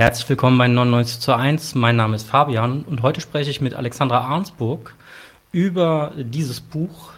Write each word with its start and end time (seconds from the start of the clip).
Herzlich 0.00 0.30
willkommen 0.30 0.56
bei 0.56 0.66
99 0.66 1.20
zu 1.20 1.36
1. 1.36 1.74
Mein 1.74 1.96
Name 1.96 2.16
ist 2.16 2.26
Fabian 2.26 2.84
und 2.84 3.02
heute 3.02 3.20
spreche 3.20 3.50
ich 3.50 3.60
mit 3.60 3.74
Alexandra 3.74 4.22
Arnsburg 4.22 4.94
über 5.52 6.12
dieses 6.16 6.62
Buch 6.62 7.12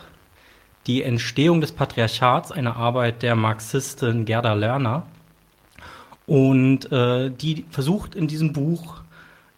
Die 0.89 1.05
Entstehung 1.05 1.61
des 1.61 1.71
Patriarchats, 1.71 2.51
eine 2.51 2.75
Arbeit 2.75 3.23
der 3.23 3.37
Marxistin 3.37 4.25
Gerda 4.25 4.55
Lerner. 4.55 5.07
Und 6.27 6.91
äh, 6.91 7.31
die 7.31 7.67
versucht 7.71 8.17
in 8.17 8.27
diesem 8.27 8.53
Buch 8.53 9.03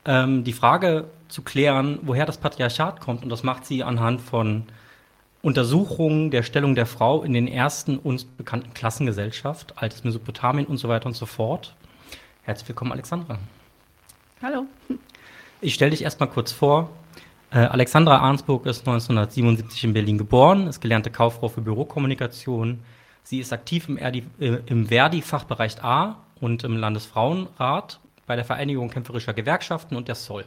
ähm, 0.04 0.44
die 0.44 0.52
Frage 0.52 1.06
zu 1.28 1.40
klären, 1.40 2.00
woher 2.02 2.26
das 2.26 2.36
Patriarchat 2.36 3.00
kommt. 3.00 3.22
Und 3.22 3.30
das 3.30 3.42
macht 3.42 3.64
sie 3.64 3.82
anhand 3.82 4.20
von 4.20 4.64
Untersuchungen 5.40 6.30
der 6.30 6.42
Stellung 6.42 6.74
der 6.74 6.84
Frau 6.84 7.22
in 7.22 7.32
den 7.32 7.48
ersten 7.48 7.96
uns 7.96 8.24
bekannten 8.24 8.74
Klassengesellschaft, 8.74 9.78
altes 9.78 10.04
Mesopotamien 10.04 10.66
und 10.66 10.76
so 10.76 10.90
weiter 10.90 11.06
und 11.06 11.16
so 11.16 11.24
fort. 11.24 11.74
Herzlich 12.44 12.68
willkommen, 12.68 12.92
Alexandra. 12.92 13.38
Hallo. 14.42 14.66
Ich 15.62 15.72
stelle 15.72 15.92
dich 15.92 16.02
erstmal 16.02 16.28
kurz 16.28 16.52
vor. 16.52 16.90
Äh, 17.50 17.60
Alexandra 17.60 18.18
Arnsburg 18.18 18.66
ist 18.66 18.80
1977 18.80 19.84
in 19.84 19.94
Berlin 19.94 20.18
geboren, 20.18 20.66
ist 20.66 20.82
gelernte 20.82 21.10
Kauffrau 21.10 21.48
für 21.48 21.62
Bürokommunikation. 21.62 22.80
Sie 23.22 23.38
ist 23.38 23.50
aktiv 23.54 23.88
im, 23.88 23.96
äh, 23.96 24.22
im 24.66 24.88
Verdi-Fachbereich 24.88 25.82
A 25.82 26.16
und 26.38 26.64
im 26.64 26.76
Landesfrauenrat 26.76 27.98
bei 28.26 28.36
der 28.36 28.44
Vereinigung 28.44 28.90
kämpferischer 28.90 29.32
Gewerkschaften 29.32 29.96
und 29.96 30.08
der 30.08 30.14
Soll. 30.14 30.44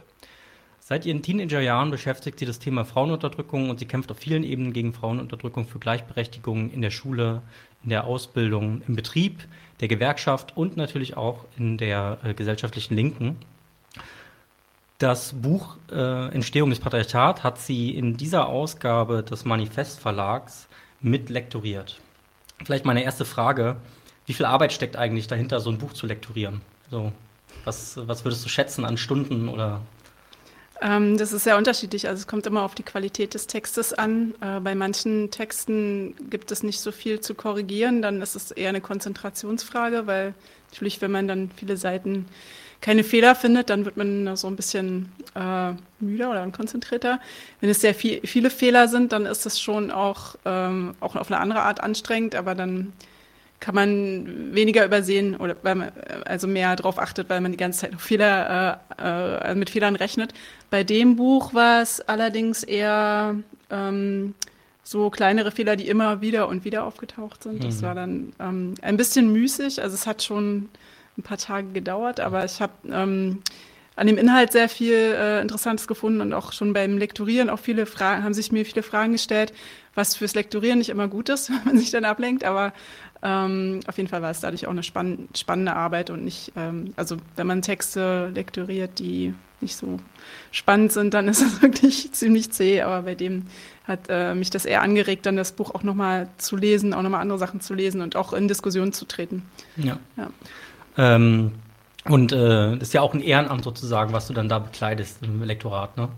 Seit 0.88 1.04
ihren 1.04 1.20
Teenagerjahren 1.20 1.90
beschäftigt 1.90 2.38
sie 2.38 2.46
das 2.46 2.60
Thema 2.60 2.82
Frauenunterdrückung 2.82 3.68
und 3.68 3.78
sie 3.78 3.84
kämpft 3.84 4.10
auf 4.10 4.16
vielen 4.16 4.42
Ebenen 4.42 4.72
gegen 4.72 4.94
Frauenunterdrückung 4.94 5.66
für 5.66 5.78
Gleichberechtigung 5.78 6.70
in 6.70 6.80
der 6.80 6.90
Schule, 6.90 7.42
in 7.84 7.90
der 7.90 8.04
Ausbildung, 8.04 8.80
im 8.88 8.96
Betrieb, 8.96 9.46
der 9.80 9.88
Gewerkschaft 9.88 10.56
und 10.56 10.78
natürlich 10.78 11.14
auch 11.14 11.44
in 11.58 11.76
der 11.76 12.16
äh, 12.24 12.32
gesellschaftlichen 12.32 12.94
Linken. 12.94 13.36
Das 14.96 15.34
Buch 15.34 15.76
äh, 15.92 16.32
Entstehung 16.32 16.70
des 16.70 16.80
Patriarchats 16.80 17.44
hat 17.44 17.58
sie 17.58 17.90
in 17.90 18.16
dieser 18.16 18.48
Ausgabe 18.48 19.22
des 19.22 19.44
Manifest 19.44 20.00
Verlags 20.00 20.68
mit 21.02 21.28
lektoriert. 21.28 22.00
Vielleicht 22.64 22.86
meine 22.86 23.04
erste 23.04 23.26
Frage: 23.26 23.76
Wie 24.24 24.32
viel 24.32 24.46
Arbeit 24.46 24.72
steckt 24.72 24.96
eigentlich 24.96 25.26
dahinter, 25.26 25.60
so 25.60 25.68
ein 25.68 25.76
Buch 25.76 25.92
zu 25.92 26.06
lektorieren? 26.06 26.62
So, 26.90 27.12
was, 27.64 27.98
was 28.08 28.24
würdest 28.24 28.42
du 28.46 28.48
schätzen 28.48 28.86
an 28.86 28.96
Stunden 28.96 29.50
oder 29.50 29.82
ähm, 30.80 31.18
das 31.18 31.32
ist 31.32 31.44
sehr 31.44 31.56
unterschiedlich. 31.56 32.08
Also 32.08 32.20
es 32.20 32.26
kommt 32.26 32.46
immer 32.46 32.62
auf 32.62 32.74
die 32.74 32.82
Qualität 32.82 33.34
des 33.34 33.46
Textes 33.46 33.92
an. 33.92 34.34
Äh, 34.40 34.60
bei 34.60 34.74
manchen 34.74 35.30
Texten 35.30 36.14
gibt 36.30 36.50
es 36.52 36.62
nicht 36.62 36.80
so 36.80 36.92
viel 36.92 37.20
zu 37.20 37.34
korrigieren. 37.34 38.02
Dann 38.02 38.22
ist 38.22 38.36
es 38.36 38.50
eher 38.50 38.68
eine 38.68 38.80
Konzentrationsfrage, 38.80 40.06
weil 40.06 40.34
natürlich, 40.70 41.00
wenn 41.00 41.10
man 41.10 41.26
dann 41.26 41.50
viele 41.56 41.76
Seiten 41.76 42.26
keine 42.80 43.02
Fehler 43.02 43.34
findet, 43.34 43.70
dann 43.70 43.84
wird 43.84 43.96
man 43.96 44.36
so 44.36 44.46
ein 44.46 44.54
bisschen 44.54 45.10
äh, 45.34 45.72
müder 45.98 46.30
oder 46.30 46.44
unkonzentrierter. 46.44 47.20
Wenn 47.60 47.70
es 47.70 47.80
sehr 47.80 47.94
viel, 47.94 48.20
viele 48.24 48.50
Fehler 48.50 48.86
sind, 48.86 49.10
dann 49.12 49.26
ist 49.26 49.46
es 49.46 49.60
schon 49.60 49.90
auch, 49.90 50.36
ähm, 50.44 50.94
auch 51.00 51.16
auf 51.16 51.30
eine 51.30 51.40
andere 51.40 51.62
Art 51.62 51.80
anstrengend, 51.80 52.36
aber 52.36 52.54
dann 52.54 52.92
kann 53.60 53.74
man 53.74 54.54
weniger 54.54 54.84
übersehen 54.84 55.36
oder 55.36 55.56
weil 55.62 55.74
man 55.74 55.92
also 56.24 56.46
mehr 56.46 56.76
darauf 56.76 56.98
achtet, 56.98 57.28
weil 57.28 57.40
man 57.40 57.52
die 57.52 57.58
ganze 57.58 57.80
Zeit 57.80 57.94
auf 57.94 58.02
Fehler, 58.02 58.80
äh, 58.98 59.50
äh, 59.50 59.54
mit 59.54 59.70
Fehlern 59.70 59.96
rechnet. 59.96 60.32
Bei 60.70 60.84
dem 60.84 61.16
Buch 61.16 61.54
war 61.54 61.82
es 61.82 62.00
allerdings 62.00 62.62
eher 62.62 63.36
ähm, 63.70 64.34
so 64.84 65.10
kleinere 65.10 65.50
Fehler, 65.50 65.76
die 65.76 65.88
immer 65.88 66.20
wieder 66.20 66.48
und 66.48 66.64
wieder 66.64 66.84
aufgetaucht 66.84 67.42
sind. 67.42 67.58
Mhm. 67.58 67.66
Das 67.66 67.82
war 67.82 67.94
dann 67.94 68.32
ähm, 68.38 68.74
ein 68.80 68.96
bisschen 68.96 69.32
müßig. 69.32 69.82
Also 69.82 69.94
es 69.94 70.06
hat 70.06 70.22
schon 70.22 70.68
ein 71.18 71.22
paar 71.22 71.38
Tage 71.38 71.68
gedauert, 71.72 72.20
aber 72.20 72.44
ich 72.44 72.60
habe 72.60 72.72
ähm, 72.90 73.42
an 73.98 74.06
dem 74.06 74.16
Inhalt 74.16 74.52
sehr 74.52 74.68
viel 74.68 74.94
äh, 74.94 75.40
Interessantes 75.40 75.88
gefunden 75.88 76.20
und 76.20 76.32
auch 76.32 76.52
schon 76.52 76.72
beim 76.72 76.98
Lektorieren 76.98 77.50
auch 77.50 77.58
viele 77.58 77.84
Fragen, 77.84 78.22
haben 78.22 78.32
sich 78.32 78.52
mir 78.52 78.64
viele 78.64 78.84
Fragen 78.84 79.12
gestellt, 79.12 79.52
was 79.94 80.14
fürs 80.14 80.36
Lektorieren 80.36 80.78
nicht 80.78 80.88
immer 80.88 81.08
gut 81.08 81.28
ist, 81.28 81.50
wenn 81.50 81.64
man 81.64 81.78
sich 81.78 81.90
dann 81.90 82.04
ablenkt, 82.04 82.44
aber 82.44 82.72
ähm, 83.22 83.80
auf 83.86 83.96
jeden 83.96 84.08
Fall 84.08 84.22
war 84.22 84.30
es 84.30 84.40
dadurch 84.40 84.66
auch 84.66 84.70
eine 84.70 84.82
spann 84.82 85.28
spannende 85.34 85.74
Arbeit 85.74 86.10
und 86.10 86.24
nicht, 86.24 86.52
ähm, 86.56 86.92
also 86.96 87.16
wenn 87.36 87.46
man 87.46 87.62
Texte 87.62 88.30
lektoriert, 88.34 88.98
die 88.98 89.34
nicht 89.60 89.76
so 89.76 89.98
spannend 90.52 90.92
sind, 90.92 91.14
dann 91.14 91.26
ist 91.26 91.42
es 91.42 91.62
wirklich 91.62 92.12
ziemlich 92.12 92.52
zäh, 92.52 92.82
aber 92.82 93.02
bei 93.02 93.14
dem 93.14 93.46
hat 93.84 94.00
äh, 94.08 94.34
mich 94.34 94.50
das 94.50 94.64
eher 94.64 94.82
angeregt, 94.82 95.26
dann 95.26 95.36
das 95.36 95.52
Buch 95.52 95.74
auch 95.74 95.82
nochmal 95.82 96.28
zu 96.36 96.56
lesen, 96.56 96.94
auch 96.94 97.02
nochmal 97.02 97.22
andere 97.22 97.38
Sachen 97.38 97.60
zu 97.60 97.74
lesen 97.74 98.02
und 98.02 98.16
auch 98.16 98.32
in 98.32 98.46
Diskussionen 98.46 98.92
zu 98.92 99.06
treten. 99.06 99.42
Ja. 99.76 99.98
ja. 100.16 100.30
Ähm, 100.96 101.52
und 102.04 102.32
äh, 102.32 102.76
das 102.76 102.88
ist 102.88 102.94
ja 102.94 103.00
auch 103.00 103.14
ein 103.14 103.20
Ehrenamt 103.20 103.64
sozusagen, 103.64 104.12
was 104.12 104.28
du 104.28 104.34
dann 104.34 104.48
da 104.48 104.58
bekleidest 104.58 105.22
im 105.22 105.42
Lektorat, 105.42 105.96
ne? 105.96 106.08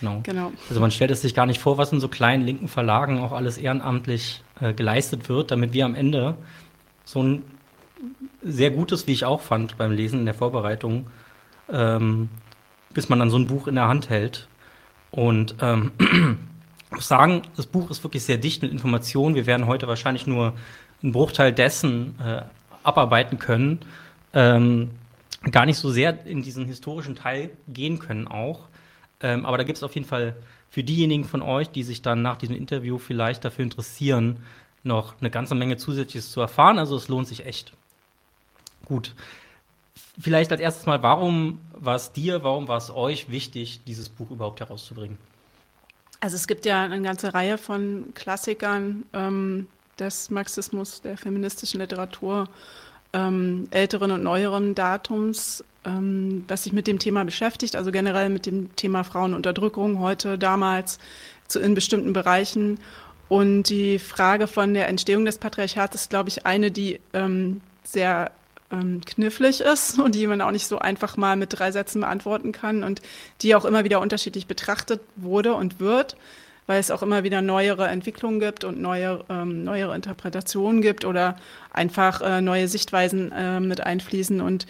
Genau. 0.00 0.20
genau. 0.22 0.52
Also 0.68 0.80
man 0.80 0.90
stellt 0.90 1.10
es 1.10 1.22
sich 1.22 1.34
gar 1.34 1.46
nicht 1.46 1.60
vor, 1.60 1.78
was 1.78 1.92
in 1.92 2.00
so 2.00 2.08
kleinen 2.08 2.44
linken 2.44 2.68
Verlagen 2.68 3.20
auch 3.20 3.32
alles 3.32 3.58
ehrenamtlich 3.58 4.42
äh, 4.60 4.72
geleistet 4.72 5.28
wird, 5.28 5.50
damit 5.50 5.72
wir 5.72 5.84
am 5.84 5.94
Ende 5.94 6.36
so 7.04 7.22
ein 7.22 7.42
sehr 8.42 8.70
gutes, 8.70 9.06
wie 9.06 9.12
ich 9.12 9.24
auch 9.24 9.40
fand 9.40 9.78
beim 9.78 9.92
Lesen 9.92 10.20
in 10.20 10.24
der 10.26 10.34
Vorbereitung, 10.34 11.06
ähm, 11.70 12.28
bis 12.92 13.08
man 13.08 13.18
dann 13.18 13.30
so 13.30 13.38
ein 13.38 13.46
Buch 13.46 13.66
in 13.66 13.74
der 13.76 13.88
Hand 13.88 14.10
hält. 14.10 14.48
Und 15.10 15.56
ähm, 15.60 15.92
ich 15.98 16.96
muss 16.96 17.08
sagen, 17.08 17.42
das 17.56 17.66
Buch 17.66 17.90
ist 17.90 18.02
wirklich 18.04 18.24
sehr 18.24 18.38
dicht 18.38 18.62
mit 18.62 18.72
Informationen. 18.72 19.34
Wir 19.34 19.46
werden 19.46 19.66
heute 19.66 19.88
wahrscheinlich 19.88 20.26
nur 20.26 20.54
einen 21.02 21.12
Bruchteil 21.12 21.52
dessen 21.52 22.18
äh, 22.20 22.42
abarbeiten 22.82 23.38
können. 23.38 23.80
Ähm, 24.32 24.90
gar 25.50 25.66
nicht 25.66 25.78
so 25.78 25.90
sehr 25.90 26.26
in 26.26 26.42
diesen 26.42 26.66
historischen 26.66 27.14
Teil 27.14 27.50
gehen 27.68 27.98
können 27.98 28.28
auch. 28.28 28.68
Ähm, 29.24 29.46
aber 29.46 29.56
da 29.56 29.64
gibt 29.64 29.78
es 29.78 29.82
auf 29.82 29.94
jeden 29.94 30.06
Fall 30.06 30.36
für 30.68 30.84
diejenigen 30.84 31.24
von 31.24 31.40
euch, 31.40 31.70
die 31.70 31.82
sich 31.82 32.02
dann 32.02 32.20
nach 32.20 32.36
diesem 32.36 32.54
Interview 32.54 32.98
vielleicht 32.98 33.42
dafür 33.42 33.64
interessieren, 33.64 34.36
noch 34.82 35.14
eine 35.18 35.30
ganze 35.30 35.54
Menge 35.54 35.78
Zusätzliches 35.78 36.30
zu 36.30 36.42
erfahren. 36.42 36.78
Also 36.78 36.94
es 36.94 37.08
lohnt 37.08 37.26
sich 37.26 37.46
echt. 37.46 37.72
Gut. 38.84 39.14
Vielleicht 40.20 40.52
als 40.52 40.60
erstes 40.60 40.84
mal, 40.84 41.02
warum 41.02 41.58
war 41.72 41.94
es 41.94 42.12
dir, 42.12 42.44
warum 42.44 42.68
war 42.68 42.76
es 42.76 42.90
euch 42.90 43.30
wichtig, 43.30 43.80
dieses 43.86 44.10
Buch 44.10 44.30
überhaupt 44.30 44.60
herauszubringen? 44.60 45.16
Also 46.20 46.36
es 46.36 46.46
gibt 46.46 46.66
ja 46.66 46.82
eine 46.82 47.00
ganze 47.00 47.32
Reihe 47.32 47.56
von 47.56 48.12
Klassikern 48.14 49.04
ähm, 49.14 49.68
des 49.98 50.30
Marxismus, 50.30 51.00
der 51.00 51.16
feministischen 51.16 51.80
Literatur, 51.80 52.46
ähm, 53.14 53.68
älteren 53.70 54.10
und 54.10 54.22
neueren 54.22 54.74
Datums, 54.74 55.64
ähm, 55.86 56.44
was 56.48 56.64
sich 56.64 56.72
mit 56.72 56.86
dem 56.86 56.98
Thema 56.98 57.24
beschäftigt, 57.24 57.76
also 57.76 57.92
generell 57.92 58.28
mit 58.28 58.44
dem 58.44 58.74
Thema 58.76 59.04
Frauenunterdrückung 59.04 60.00
heute, 60.00 60.36
damals 60.36 60.98
zu, 61.48 61.60
in 61.60 61.74
bestimmten 61.74 62.12
Bereichen. 62.12 62.78
Und 63.28 63.64
die 63.70 63.98
Frage 63.98 64.46
von 64.48 64.74
der 64.74 64.88
Entstehung 64.88 65.24
des 65.24 65.38
Patriarchats 65.38 65.94
ist, 65.94 66.10
glaube 66.10 66.28
ich, 66.28 66.44
eine, 66.44 66.70
die 66.70 67.00
ähm, 67.12 67.60
sehr 67.84 68.32
ähm, 68.70 69.00
knifflig 69.04 69.60
ist 69.60 69.98
und 70.00 70.14
die 70.14 70.26
man 70.26 70.40
auch 70.40 70.50
nicht 70.50 70.66
so 70.66 70.78
einfach 70.78 71.16
mal 71.16 71.36
mit 71.36 71.58
drei 71.58 71.70
Sätzen 71.70 72.00
beantworten 72.00 72.52
kann 72.52 72.82
und 72.82 73.00
die 73.40 73.54
auch 73.54 73.64
immer 73.64 73.84
wieder 73.84 74.00
unterschiedlich 74.00 74.46
betrachtet 74.46 75.00
wurde 75.16 75.54
und 75.54 75.78
wird, 75.80 76.16
weil 76.66 76.80
es 76.80 76.90
auch 76.90 77.02
immer 77.02 77.24
wieder 77.24 77.42
neuere 77.42 77.88
Entwicklungen 77.88 78.40
gibt 78.40 78.64
und 78.64 78.80
neue, 78.80 79.24
ähm, 79.28 79.64
neuere 79.64 79.94
Interpretationen 79.94 80.80
gibt 80.80 81.04
oder 81.04 81.36
einfach 81.72 82.20
äh, 82.20 82.40
neue 82.40 82.68
Sichtweisen 82.68 83.32
äh, 83.32 83.60
mit 83.60 83.80
einfließen 83.80 84.40
und 84.40 84.66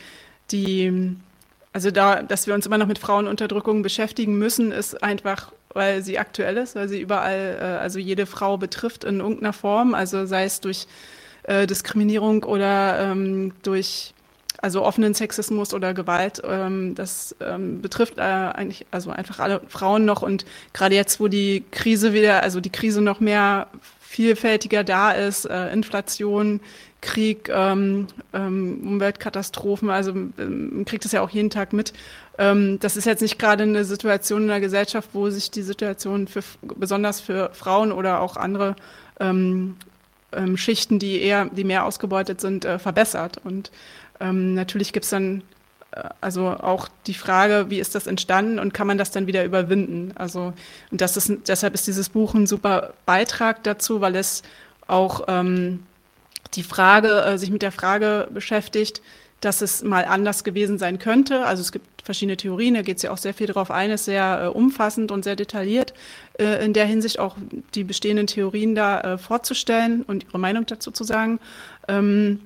die, 0.50 1.16
also 1.72 1.90
da, 1.90 2.22
dass 2.22 2.46
wir 2.46 2.54
uns 2.54 2.66
immer 2.66 2.78
noch 2.78 2.86
mit 2.86 2.98
Frauenunterdrückung 2.98 3.82
beschäftigen 3.82 4.36
müssen, 4.36 4.72
ist 4.72 5.02
einfach, 5.02 5.52
weil 5.72 6.02
sie 6.02 6.18
aktuell 6.18 6.56
ist, 6.56 6.74
weil 6.74 6.88
sie 6.88 7.00
überall, 7.00 7.58
äh, 7.60 7.64
also 7.64 7.98
jede 7.98 8.26
Frau 8.26 8.56
betrifft 8.58 9.04
in 9.04 9.20
irgendeiner 9.20 9.52
Form, 9.52 9.94
also 9.94 10.26
sei 10.26 10.44
es 10.44 10.60
durch 10.60 10.86
äh, 11.44 11.66
Diskriminierung 11.66 12.44
oder 12.44 13.00
ähm, 13.00 13.52
durch 13.62 14.14
also 14.60 14.82
offenen 14.84 15.14
Sexismus 15.14 15.74
oder 15.74 15.94
Gewalt, 15.94 16.42
ähm, 16.46 16.94
das 16.94 17.34
ähm, 17.40 17.82
betrifft 17.82 18.18
äh, 18.18 18.22
eigentlich 18.22 18.86
also 18.90 19.10
einfach 19.10 19.40
alle 19.40 19.60
Frauen 19.68 20.04
noch 20.04 20.22
und 20.22 20.44
gerade 20.72 20.94
jetzt, 20.94 21.20
wo 21.20 21.28
die 21.28 21.64
Krise 21.70 22.12
wieder, 22.12 22.42
also 22.42 22.60
die 22.60 22.70
Krise 22.70 23.00
noch 23.00 23.20
mehr 23.20 23.68
vielfältiger 24.00 24.84
da 24.84 25.10
ist, 25.12 25.44
äh, 25.44 25.72
Inflation, 25.72 26.60
Krieg, 27.00 27.50
ähm, 27.52 28.06
ähm, 28.32 28.80
Umweltkatastrophen, 28.84 29.90
also 29.90 30.12
ähm, 30.12 30.76
man 30.76 30.84
kriegt 30.84 31.04
das 31.04 31.12
ja 31.12 31.20
auch 31.20 31.30
jeden 31.30 31.50
Tag 31.50 31.72
mit. 31.72 31.92
Ähm, 32.38 32.78
das 32.80 32.96
ist 32.96 33.04
jetzt 33.04 33.20
nicht 33.22 33.38
gerade 33.38 33.64
eine 33.64 33.84
Situation 33.84 34.42
in 34.42 34.48
der 34.48 34.60
Gesellschaft, 34.60 35.10
wo 35.12 35.28
sich 35.30 35.50
die 35.50 35.62
Situation 35.62 36.26
für, 36.26 36.42
besonders 36.62 37.20
für 37.20 37.50
Frauen 37.52 37.92
oder 37.92 38.20
auch 38.20 38.36
andere 38.36 38.74
ähm, 39.20 39.76
ähm, 40.32 40.56
Schichten, 40.56 40.98
die 40.98 41.20
eher, 41.20 41.46
die 41.46 41.64
mehr 41.64 41.84
ausgebeutet 41.84 42.40
sind, 42.40 42.64
äh, 42.64 42.78
verbessert. 42.78 43.40
Und 43.44 43.70
ähm, 44.20 44.54
natürlich 44.54 44.92
gibt 44.92 45.04
es 45.04 45.10
dann 45.10 45.42
äh, 45.92 46.02
also 46.20 46.48
auch 46.48 46.88
die 47.06 47.14
Frage, 47.14 47.66
wie 47.68 47.78
ist 47.78 47.94
das 47.94 48.06
entstanden 48.06 48.58
und 48.58 48.74
kann 48.74 48.86
man 48.86 48.98
das 48.98 49.10
dann 49.10 49.26
wieder 49.26 49.44
überwinden? 49.44 50.12
Also 50.16 50.52
und 50.90 51.00
das 51.00 51.16
ist 51.16 51.32
deshalb 51.46 51.74
ist 51.74 51.86
dieses 51.86 52.08
Buch 52.08 52.34
ein 52.34 52.46
super 52.46 52.94
Beitrag 53.06 53.62
dazu, 53.64 54.00
weil 54.00 54.16
es 54.16 54.42
auch 54.86 55.24
ähm, 55.28 55.84
die 56.54 56.62
Frage, 56.62 57.22
äh, 57.22 57.38
sich 57.38 57.50
mit 57.50 57.62
der 57.62 57.72
Frage 57.72 58.28
beschäftigt, 58.32 59.02
dass 59.40 59.60
es 59.60 59.82
mal 59.82 60.04
anders 60.04 60.44
gewesen 60.44 60.78
sein 60.78 60.98
könnte. 60.98 61.44
Also 61.44 61.60
es 61.60 61.72
gibt 61.72 61.86
verschiedene 62.02 62.36
Theorien, 62.36 62.74
da 62.74 62.82
geht 62.82 62.98
es 62.98 63.02
ja 63.02 63.10
auch 63.10 63.18
sehr 63.18 63.34
viel 63.34 63.46
darauf 63.46 63.70
ein, 63.70 63.90
ist 63.90 64.04
sehr 64.04 64.42
äh, 64.44 64.46
umfassend 64.48 65.10
und 65.10 65.24
sehr 65.24 65.36
detailliert 65.36 65.94
äh, 66.38 66.64
in 66.64 66.72
der 66.72 66.86
Hinsicht 66.86 67.18
auch 67.18 67.36
die 67.74 67.84
bestehenden 67.84 68.26
Theorien 68.26 68.74
da 68.74 69.00
äh, 69.00 69.18
vorzustellen 69.18 70.02
und 70.02 70.24
ihre 70.24 70.38
Meinung 70.38 70.66
dazu 70.66 70.90
zu 70.90 71.04
sagen. 71.04 71.40
Ähm, 71.88 72.40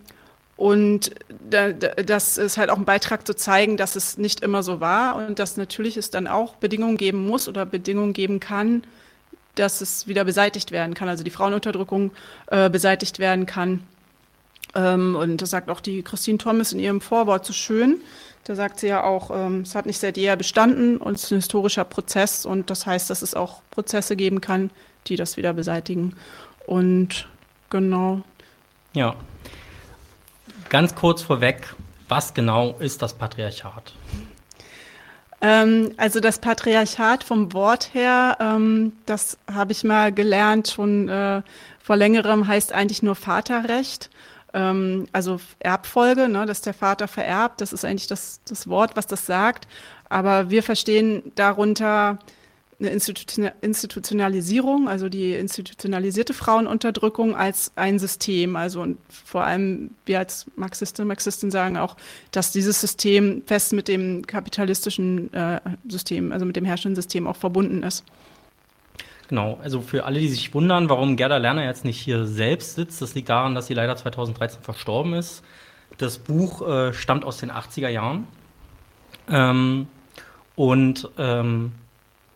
und 0.58 1.12
da, 1.48 1.70
da, 1.70 1.90
das 1.94 2.36
ist 2.36 2.58
halt 2.58 2.68
auch 2.70 2.78
ein 2.78 2.84
Beitrag 2.84 3.24
zu 3.24 3.36
zeigen, 3.36 3.76
dass 3.76 3.94
es 3.94 4.18
nicht 4.18 4.40
immer 4.40 4.64
so 4.64 4.80
war 4.80 5.14
und 5.14 5.38
dass 5.38 5.56
natürlich 5.56 5.96
es 5.96 6.10
dann 6.10 6.26
auch 6.26 6.56
Bedingungen 6.56 6.96
geben 6.96 7.24
muss 7.28 7.48
oder 7.48 7.64
Bedingungen 7.64 8.12
geben 8.12 8.40
kann, 8.40 8.82
dass 9.54 9.80
es 9.80 10.08
wieder 10.08 10.24
beseitigt 10.24 10.72
werden 10.72 10.94
kann, 10.94 11.08
also 11.08 11.22
die 11.22 11.30
Frauenunterdrückung 11.30 12.10
äh, 12.48 12.68
beseitigt 12.70 13.20
werden 13.20 13.46
kann. 13.46 13.84
Ähm, 14.74 15.14
und 15.14 15.40
das 15.40 15.50
sagt 15.50 15.70
auch 15.70 15.80
die 15.80 16.02
Christine 16.02 16.38
Thomas 16.38 16.72
in 16.72 16.80
ihrem 16.80 17.00
Vorwort 17.00 17.46
so 17.46 17.52
schön. 17.52 18.00
Da 18.42 18.56
sagt 18.56 18.80
sie 18.80 18.88
ja 18.88 19.04
auch, 19.04 19.30
ähm, 19.30 19.60
es 19.60 19.76
hat 19.76 19.86
nicht 19.86 20.00
seit 20.00 20.16
jeher 20.16 20.34
bestanden 20.34 20.96
und 20.96 21.14
es 21.14 21.22
ist 21.22 21.30
ein 21.30 21.36
historischer 21.36 21.84
Prozess 21.84 22.44
und 22.44 22.68
das 22.68 22.84
heißt, 22.84 23.10
dass 23.10 23.22
es 23.22 23.34
auch 23.34 23.62
Prozesse 23.70 24.16
geben 24.16 24.40
kann, 24.40 24.70
die 25.06 25.14
das 25.14 25.36
wieder 25.36 25.52
beseitigen. 25.52 26.16
Und 26.66 27.28
genau. 27.70 28.22
Ja, 28.92 29.14
Ganz 30.68 30.94
kurz 30.94 31.22
vorweg, 31.22 31.74
was 32.08 32.34
genau 32.34 32.76
ist 32.78 33.00
das 33.00 33.14
Patriarchat? 33.14 33.94
Ähm, 35.40 35.92
also 35.96 36.20
das 36.20 36.40
Patriarchat 36.40 37.24
vom 37.24 37.54
Wort 37.54 37.94
her, 37.94 38.36
ähm, 38.38 38.92
das 39.06 39.38
habe 39.50 39.72
ich 39.72 39.82
mal 39.82 40.12
gelernt, 40.12 40.68
schon 40.68 41.08
äh, 41.08 41.42
vor 41.80 41.96
längerem 41.96 42.46
heißt 42.46 42.72
eigentlich 42.72 43.02
nur 43.02 43.14
Vaterrecht. 43.14 44.10
Ähm, 44.52 45.06
also 45.12 45.40
Erbfolge, 45.58 46.28
ne, 46.28 46.44
dass 46.44 46.60
der 46.60 46.74
Vater 46.74 47.08
vererbt, 47.08 47.62
das 47.62 47.72
ist 47.72 47.86
eigentlich 47.86 48.08
das, 48.08 48.40
das 48.46 48.68
Wort, 48.68 48.94
was 48.94 49.06
das 49.06 49.24
sagt. 49.24 49.66
Aber 50.10 50.50
wir 50.50 50.62
verstehen 50.62 51.32
darunter 51.34 52.18
eine 52.80 52.90
Institutionalisierung, 52.90 54.88
also 54.88 55.08
die 55.08 55.32
institutionalisierte 55.34 56.32
Frauenunterdrückung 56.32 57.34
als 57.34 57.72
ein 57.74 57.98
System. 57.98 58.54
Also 58.54 58.82
und 58.82 58.98
vor 59.08 59.42
allem 59.42 59.90
wir 60.06 60.20
als 60.20 60.46
Marxisten, 60.54 61.08
Marxisten 61.08 61.50
sagen 61.50 61.76
auch, 61.76 61.96
dass 62.30 62.52
dieses 62.52 62.80
System 62.80 63.42
fest 63.46 63.72
mit 63.72 63.88
dem 63.88 64.24
kapitalistischen 64.26 65.32
äh, 65.34 65.60
System, 65.88 66.30
also 66.30 66.46
mit 66.46 66.54
dem 66.54 66.64
herrschenden 66.64 66.94
System 66.94 67.26
auch 67.26 67.36
verbunden 67.36 67.82
ist. 67.82 68.04
Genau, 69.28 69.58
also 69.62 69.80
für 69.80 70.04
alle, 70.04 70.20
die 70.20 70.28
sich 70.28 70.54
wundern, 70.54 70.88
warum 70.88 71.16
Gerda 71.16 71.36
Lerner 71.36 71.64
jetzt 71.64 71.84
nicht 71.84 72.00
hier 72.00 72.26
selbst 72.26 72.76
sitzt, 72.76 73.02
das 73.02 73.14
liegt 73.14 73.28
daran, 73.28 73.54
dass 73.54 73.66
sie 73.66 73.74
leider 73.74 73.96
2013 73.96 74.62
verstorben 74.62 75.14
ist. 75.14 75.42
Das 75.98 76.18
Buch 76.18 76.66
äh, 76.66 76.94
stammt 76.94 77.24
aus 77.24 77.38
den 77.38 77.50
80er 77.50 77.88
Jahren. 77.88 78.28
Ähm, 79.28 79.88
und 80.54 81.10
ähm, 81.18 81.72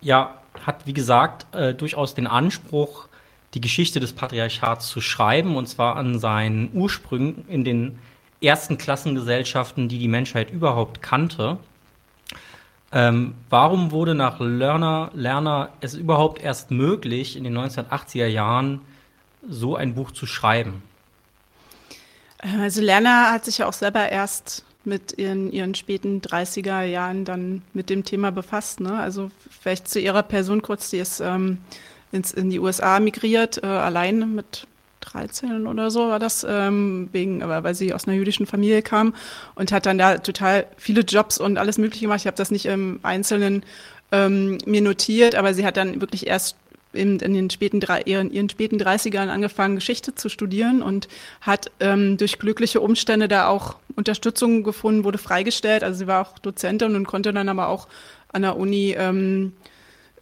ja, 0.02 0.38
hat, 0.66 0.86
wie 0.86 0.92
gesagt, 0.92 1.46
äh, 1.54 1.74
durchaus 1.74 2.14
den 2.14 2.26
Anspruch, 2.26 3.08
die 3.54 3.60
Geschichte 3.60 4.00
des 4.00 4.12
Patriarchats 4.12 4.88
zu 4.88 5.00
schreiben, 5.00 5.56
und 5.56 5.66
zwar 5.66 5.96
an 5.96 6.18
seinen 6.18 6.70
Ursprüngen 6.74 7.44
in 7.48 7.64
den 7.64 7.98
ersten 8.40 8.78
Klassengesellschaften, 8.78 9.88
die 9.88 9.98
die 9.98 10.08
Menschheit 10.08 10.50
überhaupt 10.50 11.02
kannte. 11.02 11.58
Ähm, 12.92 13.34
warum 13.48 13.90
wurde 13.90 14.14
nach 14.14 14.40
Lerner, 14.40 15.10
Lerner 15.14 15.70
es 15.80 15.94
überhaupt 15.94 16.42
erst 16.42 16.70
möglich, 16.70 17.36
in 17.36 17.44
den 17.44 17.56
1980er 17.56 18.26
Jahren 18.26 18.80
so 19.48 19.76
ein 19.76 19.94
Buch 19.94 20.10
zu 20.10 20.26
schreiben? 20.26 20.82
Also 22.38 22.82
Lerner 22.82 23.32
hat 23.32 23.44
sich 23.44 23.58
ja 23.58 23.68
auch 23.68 23.72
selber 23.72 24.08
erst 24.08 24.64
mit 24.84 25.18
ihren, 25.18 25.52
ihren 25.52 25.74
späten 25.74 26.20
30er 26.20 26.82
Jahren 26.82 27.24
dann 27.24 27.62
mit 27.72 27.90
dem 27.90 28.04
Thema 28.04 28.30
befasst. 28.30 28.80
Ne? 28.80 28.98
Also 28.98 29.30
vielleicht 29.50 29.88
zu 29.88 30.00
ihrer 30.00 30.22
Person 30.22 30.62
kurz, 30.62 30.90
die 30.90 30.98
ist 30.98 31.20
ähm, 31.20 31.58
ins, 32.10 32.32
in 32.32 32.50
die 32.50 32.58
USA 32.58 33.00
migriert, 33.00 33.62
äh, 33.62 33.66
allein 33.66 34.34
mit 34.34 34.66
13 35.00 35.66
oder 35.66 35.90
so 35.90 36.08
war 36.08 36.18
das, 36.18 36.46
ähm, 36.48 37.08
wegen, 37.12 37.42
aber 37.42 37.64
weil 37.64 37.74
sie 37.74 37.92
aus 37.92 38.06
einer 38.06 38.16
jüdischen 38.16 38.46
Familie 38.46 38.82
kam 38.82 39.14
und 39.54 39.72
hat 39.72 39.86
dann 39.86 39.98
da 39.98 40.18
total 40.18 40.66
viele 40.76 41.02
Jobs 41.02 41.38
und 41.38 41.58
alles 41.58 41.78
Mögliche 41.78 42.04
gemacht. 42.04 42.20
Ich 42.20 42.26
habe 42.26 42.36
das 42.36 42.50
nicht 42.50 42.66
im 42.66 43.00
Einzelnen 43.02 43.64
ähm, 44.12 44.58
mir 44.64 44.82
notiert, 44.82 45.34
aber 45.34 45.54
sie 45.54 45.66
hat 45.66 45.76
dann 45.76 46.00
wirklich 46.00 46.26
erst 46.26 46.56
in, 46.92 47.18
in 47.20 47.34
den 47.34 47.50
späten, 47.50 47.80
ihren, 48.04 48.30
ihren 48.30 48.48
späten 48.48 48.80
30ern 48.80 49.28
angefangen, 49.28 49.76
Geschichte 49.76 50.14
zu 50.14 50.28
studieren 50.28 50.82
und 50.82 51.08
hat 51.40 51.70
ähm, 51.80 52.16
durch 52.16 52.38
glückliche 52.38 52.80
Umstände 52.80 53.28
da 53.28 53.48
auch 53.48 53.76
Unterstützung 53.96 54.62
gefunden, 54.62 55.04
wurde 55.04 55.18
freigestellt. 55.18 55.84
Also 55.84 56.00
sie 56.00 56.06
war 56.06 56.26
auch 56.26 56.38
Dozentin 56.38 56.94
und 56.94 57.06
konnte 57.06 57.32
dann 57.32 57.48
aber 57.48 57.68
auch 57.68 57.88
an 58.28 58.42
der 58.42 58.56
Uni 58.56 58.94
ähm, 58.96 59.52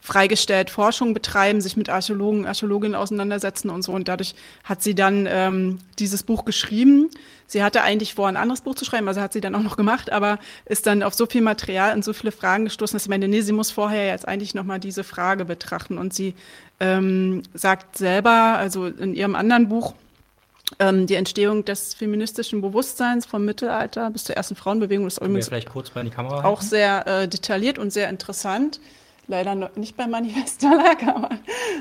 freigestellt 0.01 0.71
Forschung 0.71 1.15
betreiben, 1.15 1.61
sich 1.61 1.77
mit 1.77 1.91
Archäologen, 1.91 2.47
Archäologinnen 2.47 2.95
auseinandersetzen 2.95 3.71
und 3.71 3.83
so. 3.83 3.93
Und 3.93 4.09
dadurch 4.09 4.35
hat 4.65 4.83
sie 4.83 4.95
dann 4.95 5.29
ähm, 5.31 5.79
dieses 5.99 6.23
Buch 6.23 6.45
geschrieben. 6.45 7.11
Sie 7.51 7.65
hatte 7.65 7.83
eigentlich 7.83 8.15
vor, 8.15 8.29
ein 8.29 8.37
anderes 8.37 8.61
Buch 8.61 8.77
zu 8.77 8.85
schreiben, 8.85 9.09
also 9.09 9.21
hat 9.21 9.33
sie 9.33 9.41
dann 9.41 9.57
auch 9.57 9.63
noch 9.63 9.77
gemacht, 9.77 10.13
aber 10.13 10.39
ist 10.67 10.87
dann 10.87 11.03
auf 11.03 11.15
so 11.15 11.27
viel 11.27 11.41
Material 11.41 11.95
und 11.95 12.05
so 12.05 12.13
viele 12.13 12.31
Fragen 12.31 12.65
gestoßen, 12.65 12.95
dass 12.95 13.05
sie 13.05 13.11
meinte, 13.11 13.27
nee, 13.27 13.41
sie 13.41 13.53
muss 13.53 13.73
vorher 13.73 14.07
jetzt 14.07 14.29
eigentlich 14.29 14.55
nochmal 14.55 14.79
diese 14.79 15.03
Frage 15.03 15.45
betrachten. 15.45 15.99
Und 15.99 16.15
sie 16.15 16.35
ähm, 16.79 17.43
sagt 17.53 17.99
selber, 17.99 18.31
also 18.31 18.87
in 18.87 19.15
ihrem 19.15 19.35
anderen 19.35 19.69
Buch, 19.69 19.95
ähm, 20.79 21.09
die 21.09 21.17
Entstehung 21.17 21.65
des 21.65 21.95
feministischen 21.95 22.61
Bewusstseins 22.61 23.27
vom 23.27 23.45
Mittelalter 23.45 24.11
bis 24.11 24.23
zur 24.23 24.37
ersten 24.37 24.55
Frauenbewegung 24.55 25.09
ist 25.09 25.19
übrigens 25.19 25.49
vielleicht 25.49 25.71
kurz 25.71 25.91
bei 25.91 26.05
die 26.05 26.11
Kamera 26.11 26.45
auch 26.45 26.61
sehr 26.61 27.05
äh, 27.09 27.27
detailliert 27.27 27.79
und 27.79 27.93
sehr 27.93 28.09
interessant 28.09 28.79
leider 29.27 29.55
noch 29.55 29.75
nicht 29.77 29.97
beim 29.97 30.11
Manifest 30.11 30.61
Verlag, 30.61 31.03
aber. 31.07 31.31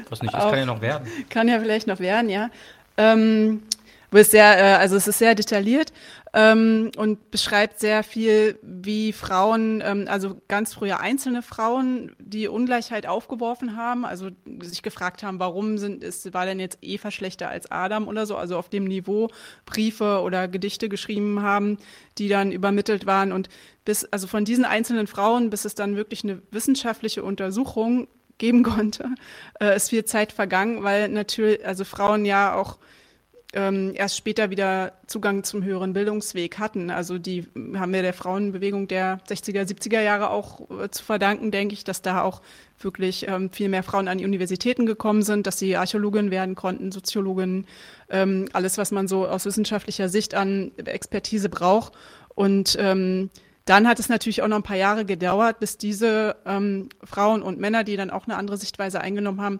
Was 0.10 0.22
nicht, 0.22 0.33
das 0.33 0.44
kann 0.45 0.60
ja 0.60 0.65
noch 0.65 0.81
werden. 0.81 1.07
Kann 1.30 1.48
ja 1.48 1.60
vielleicht 1.60 1.88
noch 1.88 2.00
werden, 2.00 2.30
ja. 2.30 2.50
Ähm, 2.98 3.63
ist 4.17 4.31
sehr, 4.31 4.57
äh, 4.57 4.75
also 4.75 4.95
es 4.95 5.07
ist 5.07 5.19
sehr 5.19 5.35
detailliert 5.35 5.94
ähm, 6.33 6.91
und 6.97 7.31
beschreibt 7.31 7.79
sehr 7.79 8.03
viel, 8.03 8.57
wie 8.61 9.13
Frauen, 9.13 9.81
ähm, 9.85 10.06
also 10.07 10.41
ganz 10.47 10.73
früher 10.73 11.00
einzelne 11.00 11.41
Frauen, 11.41 12.15
die 12.19 12.47
Ungleichheit 12.47 13.06
aufgeworfen 13.06 13.75
haben, 13.75 14.06
also 14.06 14.29
sich 14.61 14.81
gefragt 14.81 15.23
haben, 15.23 15.39
warum 15.39 15.77
sind, 15.77 16.03
ist, 16.03 16.34
war 16.34 16.45
denn 16.45 16.60
jetzt 16.60 16.79
Eva 16.81 17.12
schlechter 17.12 17.50
als 17.50 17.72
Adam 17.72 18.07
oder 18.07 18.25
so, 18.25 18.36
also 18.36 18.57
auf 18.57 18.69
dem 18.69 18.86
Niveau 18.86 19.29
Briefe 19.65 20.22
oder 20.22 20.48
Gedichte 20.48 20.89
geschrieben 20.89 21.41
haben, 21.41 21.77
die 22.17 22.29
dann 22.29 22.51
übermittelt 22.51 23.05
waren. 23.05 23.31
Und 23.31 23.50
bis, 23.86 24.05
also 24.05 24.27
von 24.27 24.45
diesen 24.45 24.65
einzelnen 24.65 25.07
Frauen, 25.07 25.50
bis 25.50 25.65
es 25.65 25.75
dann 25.75 25.95
wirklich 25.95 26.24
eine 26.24 26.41
wissenschaftliche 26.51 27.24
Untersuchung 27.24 28.07
geben 28.38 28.63
konnte, 28.63 29.05
äh, 29.60 29.75
ist 29.75 29.89
viel 29.89 30.05
Zeit 30.05 30.31
vergangen, 30.31 30.84
weil 30.84 31.10
natürlich, 31.10 31.65
also 31.65 31.86
Frauen 31.86 32.25
ja 32.25 32.55
auch 32.55 32.77
ähm, 33.53 33.94
erst 33.96 34.15
später 34.15 34.51
wieder 34.51 34.94
Zugang 35.08 35.44
zum 35.44 35.63
höheren 35.63 35.94
Bildungsweg 35.94 36.60
hatten. 36.60 36.91
Also 36.91 37.18
die 37.18 37.48
haben 37.75 37.94
wir 37.94 38.03
der 38.03 38.13
Frauenbewegung 38.13 38.88
der 38.88 39.20
60er, 39.27 39.63
70er 39.63 40.01
Jahre 40.01 40.29
auch 40.29 40.70
äh, 40.70 40.89
zu 40.89 41.03
verdanken, 41.03 41.50
denke 41.50 41.74
ich, 41.74 41.84
dass 41.84 42.03
da 42.03 42.22
auch 42.22 42.41
wirklich 42.79 43.27
ähm, 43.27 43.50
viel 43.51 43.70
mehr 43.70 43.82
Frauen 43.82 44.08
an 44.08 44.20
die 44.20 44.25
Universitäten 44.25 44.86
gekommen 44.86 45.24
sind, 45.24 45.48
dass 45.48 45.58
sie 45.58 45.75
Archäologin 45.75 46.29
werden 46.29 46.53
konnten, 46.53 46.91
Soziologin, 46.91 47.65
ähm, 48.10 48.48
alles, 48.53 48.77
was 48.77 48.91
man 48.91 49.08
so 49.08 49.27
aus 49.27 49.46
wissenschaftlicher 49.46 50.10
Sicht 50.10 50.36
an 50.36 50.72
Expertise 50.77 51.50
braucht. 51.50 51.94
Und 52.36 52.77
ähm, 52.79 53.32
dann 53.65 53.88
hat 53.88 54.00
es 54.00 54.10
natürlich 54.10 54.44
auch 54.44 54.48
noch 54.48 54.58
ein 54.58 54.63
paar 54.63 54.77
Jahre 54.77 55.06
gedauert, 55.06 55.60
bis 55.60 55.77
diese 55.77 56.38
ähm, 56.46 56.89
Frauen 57.03 57.41
und 57.41 57.60
Männer, 57.60 57.84
die 57.84 57.98
dann 57.98 58.12
auch 58.12 58.27
eine 58.27 58.38
andere 58.38 58.58
Sichtweise 58.58 59.01
eingenommen 59.01 59.41
haben, 59.41 59.60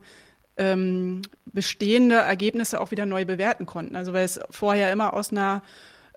ähm, 0.60 1.24
bestehende 1.46 2.16
Ergebnisse 2.16 2.80
auch 2.80 2.92
wieder 2.92 3.08
neu 3.08 3.26
bewerten 3.26 3.66
konnten. 3.66 3.96
Also 3.96 4.14
weil 4.14 4.26
es 4.26 4.40
vorher 4.52 4.92
immer 4.92 5.14
aus 5.14 5.32
einer 5.32 5.64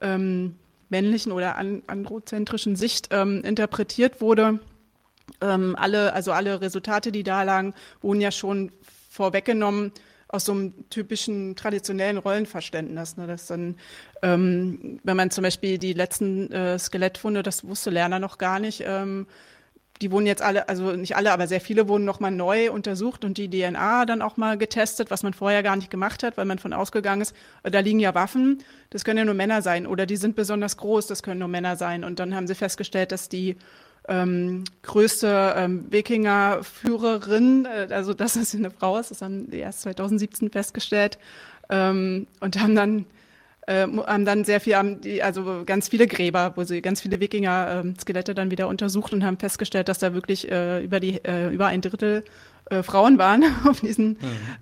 ähm, 0.02 0.56
männlichen 0.90 1.32
oder 1.32 1.56
an, 1.56 1.82
androzentrischen 1.86 2.76
Sicht 2.76 3.08
ähm, 3.12 3.42
interpretiert 3.44 4.20
wurde. 4.20 4.60
Ähm, 5.40 5.74
alle, 5.78 6.12
also 6.12 6.32
alle 6.32 6.60
Resultate, 6.60 7.12
die 7.12 7.22
da 7.22 7.44
lagen, 7.44 7.72
wurden 8.02 8.20
ja 8.20 8.30
schon 8.30 8.72
vorweggenommen 9.08 9.92
aus 10.28 10.46
so 10.46 10.52
einem 10.52 10.88
typischen 10.90 11.54
traditionellen 11.56 12.18
Rollenverständnis. 12.18 13.16
Ne? 13.16 13.26
Das 13.26 13.46
dann, 13.46 13.76
ähm, 14.22 14.98
wenn 15.04 15.16
man 15.16 15.30
zum 15.30 15.42
Beispiel 15.42 15.78
die 15.78 15.92
letzten 15.92 16.50
äh, 16.50 16.78
Skelettfunde, 16.78 17.42
das 17.42 17.66
wusste 17.66 17.90
Lerner 17.90 18.18
noch 18.18 18.38
gar 18.38 18.58
nicht, 18.58 18.82
ähm, 18.84 19.26
die 20.02 20.10
wurden 20.10 20.26
jetzt 20.26 20.42
alle, 20.42 20.68
also 20.68 20.92
nicht 20.92 21.14
alle, 21.14 21.32
aber 21.32 21.46
sehr 21.46 21.60
viele 21.60 21.88
wurden 21.88 22.04
nochmal 22.04 22.32
neu 22.32 22.72
untersucht 22.72 23.24
und 23.24 23.38
die 23.38 23.48
DNA 23.48 24.04
dann 24.04 24.20
auch 24.20 24.36
mal 24.36 24.58
getestet, 24.58 25.12
was 25.12 25.22
man 25.22 25.32
vorher 25.32 25.62
gar 25.62 25.76
nicht 25.76 25.90
gemacht 25.90 26.24
hat, 26.24 26.36
weil 26.36 26.44
man 26.44 26.58
von 26.58 26.72
ausgegangen 26.72 27.22
ist, 27.22 27.34
äh, 27.62 27.70
da 27.70 27.78
liegen 27.78 28.00
ja 28.00 28.12
Waffen, 28.14 28.58
das 28.90 29.04
können 29.04 29.18
ja 29.18 29.24
nur 29.24 29.34
Männer 29.34 29.62
sein 29.62 29.86
oder 29.86 30.04
die 30.04 30.16
sind 30.16 30.34
besonders 30.34 30.76
groß, 30.76 31.06
das 31.06 31.22
können 31.22 31.38
nur 31.38 31.48
Männer 31.48 31.76
sein. 31.76 32.02
Und 32.02 32.18
dann 32.18 32.34
haben 32.34 32.48
sie 32.48 32.56
festgestellt, 32.56 33.12
dass 33.12 33.28
die 33.28 33.56
ähm, 34.08 34.64
größte 34.82 35.54
ähm, 35.56 35.86
Wikinger-Führerin, 35.90 37.66
äh, 37.66 37.94
also 37.94 38.12
dass 38.14 38.34
es 38.34 38.54
eine 38.56 38.72
Frau 38.72 38.98
ist, 38.98 39.12
das 39.12 39.22
haben 39.22 39.48
die 39.50 39.58
erst 39.58 39.82
2017 39.82 40.50
festgestellt 40.50 41.16
ähm, 41.70 42.26
und 42.40 42.60
haben 42.60 42.74
dann 42.74 43.06
äh, 43.66 43.86
haben 43.86 44.24
dann 44.24 44.44
sehr 44.44 44.60
viel, 44.60 44.74
also 45.22 45.62
ganz 45.64 45.88
viele 45.88 46.06
Gräber, 46.06 46.52
wo 46.56 46.64
sie 46.64 46.82
ganz 46.82 47.00
viele 47.00 47.20
Wikinger-Skelette 47.20 48.32
ähm, 48.32 48.36
dann 48.36 48.50
wieder 48.50 48.68
untersucht 48.68 49.12
und 49.12 49.24
haben 49.24 49.38
festgestellt, 49.38 49.88
dass 49.88 49.98
da 49.98 50.14
wirklich 50.14 50.50
äh, 50.50 50.82
über 50.82 51.00
die 51.00 51.24
äh, 51.24 51.48
über 51.50 51.66
ein 51.66 51.80
Drittel 51.80 52.24
äh, 52.70 52.82
Frauen 52.82 53.18
waren 53.18 53.44
auf 53.68 53.80
diesen 53.80 54.10
mhm. 54.10 54.16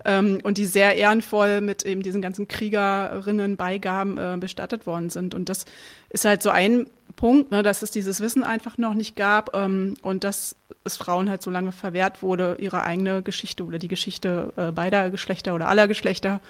ähm, 0.05 0.39
und 0.43 0.57
die 0.57 0.65
sehr 0.65 0.95
ehrenvoll 0.95 1.61
mit 1.61 1.83
eben 1.83 2.03
diesen 2.03 2.21
ganzen 2.21 2.47
Kriegerinnen 2.47 3.57
Beigaben 3.57 4.17
äh, 4.17 4.37
bestattet 4.39 4.85
worden 4.85 5.09
sind. 5.09 5.33
Und 5.33 5.49
das 5.49 5.65
ist 6.09 6.25
halt 6.25 6.43
so 6.43 6.49
ein 6.49 6.87
Punkt, 7.15 7.51
ne, 7.51 7.63
dass 7.63 7.81
es 7.81 7.91
dieses 7.91 8.21
Wissen 8.21 8.43
einfach 8.43 8.77
noch 8.77 8.93
nicht 8.93 9.15
gab 9.15 9.55
ähm, 9.55 9.95
und 10.01 10.23
dass 10.23 10.55
es 10.83 10.97
Frauen 10.97 11.29
halt 11.29 11.41
so 11.41 11.51
lange 11.51 11.71
verwehrt 11.71 12.21
wurde, 12.21 12.57
ihre 12.59 12.83
eigene 12.83 13.21
Geschichte 13.21 13.63
oder 13.63 13.79
die 13.79 13.87
Geschichte 13.87 14.53
äh, 14.55 14.71
beider 14.71 15.09
Geschlechter 15.09 15.53
oder 15.53 15.67
aller 15.67 15.87
Geschlechter 15.87 16.41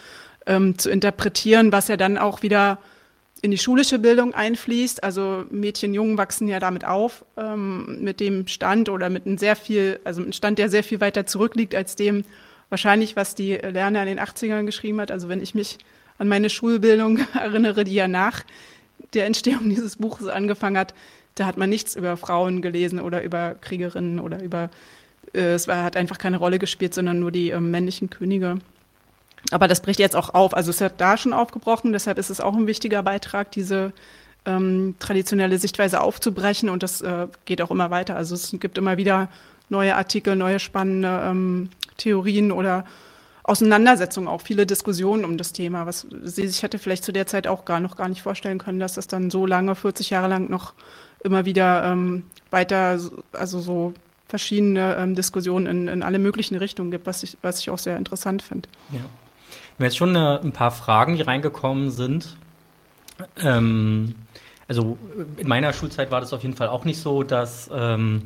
ähm, 0.45 0.77
zu 0.77 0.89
interpretieren, 0.89 1.71
was 1.71 1.87
ja 1.87 1.97
dann 1.97 2.17
auch 2.17 2.41
wieder 2.41 2.79
in 3.41 3.51
die 3.51 3.57
schulische 3.57 3.99
Bildung 3.99 4.33
einfließt. 4.33 5.03
Also 5.03 5.45
Mädchen, 5.49 5.93
Jungen 5.93 6.17
wachsen 6.17 6.47
ja 6.47 6.59
damit 6.59 6.85
auf, 6.85 7.25
ähm, 7.37 8.01
mit 8.01 8.19
dem 8.19 8.47
Stand 8.47 8.89
oder 8.89 9.09
mit 9.09 9.25
einem 9.25 9.37
sehr 9.37 9.55
viel, 9.55 9.99
also 10.03 10.21
einem 10.21 10.33
Stand, 10.33 10.59
der 10.59 10.69
sehr 10.69 10.83
viel 10.83 11.01
weiter 11.01 11.25
zurückliegt 11.25 11.73
als 11.75 11.95
dem 11.95 12.23
wahrscheinlich, 12.69 13.15
was 13.15 13.35
die 13.35 13.53
Lerner 13.53 14.01
in 14.03 14.07
den 14.07 14.19
80ern 14.19 14.65
geschrieben 14.65 15.01
hat. 15.01 15.11
Also 15.11 15.27
wenn 15.27 15.41
ich 15.41 15.55
mich 15.55 15.79
an 16.17 16.27
meine 16.27 16.49
Schulbildung 16.49 17.19
erinnere, 17.33 17.83
die 17.83 17.95
ja 17.95 18.07
nach 18.07 18.43
der 19.13 19.25
Entstehung 19.25 19.69
dieses 19.69 19.97
Buches 19.97 20.27
angefangen 20.27 20.77
hat, 20.77 20.93
da 21.35 21.45
hat 21.45 21.57
man 21.57 21.69
nichts 21.69 21.95
über 21.95 22.17
Frauen 22.17 22.61
gelesen 22.61 22.99
oder 22.99 23.23
über 23.23 23.55
Kriegerinnen 23.55 24.19
oder 24.19 24.41
über, 24.43 24.69
äh, 25.33 25.53
es 25.53 25.67
war, 25.67 25.83
hat 25.83 25.95
einfach 25.95 26.17
keine 26.17 26.37
Rolle 26.37 26.59
gespielt, 26.59 26.93
sondern 26.93 27.19
nur 27.19 27.31
die 27.31 27.49
äh, 27.49 27.59
männlichen 27.59 28.09
Könige. 28.09 28.59
Aber 29.49 29.67
das 29.67 29.81
bricht 29.81 29.99
jetzt 29.99 30.15
auch 30.15 30.33
auf. 30.33 30.53
Also 30.53 30.69
es 30.69 30.81
hat 30.81 31.01
da 31.01 31.17
schon 31.17 31.33
aufgebrochen, 31.33 31.93
deshalb 31.93 32.17
ist 32.17 32.29
es 32.29 32.39
auch 32.39 32.55
ein 32.55 32.67
wichtiger 32.67 33.01
Beitrag, 33.03 33.51
diese 33.51 33.91
ähm, 34.45 34.95
traditionelle 34.99 35.57
Sichtweise 35.57 36.01
aufzubrechen 36.01 36.69
und 36.69 36.83
das 36.83 37.01
äh, 37.01 37.27
geht 37.45 37.61
auch 37.61 37.71
immer 37.71 37.91
weiter. 37.91 38.15
Also 38.15 38.35
es 38.35 38.55
gibt 38.59 38.77
immer 38.77 38.97
wieder 38.97 39.29
neue 39.69 39.95
Artikel, 39.95 40.35
neue 40.35 40.59
spannende 40.59 41.21
ähm, 41.25 41.69
Theorien 41.97 42.51
oder 42.51 42.85
Auseinandersetzungen, 43.43 44.27
auch 44.27 44.41
viele 44.41 44.65
Diskussionen 44.65 45.25
um 45.25 45.37
das 45.37 45.51
Thema, 45.51 45.85
was 45.87 46.05
sie 46.23 46.47
sich 46.47 46.61
hätte 46.61 46.77
vielleicht 46.77 47.03
zu 47.03 47.11
der 47.11 47.25
Zeit 47.25 47.47
auch 47.47 47.65
gar 47.65 47.79
noch 47.79 47.97
gar 47.97 48.07
nicht 48.07 48.21
vorstellen 48.21 48.59
können, 48.59 48.79
dass 48.79 48.93
das 48.93 49.07
dann 49.07 49.31
so 49.31 49.45
lange, 49.45 49.75
40 49.75 50.11
Jahre 50.11 50.27
lang 50.27 50.49
noch 50.49 50.73
immer 51.23 51.45
wieder 51.45 51.83
ähm, 51.85 52.23
weiter, 52.51 52.99
also 53.33 53.59
so 53.59 53.93
verschiedene 54.27 54.95
ähm, 54.95 55.15
Diskussionen 55.15 55.65
in, 55.65 55.87
in 55.87 56.03
alle 56.03 56.19
möglichen 56.19 56.55
Richtungen 56.55 56.91
gibt, 56.91 57.05
was 57.07 57.23
ich, 57.23 57.37
was 57.41 57.59
ich 57.59 57.69
auch 57.69 57.79
sehr 57.79 57.97
interessant 57.97 58.41
finde. 58.41 58.69
Ja. 58.91 59.01
Haben 59.81 59.85
jetzt 59.85 59.97
schon 59.97 60.15
eine, 60.15 60.39
ein 60.43 60.51
paar 60.51 60.69
Fragen, 60.69 61.15
die 61.15 61.23
reingekommen 61.23 61.89
sind. 61.89 62.37
Ähm, 63.41 64.13
also 64.67 64.95
in 65.37 65.47
meiner 65.47 65.73
Schulzeit 65.73 66.11
war 66.11 66.21
das 66.21 66.33
auf 66.33 66.43
jeden 66.43 66.55
Fall 66.55 66.67
auch 66.67 66.85
nicht 66.85 67.01
so, 67.01 67.23
dass 67.23 67.67
ähm, 67.73 68.21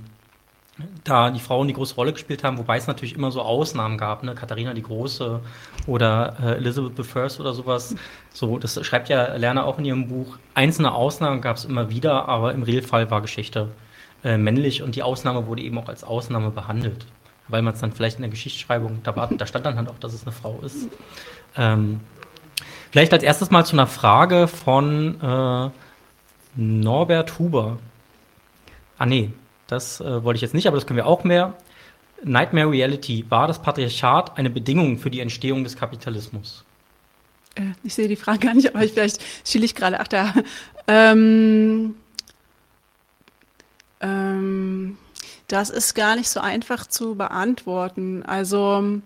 da 1.06 1.32
die 1.32 1.40
Frauen 1.40 1.70
die 1.70 1.74
große 1.74 1.96
Rolle 1.96 2.12
gespielt 2.12 2.44
haben, 2.44 2.58
wobei 2.58 2.76
es 2.76 2.88
natürlich 2.88 3.16
immer 3.16 3.32
so 3.32 3.42
Ausnahmen 3.42 3.98
gab, 3.98 4.24
ne? 4.24 4.36
Katharina 4.36 4.74
die 4.74 4.82
Große 4.82 5.40
oder 5.88 6.36
äh, 6.44 6.56
Elizabeth 6.58 7.00
I 7.00 7.40
oder 7.40 7.54
sowas. 7.54 7.96
So, 8.34 8.60
das 8.60 8.86
schreibt 8.86 9.08
ja 9.08 9.36
Lerner 9.36 9.66
auch 9.66 9.80
in 9.80 9.86
ihrem 9.86 10.10
Buch. 10.10 10.38
Einzelne 10.56 10.94
Ausnahmen 10.94 11.40
gab 11.40 11.56
es 11.56 11.64
immer 11.64 11.90
wieder, 11.90 12.28
aber 12.28 12.54
im 12.54 12.64
Regelfall 12.64 13.10
war 13.10 13.22
Geschichte 13.22 13.70
äh, 14.26 14.38
männlich 14.38 14.84
und 14.84 14.98
die 14.98 15.04
Ausnahme 15.04 15.48
wurde 15.48 15.62
eben 15.62 15.78
auch 15.78 15.88
als 15.88 16.04
Ausnahme 16.04 16.52
behandelt, 16.52 17.06
weil 17.48 17.62
man 17.62 17.76
es 17.76 17.80
dann 17.80 17.94
vielleicht 17.94 18.18
in 18.18 18.24
der 18.24 18.32
Geschichtsschreibung, 18.32 19.00
da, 19.04 19.16
war, 19.16 19.30
da 19.30 19.48
stand 19.48 19.66
dann 19.66 19.78
halt 19.78 19.88
auch, 19.88 20.00
dass 20.00 20.14
es 20.14 20.24
eine 20.24 20.34
Frau 20.34 20.60
ist. 20.62 20.90
Ähm, 21.58 22.00
vielleicht 22.92 23.14
als 23.14 23.24
erstes 23.24 23.52
mal 23.52 23.66
zu 23.66 23.74
einer 23.74 23.88
Frage 23.88 24.48
von 24.48 25.22
äh, 25.22 25.70
Norbert 26.56 27.40
Huber. 27.40 27.78
Ah 28.98 29.06
nee, 29.06 29.32
das 29.68 30.00
äh, 30.00 30.24
wollte 30.24 30.38
ich 30.38 30.42
jetzt 30.42 30.54
nicht, 30.54 30.68
aber 30.68 30.78
das 30.78 30.86
können 30.86 30.98
wir 30.98 31.08
auch 31.08 31.24
mehr. 31.24 31.54
Nightmare 32.24 32.70
Reality. 32.70 33.26
War 33.30 33.48
das 33.48 33.62
Patriarchat 33.62 34.38
eine 34.38 34.50
Bedingung 34.50 34.98
für 34.98 35.10
die 35.10 35.20
Entstehung 35.20 35.64
des 35.64 35.76
Kapitalismus? 35.76 36.64
Äh, 37.56 37.74
ich 37.84 37.94
sehe 37.96 38.08
die 38.08 38.16
Frage 38.16 38.40
gar 38.48 38.54
nicht, 38.54 38.74
aber 38.74 38.84
ich, 38.84 38.94
vielleicht 38.94 39.22
schiele 39.48 39.66
ich 39.66 39.76
gerade. 39.76 40.00
Ach 40.00 40.08
da. 40.08 40.34
Ähm, 40.88 41.96
ähm, 44.02 44.98
das 45.48 45.70
ist 45.70 45.94
gar 45.94 46.16
nicht 46.16 46.30
so 46.30 46.40
einfach 46.40 46.88
zu 46.88 47.16
beantworten. 47.16 48.24
Also, 48.24 49.02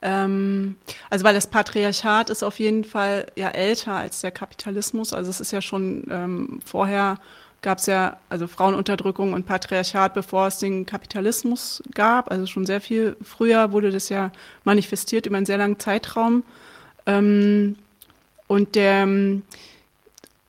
ähm, 0.00 0.76
also 1.10 1.24
weil 1.24 1.34
das 1.34 1.48
Patriarchat 1.48 2.30
ist 2.30 2.42
auf 2.42 2.58
jeden 2.58 2.84
Fall 2.84 3.26
ja 3.36 3.48
älter 3.48 3.94
als 3.94 4.20
der 4.20 4.30
Kapitalismus. 4.30 5.12
Also 5.12 5.30
es 5.30 5.40
ist 5.40 5.52
ja 5.52 5.60
schon 5.60 6.04
ähm, 6.10 6.60
vorher 6.64 7.18
gab 7.60 7.78
es 7.78 7.86
ja 7.86 8.18
also 8.28 8.46
Frauenunterdrückung 8.46 9.32
und 9.32 9.46
Patriarchat, 9.46 10.14
bevor 10.14 10.46
es 10.46 10.58
den 10.58 10.86
Kapitalismus 10.86 11.82
gab. 11.92 12.30
Also 12.30 12.46
schon 12.46 12.66
sehr 12.66 12.80
viel 12.80 13.16
früher 13.22 13.72
wurde 13.72 13.90
das 13.90 14.08
ja 14.08 14.30
manifestiert 14.64 15.26
über 15.26 15.36
einen 15.36 15.46
sehr 15.46 15.58
langen 15.58 15.80
Zeitraum. 15.80 16.44
Ähm, 17.06 17.76
und 18.46 18.76
der, 18.76 19.08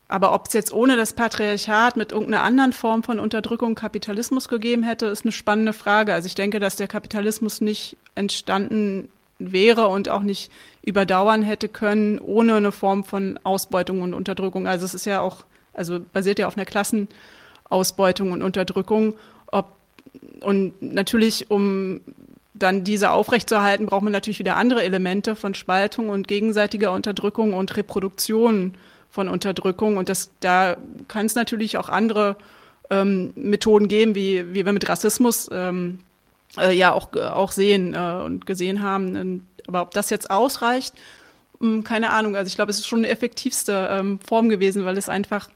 aber 0.08 0.34
ob 0.34 0.48
es 0.48 0.54
jetzt 0.54 0.72
ohne 0.72 0.96
das 0.96 1.14
Patriarchat 1.14 1.98
mit 1.98 2.12
irgendeiner 2.12 2.44
anderen 2.44 2.74
Form 2.74 3.02
von 3.02 3.20
Unterdrückung 3.20 3.74
Kapitalismus 3.74 4.48
gegeben 4.48 4.84
hätte, 4.84 5.08
ist 5.08 5.26
eine 5.26 5.32
spannende 5.32 5.74
Frage. 5.74 6.14
Also 6.14 6.28
ich 6.28 6.36
denke, 6.36 6.60
dass 6.60 6.76
der 6.76 6.88
Kapitalismus 6.88 7.60
nicht 7.60 7.98
entstanden 8.14 9.10
wäre 9.40 9.88
und 9.88 10.10
auch 10.10 10.22
nicht 10.22 10.52
überdauern 10.84 11.42
hätte 11.42 11.70
können 11.70 12.20
ohne 12.20 12.56
eine 12.56 12.72
Form 12.72 13.04
von 13.04 13.40
Ausbeutung 13.44 14.02
und 14.02 14.14
Unterdrückung. 14.14 14.68
Also 14.68 14.86
es 14.86 14.94
ist 14.94 15.06
ja 15.06 15.22
auch 15.22 15.46
also 15.80 16.00
basiert 16.00 16.40
ja 16.40 16.48
auf 16.48 16.58
einer 16.58 16.66
Klassenausbeutung 16.66 18.32
und 18.32 18.44
Unterdrückung. 18.44 19.16
Ob, 19.48 19.72
und 20.42 20.82
natürlich, 20.82 21.50
um 21.50 22.02
dann 22.54 22.84
diese 22.84 23.12
aufrechtzuerhalten, 23.12 23.86
braucht 23.86 24.04
man 24.04 24.12
natürlich 24.12 24.40
wieder 24.40 24.58
andere 24.58 24.84
Elemente 24.84 25.36
von 25.36 25.54
Spaltung 25.54 26.10
und 26.10 26.28
gegenseitiger 26.28 26.92
Unterdrückung 26.92 27.54
und 27.54 27.78
Reproduktion 27.78 28.76
von 29.10 29.30
Unterdrückung. 29.30 29.98
Und 29.98 30.10
das, 30.10 30.32
da 30.42 30.76
kann 31.08 31.26
es 31.26 31.36
natürlich 31.36 31.78
auch 31.78 31.88
andere 31.88 32.36
ähm, 32.90 33.32
Methoden 33.36 33.88
geben, 33.88 34.16
wie, 34.16 34.54
wie 34.54 34.66
wir 34.66 34.74
mit 34.74 34.90
Rassismus 34.90 35.48
ähm, 35.52 36.00
äh, 36.58 36.76
ja 36.76 36.94
auch, 36.94 37.14
auch 37.16 37.52
sehen 37.52 37.94
äh, 37.94 38.22
und 38.24 38.46
gesehen 38.46 38.82
haben. 38.82 39.48
Aber 39.68 39.82
ob 39.82 39.92
das 39.92 40.10
jetzt 40.10 40.32
ausreicht, 40.32 40.94
mh, 41.60 41.68
hm, 41.68 41.84
keine 41.84 42.12
Ahnung. 42.12 42.36
Also 42.36 42.48
ich 42.48 42.56
glaube, 42.56 42.72
es 42.72 42.80
ist 42.80 42.88
schon 42.88 43.04
die 43.04 43.10
effektivste 43.10 43.90
ähm, 43.92 44.20
Form 44.20 44.50
gewesen, 44.50 44.86
weil 44.86 44.98
es 44.98 45.10
einfach 45.10 45.50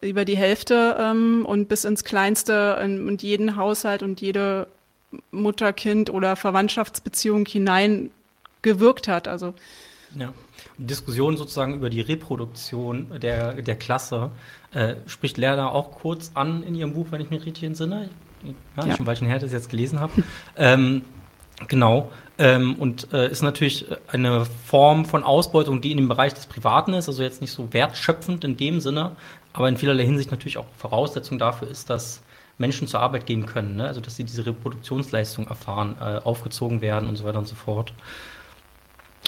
über 0.00 0.24
die 0.24 0.36
Hälfte 0.36 0.96
ähm, 0.98 1.46
und 1.46 1.68
bis 1.68 1.84
ins 1.84 2.04
Kleinste 2.04 2.78
in, 2.82 3.08
und 3.08 3.22
jeden 3.22 3.56
Haushalt 3.56 4.02
und 4.02 4.20
jede 4.20 4.66
Mutter-Kind- 5.30 6.10
oder 6.10 6.36
Verwandtschaftsbeziehung 6.36 7.46
hinein 7.46 8.10
gewirkt 8.62 9.08
hat. 9.08 9.28
Also 9.28 9.54
ja. 10.18 10.32
Diskussion 10.78 11.36
sozusagen 11.36 11.74
über 11.74 11.90
die 11.90 12.00
Reproduktion 12.00 13.20
der, 13.20 13.62
der 13.62 13.76
Klasse 13.76 14.30
äh, 14.72 14.96
spricht 15.06 15.38
Lerner 15.38 15.72
auch 15.72 15.92
kurz 15.92 16.32
an 16.34 16.62
in 16.62 16.74
ihrem 16.74 16.94
Buch, 16.94 17.06
wenn 17.10 17.20
ich 17.20 17.30
mich 17.30 17.44
richtig 17.44 17.64
entsinne. 17.64 18.08
Ja, 18.76 18.86
ja. 18.86 18.96
Schon 18.96 19.06
weil 19.06 19.14
ich 19.14 19.22
her 19.22 19.38
das 19.38 19.52
jetzt 19.52 19.68
gelesen 19.68 20.00
habe. 20.00 20.12
ähm, 20.56 21.02
genau. 21.68 22.10
Ähm, 22.36 22.74
und 22.74 23.12
äh, 23.12 23.30
ist 23.30 23.42
natürlich 23.42 23.86
eine 24.08 24.44
Form 24.44 25.04
von 25.04 25.22
Ausbeutung, 25.22 25.80
die 25.80 25.92
in 25.92 25.98
dem 25.98 26.08
Bereich 26.08 26.34
des 26.34 26.46
Privaten 26.46 26.92
ist, 26.92 27.08
also 27.08 27.22
jetzt 27.22 27.40
nicht 27.40 27.52
so 27.52 27.72
wertschöpfend 27.72 28.42
in 28.42 28.56
dem 28.56 28.80
Sinne, 28.80 29.12
aber 29.52 29.68
in 29.68 29.76
vielerlei 29.76 30.04
Hinsicht 30.04 30.32
natürlich 30.32 30.58
auch 30.58 30.66
Voraussetzung 30.76 31.38
dafür 31.38 31.68
ist, 31.68 31.90
dass 31.90 32.22
Menschen 32.58 32.88
zur 32.88 33.00
Arbeit 33.00 33.26
gehen 33.26 33.46
können, 33.46 33.76
ne? 33.76 33.86
also 33.86 34.00
dass 34.00 34.16
sie 34.16 34.24
diese 34.24 34.46
Reproduktionsleistung 34.46 35.46
erfahren, 35.46 35.96
äh, 36.00 36.18
aufgezogen 36.18 36.80
werden 36.80 37.08
und 37.08 37.16
so 37.16 37.24
weiter 37.24 37.38
und 37.38 37.48
so 37.48 37.54
fort. 37.54 37.92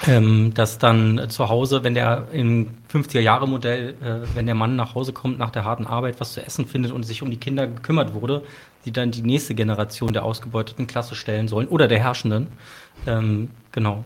Ähm, 0.07 0.53
dass 0.53 0.77
dann 0.79 1.31
zu 1.31 1.49
Hause, 1.49 1.83
wenn 1.83 1.95
der 1.95 2.29
im 2.31 2.75
50er-Jahre-Modell, 2.93 3.95
äh, 4.03 4.37
wenn 4.37 4.45
der 4.45 4.55
Mann 4.55 4.77
nach 4.77 4.95
Hause 4.95 5.13
kommt 5.15 5.39
nach 5.39 5.51
der 5.51 5.65
harten 5.65 5.87
Arbeit, 5.87 6.21
was 6.21 6.35
zu 6.35 6.45
essen 6.45 6.67
findet 6.67 6.93
und 6.93 7.05
sich 7.05 7.23
um 7.23 7.31
die 7.31 7.39
Kinder 7.39 7.67
gekümmert 7.67 8.13
wurde, 8.13 8.43
die 8.87 8.93
dann 8.93 9.11
die 9.11 9.23
nächste 9.23 9.55
Generation 9.55 10.13
der 10.13 10.25
ausgebeuteten 10.25 10.87
Klasse 10.87 11.15
stellen 11.15 11.49
sollen 11.49 11.69
oder 11.69 11.89
der 11.89 11.99
Herrschenden. 11.99 12.47
Ähm, 13.07 13.51
genau. 13.73 14.05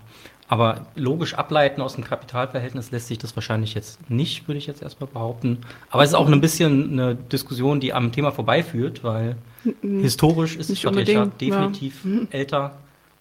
Aber 0.48 0.86
logisch 0.96 1.34
ableiten 1.34 1.80
aus 1.80 1.94
dem 1.94 2.02
Kapitalverhältnis 2.02 2.90
lässt 2.90 3.06
sich 3.06 3.18
das 3.18 3.36
wahrscheinlich 3.36 3.74
jetzt 3.74 4.10
nicht, 4.10 4.48
würde 4.48 4.58
ich 4.58 4.66
jetzt 4.66 4.82
erstmal 4.82 5.08
behaupten. 5.08 5.58
Aber 5.90 6.02
es 6.02 6.10
ist 6.10 6.16
auch 6.16 6.28
ein 6.28 6.40
bisschen 6.40 6.90
eine 6.90 7.14
Diskussion, 7.14 7.78
die 7.78 7.92
am 7.92 8.10
Thema 8.10 8.32
vorbeiführt, 8.32 9.04
weil 9.04 9.36
mhm. 9.62 10.00
historisch 10.00 10.56
ist 10.56 10.70
das 10.70 10.80
Patriarchat 10.80 11.40
definitiv 11.40 12.04
ja. 12.04 12.10
Mhm. 12.10 12.28
älter 12.32 12.74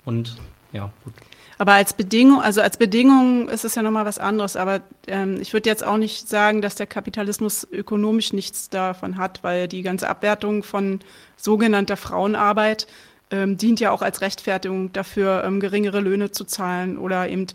und 0.05 0.37
ja, 0.71 0.91
gut. 1.03 1.13
Aber 1.59 1.73
als 1.73 1.93
Bedingung, 1.93 2.41
also 2.41 2.61
als 2.61 2.77
Bedingung 2.77 3.49
ist 3.49 3.65
es 3.65 3.75
ja 3.75 3.81
nochmal 3.81 4.05
was 4.05 4.17
anderes. 4.17 4.55
Aber 4.55 4.79
ähm, 5.07 5.41
ich 5.41 5.51
würde 5.51 5.69
jetzt 5.69 5.83
auch 5.83 5.97
nicht 5.97 6.29
sagen, 6.29 6.61
dass 6.61 6.75
der 6.75 6.87
Kapitalismus 6.87 7.67
ökonomisch 7.69 8.31
nichts 8.31 8.69
davon 8.69 9.17
hat, 9.17 9.43
weil 9.43 9.67
die 9.67 9.81
ganze 9.81 10.07
Abwertung 10.07 10.63
von 10.63 11.01
sogenannter 11.35 11.97
Frauenarbeit 11.97 12.87
ähm, 13.29 13.57
dient 13.57 13.81
ja 13.81 13.91
auch 13.91 14.01
als 14.01 14.21
Rechtfertigung 14.21 14.93
dafür, 14.93 15.43
ähm, 15.43 15.59
geringere 15.59 15.99
Löhne 15.99 16.31
zu 16.31 16.45
zahlen 16.45 16.97
oder 16.97 17.27
eben 17.27 17.47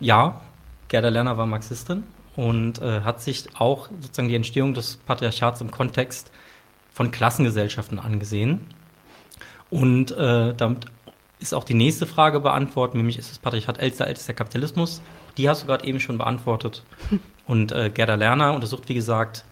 Ja, 0.00 0.40
Gerda 0.88 1.08
Lerner 1.08 1.36
war 1.36 1.46
Marxistin 1.46 2.04
und 2.36 2.80
äh, 2.80 3.00
hat 3.00 3.22
sich 3.22 3.46
auch 3.58 3.88
sozusagen 4.00 4.28
die 4.28 4.36
Entstehung 4.36 4.74
des 4.74 4.98
Patriarchats 4.98 5.60
im 5.60 5.70
Kontext 5.70 6.30
von 6.96 7.10
Klassengesellschaften 7.10 7.98
angesehen. 7.98 8.60
Und 9.68 10.12
äh, 10.12 10.54
damit 10.54 10.86
ist 11.38 11.52
auch 11.52 11.64
die 11.64 11.74
nächste 11.74 12.06
Frage 12.06 12.40
beantwortet, 12.40 12.96
nämlich 12.96 13.18
ist 13.18 13.30
das 13.30 13.38
Patriarchat 13.38 13.78
älter 13.78 14.06
als 14.06 14.24
der 14.24 14.34
Kapitalismus? 14.34 15.02
Die 15.36 15.46
hast 15.46 15.62
du 15.62 15.66
gerade 15.66 15.84
eben 15.86 16.00
schon 16.00 16.16
beantwortet. 16.16 16.84
Und 17.46 17.70
äh, 17.70 17.90
Gerda 17.90 18.14
Lerner 18.14 18.54
untersucht, 18.54 18.88
wie 18.88 18.94
gesagt, 18.94 19.44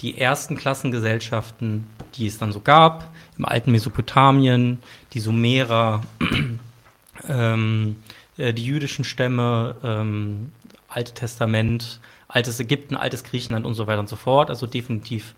die 0.00 0.16
ersten 0.16 0.56
Klassengesellschaften, 0.56 1.88
die 2.14 2.28
es 2.28 2.38
dann 2.38 2.52
so 2.52 2.60
gab, 2.60 3.12
im 3.36 3.46
alten 3.46 3.72
Mesopotamien, 3.72 4.78
die 5.12 5.20
Sumerer, 5.20 6.02
ähm, 7.28 7.96
äh, 8.36 8.54
die 8.54 8.64
jüdischen 8.64 9.04
Stämme, 9.04 9.74
ähm, 9.82 10.52
Alte 10.86 11.14
Testament, 11.14 12.00
altes 12.28 12.60
Ägypten, 12.60 12.94
altes 12.94 13.24
Griechenland 13.24 13.66
und 13.66 13.74
so 13.74 13.88
weiter 13.88 14.00
und 14.00 14.08
so 14.08 14.16
fort. 14.16 14.50
Also 14.50 14.68
definitiv 14.68 15.34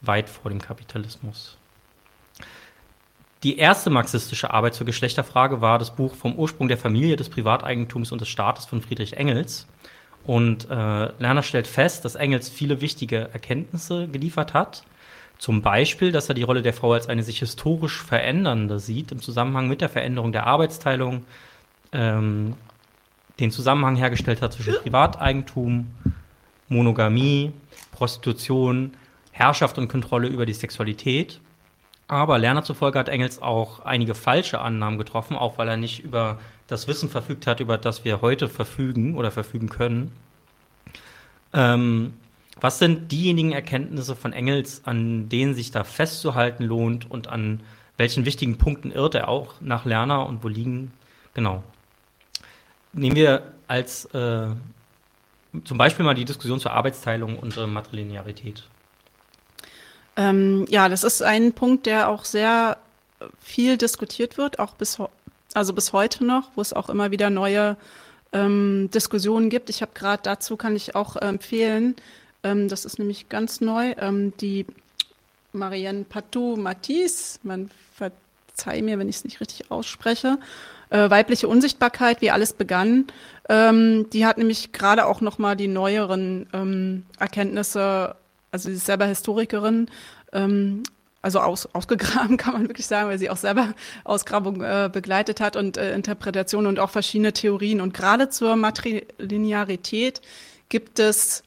weit 0.00 0.28
vor 0.28 0.50
dem 0.50 0.60
Kapitalismus. 0.60 1.56
Die 3.44 3.58
erste 3.58 3.90
marxistische 3.90 4.52
Arbeit 4.52 4.74
zur 4.74 4.86
Geschlechterfrage 4.86 5.60
war 5.60 5.78
das 5.78 5.94
Buch 5.94 6.14
Vom 6.16 6.34
Ursprung 6.34 6.66
der 6.66 6.78
Familie, 6.78 7.16
des 7.16 7.28
Privateigentums 7.28 8.10
und 8.10 8.20
des 8.20 8.28
Staates 8.28 8.66
von 8.66 8.82
Friedrich 8.82 9.16
Engels. 9.16 9.68
Und 10.24 10.68
äh, 10.68 10.74
Lerner 10.74 11.44
stellt 11.44 11.68
fest, 11.68 12.04
dass 12.04 12.16
Engels 12.16 12.48
viele 12.48 12.80
wichtige 12.80 13.30
Erkenntnisse 13.32 14.08
geliefert 14.08 14.54
hat. 14.54 14.82
Zum 15.38 15.62
Beispiel, 15.62 16.10
dass 16.10 16.28
er 16.28 16.34
die 16.34 16.42
Rolle 16.42 16.62
der 16.62 16.74
Frau 16.74 16.92
als 16.92 17.08
eine 17.08 17.22
sich 17.22 17.38
historisch 17.38 18.02
verändernde 18.02 18.80
sieht 18.80 19.12
im 19.12 19.22
Zusammenhang 19.22 19.68
mit 19.68 19.80
der 19.80 19.88
Veränderung 19.88 20.32
der 20.32 20.48
Arbeitsteilung, 20.48 21.24
ähm, 21.92 22.54
den 23.38 23.52
Zusammenhang 23.52 23.94
hergestellt 23.94 24.42
hat 24.42 24.52
zwischen 24.52 24.74
Privateigentum, 24.74 25.94
Monogamie, 26.68 27.52
Prostitution, 27.92 28.94
Herrschaft 29.32 29.78
und 29.78 29.88
Kontrolle 29.88 30.28
über 30.28 30.46
die 30.46 30.54
Sexualität. 30.54 31.40
Aber 32.08 32.38
Lerner 32.38 32.64
zufolge 32.64 32.98
hat 32.98 33.08
Engels 33.08 33.42
auch 33.42 33.80
einige 33.80 34.14
falsche 34.14 34.60
Annahmen 34.60 34.98
getroffen, 34.98 35.36
auch 35.36 35.58
weil 35.58 35.68
er 35.68 35.76
nicht 35.76 36.00
über 36.00 36.38
das 36.66 36.88
Wissen 36.88 37.10
verfügt 37.10 37.46
hat, 37.46 37.60
über 37.60 37.76
das 37.76 38.04
wir 38.04 38.22
heute 38.22 38.48
verfügen 38.48 39.16
oder 39.16 39.30
verfügen 39.30 39.68
können. 39.68 40.12
Ähm, 41.52 42.14
was 42.60 42.78
sind 42.78 43.12
diejenigen 43.12 43.52
Erkenntnisse 43.52 44.16
von 44.16 44.32
Engels, 44.32 44.82
an 44.84 45.28
denen 45.28 45.54
sich 45.54 45.70
da 45.70 45.84
festzuhalten 45.84 46.64
lohnt 46.64 47.10
und 47.10 47.28
an 47.28 47.60
welchen 47.96 48.24
wichtigen 48.24 48.58
Punkten 48.58 48.90
irrt 48.90 49.14
er 49.14 49.28
auch 49.28 49.54
nach 49.60 49.84
Lerner 49.84 50.26
und 50.26 50.42
wo 50.42 50.48
liegen? 50.48 50.92
Genau. 51.34 51.62
Nehmen 52.92 53.16
wir 53.16 53.52
als 53.66 54.06
äh, 54.06 54.48
zum 55.64 55.78
Beispiel 55.78 56.04
mal 56.04 56.14
die 56.14 56.24
Diskussion 56.24 56.58
zur 56.58 56.72
Arbeitsteilung 56.72 57.38
und 57.38 57.56
äh, 57.56 57.66
Matrilinearität. 57.66 58.64
Ähm, 60.18 60.66
ja, 60.68 60.88
das 60.88 61.04
ist 61.04 61.22
ein 61.22 61.52
Punkt, 61.52 61.86
der 61.86 62.08
auch 62.08 62.24
sehr 62.24 62.76
viel 63.40 63.76
diskutiert 63.76 64.36
wird, 64.36 64.58
auch 64.58 64.74
bis, 64.74 64.98
also 65.54 65.72
bis 65.72 65.92
heute 65.92 66.24
noch, 66.24 66.50
wo 66.56 66.60
es 66.60 66.72
auch 66.72 66.90
immer 66.90 67.12
wieder 67.12 67.30
neue 67.30 67.76
ähm, 68.32 68.90
Diskussionen 68.92 69.48
gibt. 69.48 69.70
Ich 69.70 69.80
habe 69.80 69.92
gerade 69.94 70.22
dazu, 70.24 70.56
kann 70.56 70.74
ich 70.74 70.96
auch 70.96 71.16
empfehlen, 71.16 71.94
ähm, 72.42 72.68
das 72.68 72.84
ist 72.84 72.98
nämlich 72.98 73.28
ganz 73.28 73.60
neu, 73.60 73.94
ähm, 73.98 74.32
die 74.40 74.66
Marianne 75.52 76.04
Patou-Matisse, 76.04 77.38
man 77.44 77.70
verzeih 77.94 78.82
mir, 78.82 78.98
wenn 78.98 79.08
ich 79.08 79.16
es 79.16 79.24
nicht 79.24 79.40
richtig 79.40 79.70
ausspreche, 79.70 80.38
äh, 80.90 81.08
weibliche 81.10 81.46
Unsichtbarkeit, 81.46 82.20
wie 82.22 82.32
alles 82.32 82.52
begann. 82.52 83.06
Ähm, 83.48 84.10
die 84.10 84.26
hat 84.26 84.38
nämlich 84.38 84.72
gerade 84.72 85.06
auch 85.06 85.20
noch 85.20 85.38
mal 85.38 85.54
die 85.54 85.68
neueren 85.68 86.48
ähm, 86.52 87.06
Erkenntnisse, 87.18 88.16
also 88.50 88.68
sie 88.68 88.76
ist 88.76 88.86
selber 88.86 89.06
Historikerin, 89.06 89.88
ähm, 90.32 90.82
also 91.22 91.40
aus, 91.40 91.66
ausgegraben 91.74 92.36
kann 92.38 92.54
man 92.54 92.68
wirklich 92.68 92.86
sagen, 92.86 93.08
weil 93.08 93.18
sie 93.18 93.30
auch 93.30 93.36
selber 93.36 93.74
Ausgrabung 94.04 94.62
äh, 94.62 94.88
begleitet 94.92 95.40
hat 95.40 95.56
und 95.56 95.76
äh, 95.76 95.94
Interpretation 95.94 96.66
und 96.66 96.78
auch 96.78 96.90
verschiedene 96.90 97.32
Theorien. 97.32 97.80
Und 97.80 97.94
gerade 97.94 98.28
zur 98.28 98.56
Matrilinearität 98.56 100.20
gibt 100.68 100.98
es 100.98 101.42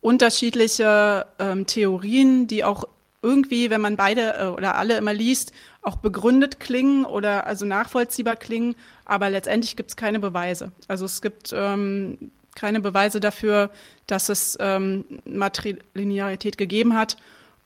unterschiedliche 0.00 1.26
ähm, 1.38 1.66
Theorien, 1.66 2.46
die 2.46 2.64
auch 2.64 2.84
irgendwie, 3.22 3.70
wenn 3.70 3.80
man 3.80 3.96
beide 3.96 4.34
äh, 4.34 4.46
oder 4.46 4.76
alle 4.76 4.96
immer 4.98 5.14
liest, 5.14 5.52
auch 5.82 5.96
begründet 5.96 6.60
klingen 6.60 7.04
oder 7.04 7.46
also 7.46 7.66
nachvollziehbar 7.66 8.36
klingen, 8.36 8.74
aber 9.04 9.30
letztendlich 9.30 9.76
gibt 9.76 9.90
es 9.90 9.96
keine 9.96 10.18
Beweise. 10.18 10.72
Also 10.88 11.04
es 11.04 11.22
gibt 11.22 11.52
ähm, 11.54 12.30
keine 12.54 12.80
Beweise 12.80 13.20
dafür, 13.20 13.70
dass 14.06 14.28
es 14.28 14.56
ähm, 14.60 15.04
Matrilinearität 15.24 16.58
gegeben 16.58 16.94
hat 16.94 17.16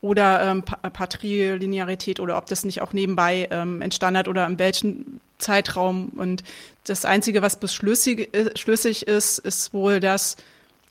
oder 0.00 0.42
ähm, 0.42 0.62
Patrilinearität 0.62 2.20
oder 2.20 2.38
ob 2.38 2.46
das 2.46 2.64
nicht 2.64 2.80
auch 2.82 2.92
nebenbei 2.92 3.48
ähm, 3.50 3.82
entstanden 3.82 4.18
hat 4.18 4.28
oder 4.28 4.46
in 4.46 4.58
welchem 4.58 5.20
Zeitraum. 5.38 6.10
Und 6.10 6.44
das 6.84 7.04
Einzige, 7.04 7.42
was 7.42 7.58
beschlüssig 7.58 8.32
äh, 8.34 8.56
schlüssig 8.56 9.08
ist, 9.08 9.38
ist 9.38 9.72
wohl, 9.72 10.00
dass 10.00 10.36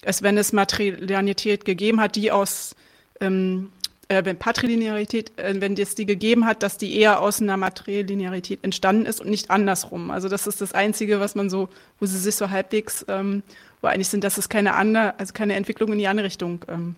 es, 0.01 0.21
wenn 0.21 0.37
es 0.37 0.53
Matrilinearität 0.53 1.65
gegeben 1.65 2.01
hat, 2.01 2.15
die 2.15 2.31
aus 2.31 2.75
ähm, 3.21 3.71
äh, 4.09 4.23
wenn 4.25 4.37
Patrilinearität, 4.37 5.37
äh, 5.37 5.55
wenn 5.59 5.75
es 5.75 5.95
die 5.95 6.05
gegeben 6.05 6.45
hat, 6.45 6.63
dass 6.63 6.77
die 6.77 6.95
eher 6.95 7.21
aus 7.21 7.41
einer 7.41 7.57
Matrilinearität 7.57 8.63
entstanden 8.63 9.05
ist 9.05 9.21
und 9.21 9.29
nicht 9.29 9.51
andersrum. 9.51 10.11
Also 10.11 10.29
das 10.29 10.47
ist 10.47 10.61
das 10.61 10.73
Einzige, 10.73 11.19
was 11.19 11.35
man 11.35 11.49
so, 11.49 11.69
wo 11.99 12.05
sie 12.05 12.17
sich 12.17 12.35
so 12.35 12.49
halbwegs, 12.49 13.05
ähm, 13.09 13.43
wo 13.81 13.87
eigentlich 13.87 14.07
sind, 14.07 14.23
dass 14.23 14.37
es 14.37 14.49
keine 14.49 14.75
andere, 14.75 15.19
also 15.19 15.33
keine 15.33 15.55
Entwicklung 15.55 15.91
in 15.91 15.99
die 15.99 16.07
andere 16.07 16.27
Richtung 16.27 16.63
ähm, 16.67 16.95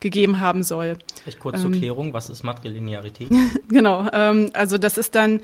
gegeben 0.00 0.40
haben 0.40 0.62
soll. 0.62 0.96
Vielleicht 1.22 1.40
kurz 1.40 1.60
zur 1.60 1.72
ähm, 1.72 1.78
Klärung, 1.78 2.12
was 2.12 2.30
ist 2.30 2.42
Matrilinearität? 2.42 3.30
genau, 3.68 4.08
ähm, 4.12 4.50
also 4.54 4.78
das 4.78 4.98
ist 4.98 5.14
dann 5.14 5.40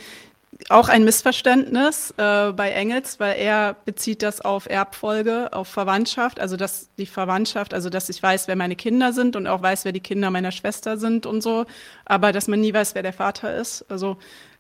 auch 0.68 0.88
ein 0.88 1.04
Missverständnis 1.04 2.14
äh, 2.16 2.52
bei 2.52 2.70
Engels, 2.70 3.20
weil 3.20 3.37
er 3.38 3.76
bezieht 3.85 4.22
das 4.22 4.40
auf 4.40 4.68
Erbfolge, 4.68 5.52
auf 5.52 5.68
Verwandtschaft, 5.68 6.40
also 6.40 6.56
dass 6.56 6.88
die 6.96 7.06
Verwandtschaft, 7.06 7.74
also 7.74 7.90
dass 7.90 8.09
ich 8.09 8.22
weiß, 8.22 8.48
wer 8.48 8.56
meine 8.56 8.76
Kinder 8.76 9.12
sind 9.12 9.37
und 9.37 9.46
auch 9.46 9.62
weiß, 9.62 9.85
wer 9.85 9.92
die 9.92 10.00
Kinder 10.00 10.30
meiner 10.30 10.52
Schwester 10.52 10.96
sind 10.96 11.26
und 11.26 11.42
so, 11.42 11.66
aber 12.04 12.32
dass 12.32 12.48
man 12.48 12.61
nie 12.61 12.72
weiß, 12.72 12.94
wer 12.94 13.02
der 13.02 13.12
Vater 13.12 13.54
ist. 13.54 13.85
Also 13.88 14.16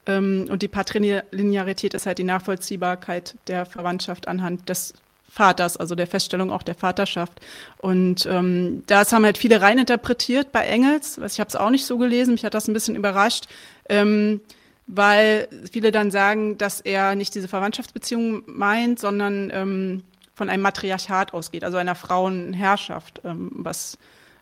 ähm, 0.06 0.46
und 0.50 0.62
die 0.62 0.68
Patrilinearität 0.68 1.94
ist 1.94 2.06
halt 2.06 2.18
die 2.18 2.24
Nachvollziehbarkeit 2.24 3.34
der 3.46 3.66
Verwandtschaft 3.66 4.28
anhand 4.28 4.68
des 4.68 4.94
Vaters, 5.28 5.76
also 5.76 5.94
der 5.94 6.06
Feststellung 6.06 6.50
auch 6.50 6.62
der 6.62 6.74
Vaterschaft. 6.74 7.40
Und 7.78 8.26
ähm, 8.26 8.84
das 8.86 9.12
haben 9.12 9.24
halt 9.24 9.38
viele 9.38 9.60
reininterpretiert 9.60 10.52
bei 10.52 10.66
Engels. 10.66 11.18
Ich 11.18 11.40
habe 11.40 11.48
es 11.48 11.56
auch 11.56 11.70
nicht 11.70 11.84
so 11.84 11.98
gelesen, 11.98 12.32
mich 12.32 12.44
hat 12.44 12.54
das 12.54 12.68
ein 12.68 12.72
bisschen 12.72 12.96
überrascht. 12.96 13.46
Ähm, 13.88 14.40
weil 14.86 15.48
viele 15.70 15.90
dann 15.90 16.10
sagen, 16.10 16.58
dass 16.58 16.80
er 16.80 17.14
nicht 17.14 17.34
diese 17.34 17.48
Verwandtschaftsbeziehung 17.48 18.44
meint, 18.46 18.98
sondern 18.98 19.50
ähm, 19.52 20.02
von 20.34 20.48
einem 20.48 20.62
Matriarchat 20.62 21.34
ausgeht, 21.34 21.64
also 21.64 21.76
einer 21.76 21.94
Frauenherrschaft, 21.94 23.22
ähm, 23.24 23.50
was 23.52 23.98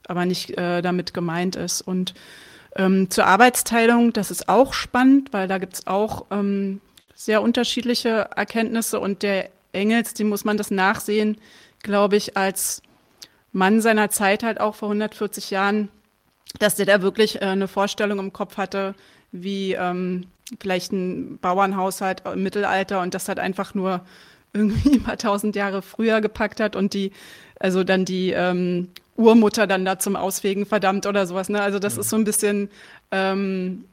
aber 0.07 0.27
nicht 0.27 0.51
äh, 0.59 0.83
damit 0.83 1.15
gemeint 1.15 1.57
ist. 1.57 1.81
Und 1.81 2.15
ähm, 2.77 3.09
zur 3.11 3.27
Arbeitsteilung, 3.27 4.13
das 4.13 4.31
ist 4.31 4.49
auch 4.49 4.75
spannend, 4.75 5.33
weil 5.33 5.49
da 5.49 5.59
gibt 5.59 5.75
es 5.75 5.87
auch 5.87 6.27
ähm, 6.31 6.81
sehr 7.15 7.41
unterschiedliche 7.41 8.29
Erkenntnisse 8.37 9.01
und 9.01 9.23
der 9.23 9.51
Engels, 9.73 10.15
dem 10.15 10.29
muss 10.29 10.45
man 10.45 10.57
das 10.57 10.71
nachsehen, 10.71 11.39
glaube 11.83 12.17
ich, 12.17 12.37
als 12.37 12.83
Mann 13.53 13.81
seiner 13.81 14.11
Zeit 14.11 14.43
halt 14.43 14.61
auch 14.61 14.75
vor 14.75 14.89
140 14.89 15.51
Jahren, 15.51 15.89
dass 16.59 16.75
der 16.75 16.87
da 16.87 17.03
wirklich 17.03 17.37
äh, 17.37 17.47
eine 17.47 17.69
Vorstellung 17.69 18.19
im 18.19 18.33
Kopf 18.33 18.57
hatte, 18.57 18.95
wie 19.35 19.75
ähm, 19.75 20.27
vielleicht 20.61 20.93
ein 20.93 21.39
Bauernhaushalt 21.39 22.23
im 22.33 22.43
Mittelalter 22.43 23.01
und 23.01 23.15
das 23.15 23.29
hat 23.29 23.39
einfach 23.39 23.75
nur 23.75 24.01
irgendwie 24.53 24.93
ein 24.95 25.03
paar 25.03 25.19
tausend 25.19 25.57
Jahre 25.57 25.83
früher 25.83 26.21
gepackt 26.21 26.61
hat 26.61 26.77
und 26.77 26.95
die, 26.95 27.13
also 27.59 27.83
dann 27.83 28.05
die 28.05 28.31
ähm, 28.31 28.89
Urmutter 29.17 29.67
dann 29.67 29.85
da 29.85 29.99
zum 29.99 30.17
Auswegen 30.17 30.67
verdammt 30.67 31.07
oder 31.07 31.27
sowas. 31.27 31.49
Ne? 31.49 31.61
Also 31.61 31.79
das 31.79 31.97
ja. 31.97 32.01
ist 32.01 32.11
so 32.11 32.17
ein 32.17 32.25
bisschen, 32.25 32.71
ähm, 33.11 33.85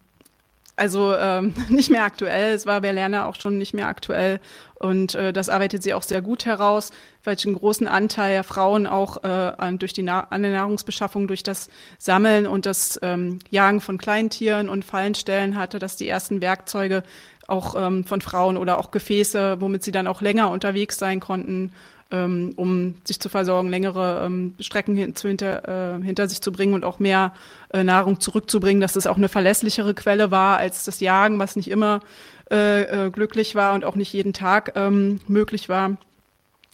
also 0.76 1.16
ähm, 1.16 1.54
nicht 1.70 1.90
mehr 1.90 2.04
aktuell. 2.04 2.54
Es 2.54 2.66
war 2.66 2.82
bei 2.82 2.92
Lerner 2.92 3.28
auch 3.28 3.36
schon 3.36 3.58
nicht 3.58 3.74
mehr 3.74 3.88
aktuell. 3.88 4.40
Und 4.76 5.16
äh, 5.16 5.34
das 5.34 5.50
arbeitet 5.50 5.84
sie 5.84 5.94
auch 5.94 6.04
sehr 6.04 6.22
gut 6.22 6.46
heraus, 6.46 6.92
welchen 7.24 7.54
großen 7.54 7.88
Anteil 7.88 8.34
der 8.34 8.44
Frauen 8.44 8.88
auch 8.88 9.24
äh, 9.24 9.28
an, 9.28 9.80
durch 9.80 9.94
die 9.94 10.04
Na 10.04 10.28
an 10.30 10.42
der 10.42 10.52
Nahrungsbeschaffung, 10.52 11.28
durch 11.28 11.44
das 11.44 11.70
Sammeln 11.98 12.48
und 12.48 12.66
das 12.66 13.00
ähm, 13.02 13.40
Jagen 13.50 13.82
von 13.82 13.98
Kleintieren 13.98 14.70
und 14.70 14.86
Fallenstellen 14.86 15.58
hatte, 15.58 15.80
dass 15.80 15.98
die 15.98 16.08
ersten 16.08 16.42
Werkzeuge 16.42 17.04
auch 17.48 17.76
ähm, 17.78 18.06
von 18.06 18.22
Frauen 18.22 18.58
oder 18.58 18.78
auch 18.78 18.92
Gefäße, 18.92 19.58
womit 19.60 19.84
sie 19.84 19.92
dann 19.92 20.08
auch 20.08 20.22
länger 20.22 20.50
unterwegs 20.50 20.98
sein 20.98 21.20
konnten, 21.20 21.74
ähm, 22.12 22.54
um 22.56 22.96
sich 23.04 23.20
zu 23.20 23.30
versorgen, 23.30 23.70
längere 23.70 24.24
ähm, 24.26 24.56
Strecken 24.60 24.96
hin, 24.96 25.16
zu 25.16 25.28
hinter, 25.28 25.98
äh, 26.00 26.04
hinter 26.04 26.28
sich 26.28 26.42
zu 26.42 26.52
bringen 26.52 26.74
und 26.74 26.86
auch 26.86 27.00
mehr 27.00 27.34
äh, 27.74 27.84
Nahrung 27.84 28.20
zurückzubringen, 28.20 28.82
dass 28.82 28.96
es 28.96 29.08
auch 29.08 29.18
eine 29.18 29.30
verlässlichere 29.30 29.94
Quelle 29.94 30.32
war 30.32 30.58
als 30.58 30.86
das 30.86 31.00
Jagen, 31.00 31.40
was 31.40 31.56
nicht 31.56 31.70
immer 31.70 32.02
äh, 32.50 33.06
äh, 33.06 33.10
glücklich 33.12 33.56
war 33.56 33.74
und 33.74 33.86
auch 33.86 33.96
nicht 33.96 34.12
jeden 34.12 34.34
Tag 34.34 34.74
ähm, 34.76 35.22
möglich 35.28 35.70
war. 35.70 35.98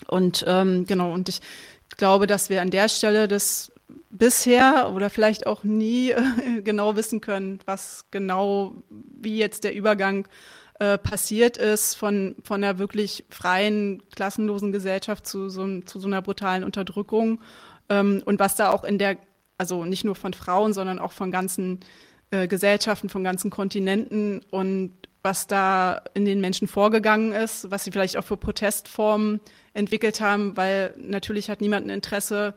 Und 0.06 0.46
ähm, 0.48 0.86
genau, 0.86 1.14
und 1.14 1.30
ich 1.30 1.42
glaube, 1.98 2.28
dass 2.28 2.50
wir 2.50 2.62
an 2.62 2.70
der 2.70 2.90
Stelle 2.90 3.28
das 3.28 3.72
bisher 4.10 4.92
oder 4.94 5.10
vielleicht 5.10 5.48
auch 5.48 5.64
nie 5.64 6.12
äh, 6.12 6.62
genau 6.64 6.96
wissen 6.96 7.22
können, 7.22 7.60
was 7.66 8.06
genau, 8.12 8.76
wie 8.90 9.38
jetzt 9.38 9.64
der 9.64 9.74
Übergang 9.74 10.28
äh, 10.80 10.98
passiert 10.98 11.58
ist 11.58 11.96
von, 11.96 12.36
von 12.44 12.64
einer 12.64 12.78
wirklich 12.78 13.26
freien, 13.30 14.04
klassenlosen 14.16 14.72
Gesellschaft 14.72 15.26
zu 15.26 15.50
so, 15.50 15.82
zu 15.82 16.00
so 16.00 16.08
einer 16.08 16.22
brutalen 16.22 16.64
Unterdrückung 16.64 17.42
ähm, 17.90 18.22
und 18.26 18.40
was 18.40 18.56
da 18.56 18.72
auch 18.72 18.84
in 18.84 18.98
der, 18.98 19.18
also 19.58 19.86
nicht 19.86 20.04
nur 20.04 20.16
von 20.16 20.34
Frauen, 20.34 20.74
sondern 20.74 21.00
auch 21.00 21.14
von 21.14 21.32
ganzen 21.32 21.80
äh, 22.30 22.48
Gesellschaften, 22.48 23.10
von 23.10 23.24
ganzen 23.24 23.50
Kontinenten 23.50 24.42
und 24.52 24.94
was 25.24 25.48
da 25.48 26.02
in 26.14 26.26
den 26.26 26.42
Menschen 26.42 26.68
vorgegangen 26.68 27.32
ist, 27.32 27.70
was 27.72 27.84
sie 27.84 27.92
vielleicht 27.92 28.18
auch 28.18 28.24
für 28.24 28.38
Protestformen 28.38 29.40
entwickelt 29.74 30.22
haben, 30.22 30.56
weil 30.58 30.94
natürlich 30.98 31.50
hat 31.50 31.62
niemand 31.62 31.88
ein 31.88 31.92
Interesse, 31.92 32.54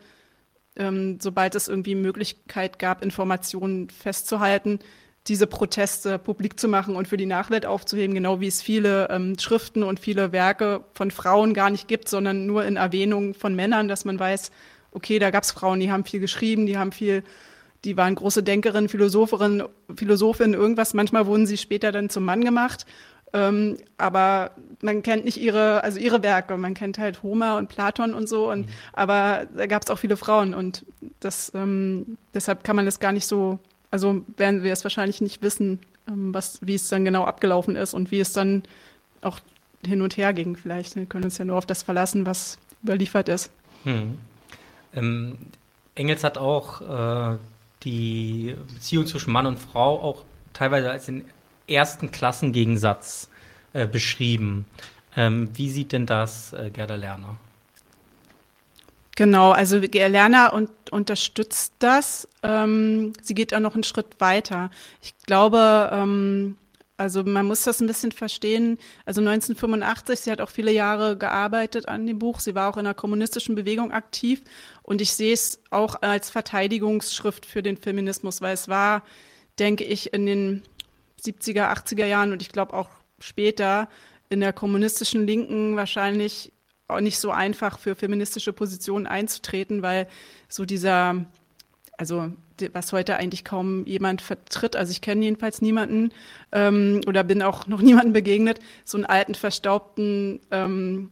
ähm, 0.76 1.18
sobald 1.20 1.54
es 1.54 1.68
irgendwie 1.68 1.94
Möglichkeit 1.94 2.78
gab, 2.78 3.02
Informationen 3.02 3.90
festzuhalten, 3.90 4.78
diese 5.26 5.46
Proteste 5.46 6.18
publik 6.18 6.58
zu 6.58 6.66
machen 6.66 6.96
und 6.96 7.06
für 7.06 7.16
die 7.16 7.26
Nachwelt 7.26 7.66
aufzuheben, 7.66 8.14
genau 8.14 8.40
wie 8.40 8.46
es 8.46 8.62
viele 8.62 9.08
ähm, 9.10 9.38
Schriften 9.38 9.82
und 9.82 10.00
viele 10.00 10.32
Werke 10.32 10.84
von 10.94 11.10
Frauen 11.10 11.52
gar 11.52 11.70
nicht 11.70 11.88
gibt, 11.88 12.08
sondern 12.08 12.46
nur 12.46 12.64
in 12.64 12.76
Erwähnung 12.76 13.34
von 13.34 13.54
Männern, 13.54 13.88
dass 13.88 14.04
man 14.04 14.18
weiß, 14.18 14.50
okay, 14.92 15.18
da 15.18 15.30
gab 15.30 15.42
es 15.42 15.52
Frauen, 15.52 15.80
die 15.80 15.92
haben 15.92 16.04
viel 16.04 16.20
geschrieben, 16.20 16.66
die 16.66 16.78
haben 16.78 16.92
viel, 16.92 17.22
die 17.84 17.96
waren 17.96 18.14
große 18.14 18.42
Denkerinnen, 18.42 18.88
Philosopherin, 18.88 19.64
Philosophin, 19.94 20.54
irgendwas. 20.54 20.94
Manchmal 20.94 21.26
wurden 21.26 21.46
sie 21.46 21.56
später 21.56 21.92
dann 21.92 22.10
zum 22.10 22.24
Mann 22.24 22.44
gemacht. 22.44 22.86
Ähm, 23.32 23.76
aber 23.96 24.50
man 24.82 25.02
kennt 25.02 25.24
nicht 25.24 25.40
ihre, 25.40 25.84
also 25.84 25.98
ihre 25.98 26.22
Werke. 26.22 26.56
Man 26.56 26.74
kennt 26.74 26.98
halt 26.98 27.22
Homer 27.22 27.56
und 27.56 27.68
Platon 27.68 28.12
und 28.12 28.28
so. 28.28 28.50
Und, 28.50 28.66
mhm. 28.66 28.72
Aber 28.92 29.46
da 29.56 29.66
gab 29.66 29.82
es 29.82 29.90
auch 29.90 29.98
viele 29.98 30.16
Frauen 30.16 30.52
und 30.52 30.84
das, 31.20 31.52
ähm, 31.54 32.18
deshalb 32.34 32.64
kann 32.64 32.76
man 32.76 32.86
das 32.86 32.98
gar 32.98 33.12
nicht 33.12 33.26
so 33.26 33.60
also 33.90 34.24
werden 34.36 34.62
wir 34.62 34.72
es 34.72 34.84
wahrscheinlich 34.84 35.20
nicht 35.20 35.42
wissen, 35.42 35.80
ähm, 36.08 36.32
was, 36.32 36.58
wie 36.62 36.74
es 36.74 36.88
dann 36.88 37.04
genau 37.04 37.24
abgelaufen 37.24 37.76
ist 37.76 37.94
und 37.94 38.10
wie 38.10 38.20
es 38.20 38.32
dann 38.32 38.62
auch 39.20 39.40
hin 39.84 40.02
und 40.02 40.16
her 40.16 40.32
ging. 40.32 40.56
Vielleicht 40.56 40.96
wir 40.96 41.06
können 41.06 41.24
uns 41.24 41.38
ja 41.38 41.44
nur 41.44 41.56
auf 41.56 41.66
das 41.66 41.82
verlassen, 41.82 42.26
was 42.26 42.58
überliefert 42.82 43.28
ist. 43.28 43.50
Hm. 43.84 44.18
Ähm, 44.94 45.38
Engels 45.94 46.24
hat 46.24 46.38
auch 46.38 46.80
äh, 46.80 47.38
die 47.82 48.56
Beziehung 48.74 49.06
zwischen 49.06 49.32
Mann 49.32 49.46
und 49.46 49.58
Frau 49.58 50.00
auch 50.00 50.24
teilweise 50.52 50.90
als 50.90 51.06
den 51.06 51.24
ersten 51.66 52.10
Klassengegensatz 52.10 53.28
äh, 53.72 53.86
beschrieben. 53.86 54.66
Ähm, 55.16 55.50
wie 55.54 55.70
sieht 55.70 55.92
denn 55.92 56.06
das 56.06 56.52
äh, 56.52 56.70
Gerda 56.70 56.96
Lerner? 56.96 57.36
Genau, 59.16 59.50
also 59.50 59.78
Lerner 59.78 60.52
und, 60.52 60.70
unterstützt 60.90 61.74
das. 61.78 62.26
Ähm, 62.42 63.12
sie 63.22 63.34
geht 63.34 63.52
auch 63.54 63.60
noch 63.60 63.74
einen 63.74 63.84
Schritt 63.84 64.18
weiter. 64.18 64.70
Ich 65.02 65.14
glaube, 65.26 65.90
ähm, 65.92 66.56
also 67.00 67.24
man 67.24 67.46
muss 67.46 67.62
das 67.62 67.80
ein 67.80 67.86
bisschen 67.86 68.12
verstehen. 68.12 68.76
Also 69.06 69.22
1985, 69.22 70.20
sie 70.20 70.30
hat 70.30 70.42
auch 70.42 70.50
viele 70.50 70.70
Jahre 70.70 71.16
gearbeitet 71.16 71.88
an 71.88 72.06
dem 72.06 72.18
Buch. 72.18 72.40
Sie 72.40 72.54
war 72.54 72.70
auch 72.70 72.76
in 72.76 72.84
der 72.84 72.92
kommunistischen 72.92 73.54
Bewegung 73.54 73.90
aktiv. 73.90 74.42
Und 74.82 75.00
ich 75.00 75.14
sehe 75.14 75.32
es 75.32 75.62
auch 75.70 76.02
als 76.02 76.28
Verteidigungsschrift 76.28 77.46
für 77.46 77.62
den 77.62 77.78
Feminismus, 77.78 78.42
weil 78.42 78.52
es 78.52 78.68
war, 78.68 79.02
denke 79.58 79.82
ich, 79.82 80.12
in 80.12 80.26
den 80.26 80.62
70er, 81.24 81.72
80er 81.72 82.04
Jahren 82.04 82.32
und 82.32 82.42
ich 82.42 82.50
glaube 82.50 82.74
auch 82.74 82.90
später 83.18 83.88
in 84.28 84.40
der 84.40 84.52
kommunistischen 84.52 85.26
Linken 85.26 85.76
wahrscheinlich 85.76 86.52
auch 86.86 87.00
nicht 87.00 87.18
so 87.18 87.30
einfach 87.30 87.78
für 87.78 87.96
feministische 87.96 88.52
Positionen 88.52 89.06
einzutreten, 89.06 89.80
weil 89.80 90.06
so 90.50 90.66
dieser, 90.66 91.24
also 91.96 92.30
was 92.72 92.92
heute 92.92 93.16
eigentlich 93.16 93.44
kaum 93.44 93.84
jemand 93.86 94.22
vertritt, 94.22 94.76
also 94.76 94.90
ich 94.90 95.00
kenne 95.00 95.24
jedenfalls 95.24 95.62
niemanden 95.62 96.12
ähm, 96.52 97.00
oder 97.06 97.24
bin 97.24 97.42
auch 97.42 97.66
noch 97.66 97.80
niemandem 97.82 98.12
begegnet, 98.12 98.60
so 98.84 98.98
einen 98.98 99.06
alten, 99.06 99.34
verstaubten 99.34 100.40
ähm, 100.50 101.10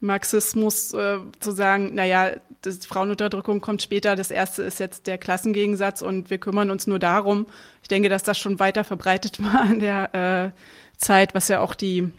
Marxismus 0.00 0.92
äh, 0.92 1.18
zu 1.40 1.52
sagen, 1.52 1.94
naja, 1.94 2.32
das 2.62 2.84
Frauenunterdrückung 2.84 3.60
kommt 3.60 3.82
später, 3.82 4.16
das 4.16 4.30
erste 4.30 4.62
ist 4.62 4.80
jetzt 4.80 5.06
der 5.06 5.18
Klassengegensatz 5.18 6.02
und 6.02 6.30
wir 6.30 6.38
kümmern 6.38 6.70
uns 6.70 6.86
nur 6.86 6.98
darum. 6.98 7.46
Ich 7.82 7.88
denke, 7.88 8.08
dass 8.08 8.22
das 8.22 8.38
schon 8.38 8.58
weiter 8.58 8.84
verbreitet 8.84 9.42
war 9.42 9.64
in 9.70 9.80
der 9.80 10.14
äh, 10.14 10.98
Zeit, 10.98 11.34
was 11.34 11.48
ja 11.48 11.60
auch 11.60 11.74
die 11.74 12.10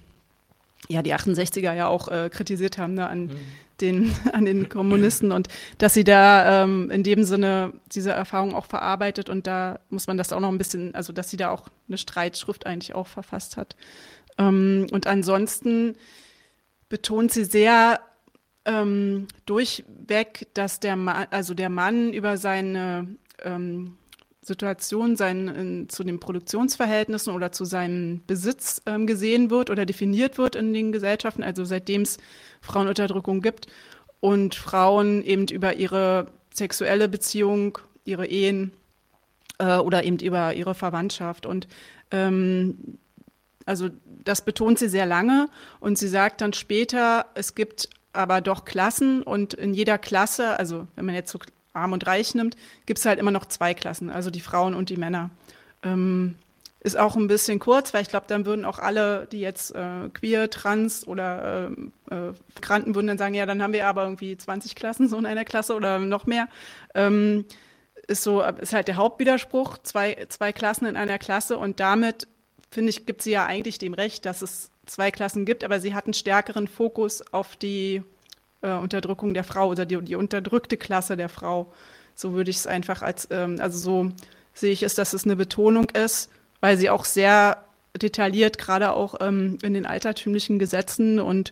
ja 0.89 1.01
die 1.01 1.13
68er 1.13 1.73
ja 1.73 1.87
auch 1.87 2.07
äh, 2.07 2.29
kritisiert 2.29 2.77
haben 2.77 2.93
ne, 2.93 3.07
an, 3.07 3.25
mhm. 3.25 3.37
Den, 3.81 4.13
an 4.33 4.45
den 4.45 4.69
Kommunisten 4.69 5.31
und 5.31 5.47
dass 5.77 5.93
sie 5.93 6.03
da 6.03 6.63
ähm, 6.63 6.89
in 6.91 7.03
dem 7.03 7.23
Sinne 7.23 7.73
diese 7.93 8.11
Erfahrung 8.11 8.55
auch 8.55 8.65
verarbeitet 8.65 9.29
und 9.29 9.47
da 9.47 9.79
muss 9.89 10.07
man 10.07 10.17
das 10.17 10.33
auch 10.33 10.39
noch 10.39 10.49
ein 10.49 10.57
bisschen, 10.57 10.95
also 10.95 11.13
dass 11.13 11.29
sie 11.29 11.37
da 11.37 11.49
auch 11.49 11.67
eine 11.87 11.97
Streitschrift 11.97 12.65
eigentlich 12.65 12.95
auch 12.95 13.07
verfasst 13.07 13.57
hat. 13.57 13.75
Ähm, 14.37 14.87
und 14.91 15.07
ansonsten 15.07 15.95
betont 16.89 17.31
sie 17.31 17.45
sehr 17.45 17.99
ähm, 18.65 19.27
durchweg, 19.45 20.47
dass 20.53 20.79
der 20.79 20.95
Mann, 20.95 21.27
also 21.31 21.53
der 21.53 21.69
Mann 21.69 22.13
über 22.13 22.37
seine 22.37 23.07
ähm, 23.43 23.97
Situation 24.47 25.15
sein, 25.17 25.47
in, 25.49 25.89
zu 25.89 26.03
den 26.03 26.19
Produktionsverhältnissen 26.19 27.33
oder 27.33 27.51
zu 27.51 27.65
seinem 27.65 28.21
Besitz 28.25 28.81
ähm, 28.85 29.05
gesehen 29.05 29.49
wird 29.49 29.69
oder 29.69 29.85
definiert 29.85 30.37
wird 30.37 30.55
in 30.55 30.73
den 30.73 30.91
Gesellschaften, 30.91 31.43
also 31.43 31.65
seitdem 31.65 32.03
es 32.03 32.17
Frauenunterdrückung 32.61 33.41
gibt 33.41 33.67
und 34.21 34.55
Frauen 34.55 35.23
eben 35.23 35.47
über 35.47 35.75
ihre 35.75 36.27
sexuelle 36.53 37.09
Beziehung, 37.09 37.77
ihre 38.05 38.25
Ehen 38.25 38.71
äh, 39.59 39.77
oder 39.77 40.05
eben 40.05 40.17
über 40.19 40.53
ihre 40.53 40.73
Verwandtschaft. 40.73 41.45
Und 41.45 41.67
ähm, 42.11 42.97
also 43.65 43.89
das 44.23 44.43
betont 44.43 44.79
sie 44.79 44.89
sehr 44.89 45.05
lange 45.05 45.49
und 45.81 45.97
sie 45.97 46.07
sagt 46.07 46.39
dann 46.39 46.53
später, 46.53 47.25
es 47.35 47.53
gibt 47.53 47.89
aber 48.13 48.39
doch 48.39 48.65
Klassen 48.65 49.21
und 49.21 49.53
in 49.53 49.73
jeder 49.73 49.97
Klasse, 49.97 50.57
also 50.57 50.87
wenn 50.95 51.05
man 51.05 51.15
jetzt 51.15 51.31
so 51.31 51.37
Arm 51.77 51.93
und 51.93 52.05
Reich 52.07 52.35
nimmt, 52.35 52.55
gibt 52.85 52.99
es 52.99 53.05
halt 53.05 53.19
immer 53.19 53.31
noch 53.31 53.45
zwei 53.45 53.73
Klassen, 53.73 54.09
also 54.09 54.29
die 54.29 54.41
Frauen 54.41 54.73
und 54.73 54.89
die 54.89 54.97
Männer. 54.97 55.29
Ähm, 55.83 56.35
ist 56.79 56.97
auch 56.97 57.15
ein 57.15 57.27
bisschen 57.27 57.59
kurz, 57.59 57.93
weil 57.93 58.03
ich 58.03 58.09
glaube, 58.09 58.27
dann 58.27 58.45
würden 58.45 58.63
auch 58.63 58.79
alle, 58.79 59.27
die 59.31 59.39
jetzt 59.39 59.75
äh, 59.75 60.09
queer, 60.13 60.49
trans 60.49 61.07
oder 61.07 61.69
äh, 62.09 62.15
äh, 62.15 62.33
Migranten 62.55 62.95
würden 62.95 63.07
dann 63.07 63.17
sagen, 63.17 63.33
ja, 63.33 63.45
dann 63.45 63.61
haben 63.61 63.73
wir 63.73 63.87
aber 63.87 64.03
irgendwie 64.03 64.37
20 64.37 64.75
Klassen 64.75 65.09
so 65.09 65.17
in 65.17 65.25
einer 65.25 65.45
Klasse 65.45 65.75
oder 65.75 65.99
noch 65.99 66.25
mehr. 66.25 66.47
Ähm, 66.93 67.45
ist 68.07 68.23
so, 68.23 68.41
ist 68.41 68.73
halt 68.73 68.87
der 68.87 68.95
Hauptwiderspruch, 68.95 69.79
zwei, 69.79 70.25
zwei 70.29 70.53
Klassen 70.53 70.85
in 70.85 70.95
einer 70.95 71.17
Klasse 71.17 71.57
und 71.57 71.79
damit 71.79 72.27
finde 72.71 72.89
ich, 72.89 73.05
gibt 73.05 73.21
sie 73.21 73.31
ja 73.31 73.45
eigentlich 73.45 73.79
dem 73.79 73.93
Recht, 73.93 74.25
dass 74.25 74.41
es 74.41 74.71
zwei 74.85 75.11
Klassen 75.11 75.45
gibt, 75.45 75.63
aber 75.63 75.79
sie 75.79 75.93
hat 75.93 76.05
einen 76.05 76.13
stärkeren 76.13 76.67
Fokus 76.67 77.21
auf 77.33 77.55
die 77.55 78.03
äh, 78.67 78.77
Unterdrückung 78.77 79.33
der 79.33 79.43
Frau 79.43 79.69
oder 79.69 79.85
die, 79.85 80.01
die, 80.01 80.15
unterdrückte 80.15 80.77
Klasse 80.77 81.17
der 81.17 81.29
Frau. 81.29 81.71
So 82.15 82.33
würde 82.33 82.49
ich 82.49 82.57
es 82.57 82.67
einfach 82.67 83.01
als, 83.01 83.27
ähm, 83.31 83.57
also 83.59 83.77
so 83.77 84.11
sehe 84.53 84.71
ich 84.71 84.83
es, 84.83 84.95
dass 84.95 85.13
es 85.13 85.25
eine 85.25 85.35
Betonung 85.35 85.89
ist, 85.91 86.29
weil 86.59 86.77
sie 86.77 86.89
auch 86.89 87.05
sehr 87.05 87.63
detailliert, 87.95 88.57
gerade 88.57 88.91
auch 88.91 89.15
ähm, 89.21 89.57
in 89.61 89.73
den 89.73 89.85
altertümlichen 89.85 90.59
Gesetzen 90.59 91.19
und 91.19 91.51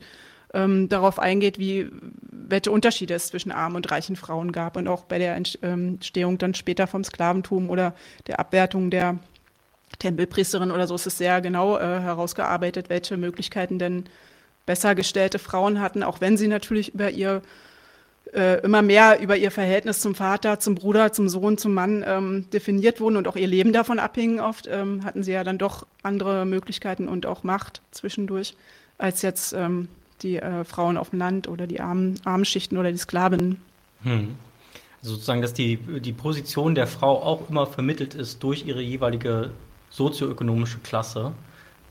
ähm, 0.54 0.90
darauf 0.90 1.20
eingeht, 1.20 1.60
wie, 1.60 1.90
welche 2.32 2.72
Unterschiede 2.72 3.14
es 3.14 3.28
zwischen 3.28 3.52
armen 3.52 3.76
und 3.76 3.92
reichen 3.92 4.16
Frauen 4.16 4.52
gab 4.52 4.78
und 4.78 4.88
auch 4.88 5.04
bei 5.04 5.20
der 5.20 5.36
ähm, 5.36 5.96
Entstehung 5.96 6.38
dann 6.38 6.54
später 6.54 6.88
vom 6.88 7.04
Sklaventum 7.04 7.70
oder 7.70 7.94
der 8.28 8.40
Abwertung 8.40 8.90
der 8.90 9.20
Tempelpriesterin 10.00 10.72
oder 10.72 10.88
so 10.88 10.96
ist 10.96 11.08
es 11.08 11.18
sehr 11.18 11.42
genau 11.42 11.78
äh, 11.78 12.00
herausgearbeitet, 12.00 12.90
welche 12.90 13.18
Möglichkeiten 13.18 13.80
denn 13.80 14.06
besser 14.66 14.96
gestellte 14.96 15.40
Frauen 15.40 15.80
hatten, 15.80 16.04
auch 16.04 16.22
wenn 16.22 16.38
sie 16.38 16.48
natürlich 16.48 16.94
über 16.94 17.12
ihr 17.12 17.42
äh, 18.34 18.62
immer 18.64 18.82
mehr 18.82 19.20
über 19.22 19.38
ihr 19.38 19.52
Verhältnis 19.52 20.02
zum 20.02 20.16
Vater, 20.16 20.60
zum 20.60 20.76
Bruder, 20.76 21.14
zum 21.14 21.30
Sohn, 21.30 21.58
zum 21.58 21.74
Mann 21.74 22.04
ähm, 22.06 22.50
definiert 22.52 23.00
wurden 23.00 23.18
und 23.18 23.28
auch 23.28 23.36
ihr 23.36 23.48
Leben 23.48 23.72
davon 23.72 24.00
abhing 24.00 24.40
oft, 24.40 24.68
ähm, 24.68 25.04
hatten 25.06 25.24
sie 25.24 25.32
ja 25.32 25.44
dann 25.44 25.58
doch 25.58 25.86
andere 26.04 26.46
Möglichkeiten 26.46 27.08
und 27.08 27.26
auch 27.26 27.44
Macht 27.44 27.82
zwischendurch 27.92 28.56
als 28.98 29.22
jetzt 29.22 29.54
ähm, 29.54 29.88
die 30.22 30.38
äh, 30.38 30.64
Frauen 30.64 30.98
auf 30.98 31.12
dem 31.12 31.20
Land 31.20 31.48
oder 31.48 31.68
die 31.68 31.80
armen, 31.80 32.20
armen 32.24 32.46
Schichten 32.46 32.78
oder 32.78 32.92
die 32.92 32.98
Sklavinnen. 32.98 33.62
Hm. 34.04 34.36
Also 35.02 35.16
sozusagen, 35.16 35.42
dass 35.42 35.54
die, 35.54 35.78
die 35.78 36.14
Position 36.14 36.74
der 36.74 36.88
Frau 36.88 37.22
auch 37.22 37.50
immer 37.50 37.68
vermittelt 37.68 38.16
ist 38.16 38.42
durch 38.42 38.66
ihre 38.66 38.82
jeweilige 38.82 39.52
sozioökonomische 39.92 40.80
Klasse. 40.80 41.34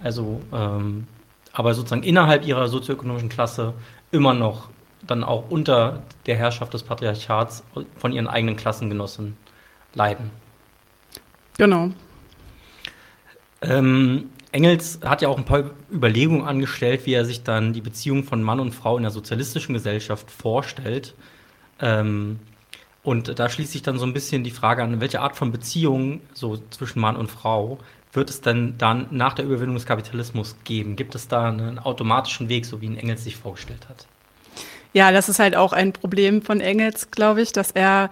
Also, 0.02 0.40
ähm, 0.52 1.06
aber 1.54 1.72
sozusagen 1.72 2.02
innerhalb 2.02 2.44
ihrer 2.46 2.68
sozioökonomischen 2.68 3.28
Klasse 3.30 3.72
immer 4.10 4.34
noch 4.34 4.68
dann 5.06 5.24
auch 5.24 5.50
unter 5.50 6.02
der 6.26 6.36
Herrschaft 6.36 6.74
des 6.74 6.82
Patriarchats 6.82 7.62
von 7.96 8.12
ihren 8.12 8.26
eigenen 8.26 8.56
Klassengenossen 8.56 9.36
leiden. 9.94 10.30
Genau. 11.56 11.90
Ähm, 13.62 14.30
Engels 14.50 15.00
hat 15.04 15.22
ja 15.22 15.28
auch 15.28 15.38
ein 15.38 15.44
paar 15.44 15.70
Überlegungen 15.92 16.44
angestellt, 16.44 17.06
wie 17.06 17.12
er 17.12 17.24
sich 17.24 17.44
dann 17.44 17.72
die 17.72 17.80
Beziehung 17.80 18.24
von 18.24 18.42
Mann 18.42 18.60
und 18.60 18.72
Frau 18.72 18.96
in 18.96 19.02
der 19.02 19.12
sozialistischen 19.12 19.74
Gesellschaft 19.74 20.30
vorstellt. 20.30 21.14
Ähm, 21.80 22.40
und 23.02 23.38
da 23.38 23.48
schließt 23.48 23.72
sich 23.72 23.82
dann 23.82 23.98
so 23.98 24.06
ein 24.06 24.12
bisschen 24.12 24.44
die 24.44 24.50
Frage 24.50 24.82
an, 24.82 25.00
welche 25.00 25.20
Art 25.20 25.36
von 25.36 25.52
Beziehung 25.52 26.20
so 26.32 26.58
zwischen 26.70 27.00
Mann 27.00 27.16
und 27.16 27.30
Frau 27.30 27.78
wird 28.14 28.30
es 28.30 28.40
denn 28.40 28.74
dann 28.78 29.06
nach 29.10 29.34
der 29.34 29.44
Überwindung 29.44 29.74
des 29.74 29.86
Kapitalismus 29.86 30.56
geben? 30.64 30.96
Gibt 30.96 31.14
es 31.14 31.28
da 31.28 31.48
einen 31.48 31.78
automatischen 31.78 32.48
Weg, 32.48 32.66
so 32.66 32.80
wie 32.80 32.86
ihn 32.86 32.96
Engels 32.96 33.24
sich 33.24 33.36
vorgestellt 33.36 33.88
hat? 33.88 34.06
Ja, 34.92 35.10
das 35.10 35.28
ist 35.28 35.40
halt 35.40 35.56
auch 35.56 35.72
ein 35.72 35.92
Problem 35.92 36.40
von 36.42 36.60
Engels, 36.60 37.10
glaube 37.10 37.42
ich, 37.42 37.52
dass 37.52 37.72
er 37.72 38.10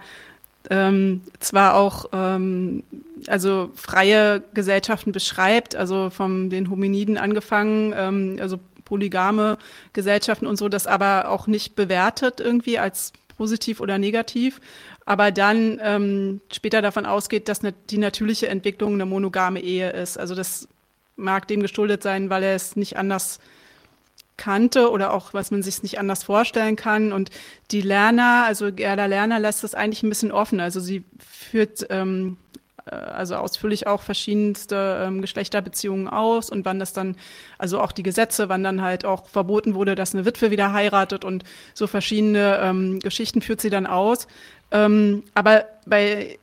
ähm, 0.69 1.21
zwar 1.39 1.75
auch 1.75 2.05
ähm, 2.13 2.83
also 3.27 3.71
freie 3.75 4.43
Gesellschaften 4.53 5.11
beschreibt, 5.11 5.75
also 5.75 6.09
von 6.09 6.49
den 6.49 6.69
Hominiden 6.69 7.17
angefangen, 7.17 7.93
ähm, 7.95 8.37
also 8.39 8.59
polygame 8.85 9.57
Gesellschaften 9.93 10.45
und 10.45 10.57
so, 10.57 10.69
das 10.69 10.87
aber 10.87 11.29
auch 11.29 11.47
nicht 11.47 11.75
bewertet 11.75 12.39
irgendwie 12.39 12.79
als 12.79 13.13
positiv 13.37 13.79
oder 13.79 13.97
negativ, 13.97 14.59
aber 15.05 15.31
dann 15.31 15.79
ähm, 15.81 16.41
später 16.51 16.81
davon 16.81 17.05
ausgeht, 17.05 17.49
dass 17.49 17.61
ne, 17.61 17.73
die 17.89 17.97
natürliche 17.97 18.47
Entwicklung 18.47 18.93
eine 18.93 19.05
monogame 19.05 19.59
Ehe 19.59 19.91
ist. 19.91 20.17
Also 20.17 20.35
das 20.35 20.67
mag 21.15 21.47
dem 21.47 21.61
geschuldet 21.61 22.03
sein, 22.03 22.29
weil 22.29 22.43
er 22.43 22.55
es 22.55 22.75
nicht 22.75 22.97
anders 22.97 23.39
kannte 24.37 24.89
oder 24.89 25.13
auch, 25.13 25.33
was 25.33 25.51
man 25.51 25.61
sich 25.61 25.83
nicht 25.83 25.99
anders 25.99 26.23
vorstellen 26.23 26.75
kann. 26.75 27.13
Und 27.13 27.29
die 27.71 27.81
Lerner, 27.81 28.45
also 28.45 28.71
Gerda 28.71 29.05
Lerner 29.05 29.39
lässt 29.39 29.63
das 29.63 29.75
eigentlich 29.75 30.03
ein 30.03 30.09
bisschen 30.09 30.31
offen. 30.31 30.59
Also 30.59 30.79
sie 30.79 31.03
führt 31.19 31.85
ähm, 31.89 32.37
äh, 32.85 32.95
also 32.95 33.35
ausführlich 33.35 33.87
auch 33.87 34.01
verschiedenste 34.01 35.03
ähm, 35.05 35.21
Geschlechterbeziehungen 35.21 36.07
aus 36.07 36.49
und 36.49 36.65
wann 36.65 36.79
das 36.79 36.93
dann, 36.93 37.15
also 37.57 37.79
auch 37.79 37.91
die 37.91 38.03
Gesetze, 38.03 38.49
wann 38.49 38.63
dann 38.63 38.81
halt 38.81 39.05
auch 39.05 39.27
verboten 39.27 39.75
wurde, 39.75 39.95
dass 39.95 40.13
eine 40.13 40.25
Witwe 40.25 40.51
wieder 40.51 40.73
heiratet 40.73 41.25
und 41.25 41.43
so 41.73 41.87
verschiedene 41.87 42.59
ähm, 42.61 42.99
Geschichten 42.99 43.41
führt 43.41 43.61
sie 43.61 43.69
dann 43.69 43.87
aus. 43.87 44.27
Ähm, 44.73 45.23
aber 45.33 45.65
bei 45.85 46.37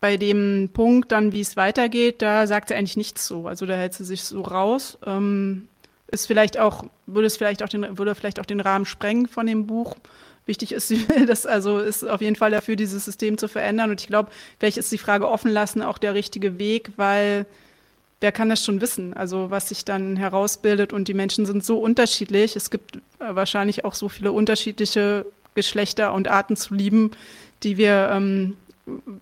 bei 0.00 0.16
dem 0.16 0.70
Punkt 0.72 1.10
dann, 1.10 1.32
wie 1.32 1.40
es 1.40 1.56
weitergeht, 1.56 2.22
da 2.22 2.46
sagt 2.46 2.68
sie 2.68 2.74
eigentlich 2.74 2.96
nichts 2.96 3.26
so. 3.26 3.48
Also 3.48 3.66
da 3.66 3.74
hält 3.74 3.94
sie 3.94 4.04
sich 4.04 4.22
so 4.22 4.42
raus. 4.42 4.98
Ähm, 5.04 5.68
ist 6.08 6.26
vielleicht 6.26 6.58
auch, 6.58 6.84
würde 7.06 7.26
es 7.26 7.36
vielleicht 7.36 7.62
auch 7.62 7.68
den, 7.68 7.98
würde 7.98 8.14
vielleicht 8.14 8.38
auch 8.38 8.46
den 8.46 8.60
Rahmen 8.60 8.84
sprengen 8.84 9.26
von 9.26 9.46
dem 9.46 9.66
Buch. 9.66 9.96
Wichtig 10.44 10.72
ist, 10.72 10.92
das 11.26 11.46
also 11.46 11.80
ist 11.80 12.04
auf 12.04 12.20
jeden 12.20 12.36
Fall 12.36 12.50
dafür, 12.50 12.76
dieses 12.76 13.04
System 13.04 13.38
zu 13.38 13.48
verändern. 13.48 13.90
Und 13.90 14.00
ich 14.00 14.06
glaube, 14.06 14.30
vielleicht 14.58 14.76
ist 14.76 14.92
die 14.92 14.98
Frage 14.98 15.28
offen 15.28 15.50
lassen 15.50 15.82
auch 15.82 15.98
der 15.98 16.14
richtige 16.14 16.58
Weg, 16.58 16.92
weil 16.96 17.46
wer 18.20 18.32
kann 18.32 18.48
das 18.48 18.64
schon 18.64 18.80
wissen? 18.80 19.14
Also 19.14 19.50
was 19.50 19.70
sich 19.70 19.84
dann 19.84 20.16
herausbildet 20.16 20.92
und 20.92 21.08
die 21.08 21.14
Menschen 21.14 21.46
sind 21.46 21.64
so 21.64 21.78
unterschiedlich. 21.78 22.54
Es 22.54 22.70
gibt 22.70 22.98
wahrscheinlich 23.18 23.84
auch 23.84 23.94
so 23.94 24.08
viele 24.08 24.32
unterschiedliche 24.32 25.26
Geschlechter 25.56 26.14
und 26.14 26.28
Arten 26.28 26.54
zu 26.54 26.74
lieben, 26.74 27.10
die 27.64 27.76
wir 27.76 28.10
ähm, 28.12 28.56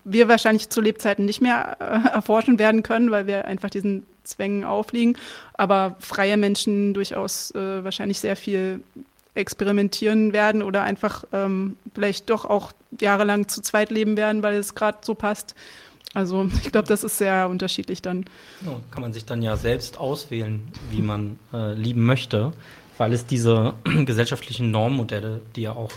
wir 0.03 0.27
wahrscheinlich 0.27 0.69
zu 0.69 0.79
Lebzeiten 0.79 1.25
nicht 1.25 1.41
mehr 1.41 1.77
äh, 1.79 2.09
erforschen 2.09 2.59
werden 2.59 2.83
können, 2.83 3.09
weil 3.09 3.25
wir 3.25 3.45
einfach 3.45 3.71
diesen 3.71 4.05
Zwängen 4.23 4.63
aufliegen, 4.63 5.17
aber 5.53 5.95
freie 5.99 6.37
Menschen 6.37 6.93
durchaus 6.93 7.49
äh, 7.51 7.83
wahrscheinlich 7.83 8.19
sehr 8.19 8.35
viel 8.35 8.81
experimentieren 9.33 10.33
werden 10.33 10.61
oder 10.61 10.83
einfach 10.83 11.25
ähm, 11.33 11.77
vielleicht 11.93 12.29
doch 12.29 12.45
auch 12.45 12.71
jahrelang 12.99 13.47
zu 13.47 13.61
zweit 13.61 13.91
leben 13.91 14.17
werden, 14.17 14.43
weil 14.43 14.55
es 14.55 14.75
gerade 14.75 14.99
so 15.01 15.13
passt. 15.13 15.55
Also 16.13 16.49
ich 16.63 16.71
glaube, 16.71 16.87
das 16.87 17.03
ist 17.03 17.17
sehr 17.17 17.49
unterschiedlich 17.49 18.01
dann. 18.01 18.25
Ja, 18.65 18.79
kann 18.91 19.01
man 19.01 19.13
sich 19.13 19.25
dann 19.25 19.41
ja 19.41 19.57
selbst 19.57 19.97
auswählen, 19.97 20.67
wie 20.89 21.01
man 21.01 21.37
äh, 21.53 21.73
lieben 21.73 22.05
möchte, 22.05 22.53
weil 22.97 23.13
es 23.13 23.25
diese 23.25 23.73
gesellschaftlichen 24.05 24.71
Normmodelle, 24.71 25.41
die 25.55 25.63
ja 25.63 25.73
auch, 25.73 25.91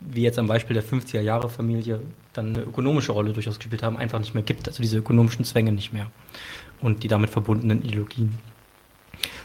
wie 0.00 0.22
jetzt 0.22 0.38
am 0.38 0.46
Beispiel 0.46 0.74
der 0.74 0.84
50er-Jahre-Familie, 0.84 2.00
dann 2.32 2.54
eine 2.54 2.64
ökonomische 2.64 3.12
Rolle 3.12 3.32
durchaus 3.32 3.58
gespielt 3.58 3.82
haben, 3.82 3.96
einfach 3.96 4.18
nicht 4.18 4.34
mehr 4.34 4.42
gibt. 4.42 4.68
Also 4.68 4.82
diese 4.82 4.98
ökonomischen 4.98 5.44
Zwänge 5.44 5.72
nicht 5.72 5.92
mehr 5.92 6.06
und 6.80 7.02
die 7.02 7.08
damit 7.08 7.30
verbundenen 7.30 7.82
Ideologien. 7.82 8.38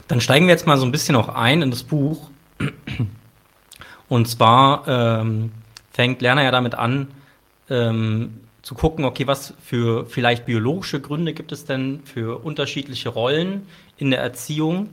Dann 0.08 0.22
steigen 0.22 0.46
wir 0.46 0.52
jetzt 0.52 0.68
mal 0.68 0.78
so 0.78 0.86
ein 0.86 0.92
bisschen 0.92 1.16
auch 1.16 1.30
ein 1.30 1.62
in 1.62 1.72
das 1.72 1.84
Buch. 1.84 2.30
Und 4.10 4.28
zwar 4.28 4.88
ähm, 4.88 5.52
fängt 5.92 6.22
Lerner 6.22 6.44
ja 6.44 6.52
damit 6.52 6.76
an, 6.76 7.08
ähm, 7.70 8.42
zu 8.62 8.76
gucken, 8.76 9.06
okay, 9.06 9.28
was 9.28 9.54
für 9.62 10.06
vielleicht 10.06 10.46
biologische 10.46 11.02
Gründe 11.02 11.34
gibt 11.34 11.52
es 11.52 11.66
denn 11.66 12.02
für 12.06 12.44
unterschiedliche 12.44 13.10
Rollen 13.10 13.68
in 13.98 14.12
der 14.12 14.22
Erziehung 14.22 14.90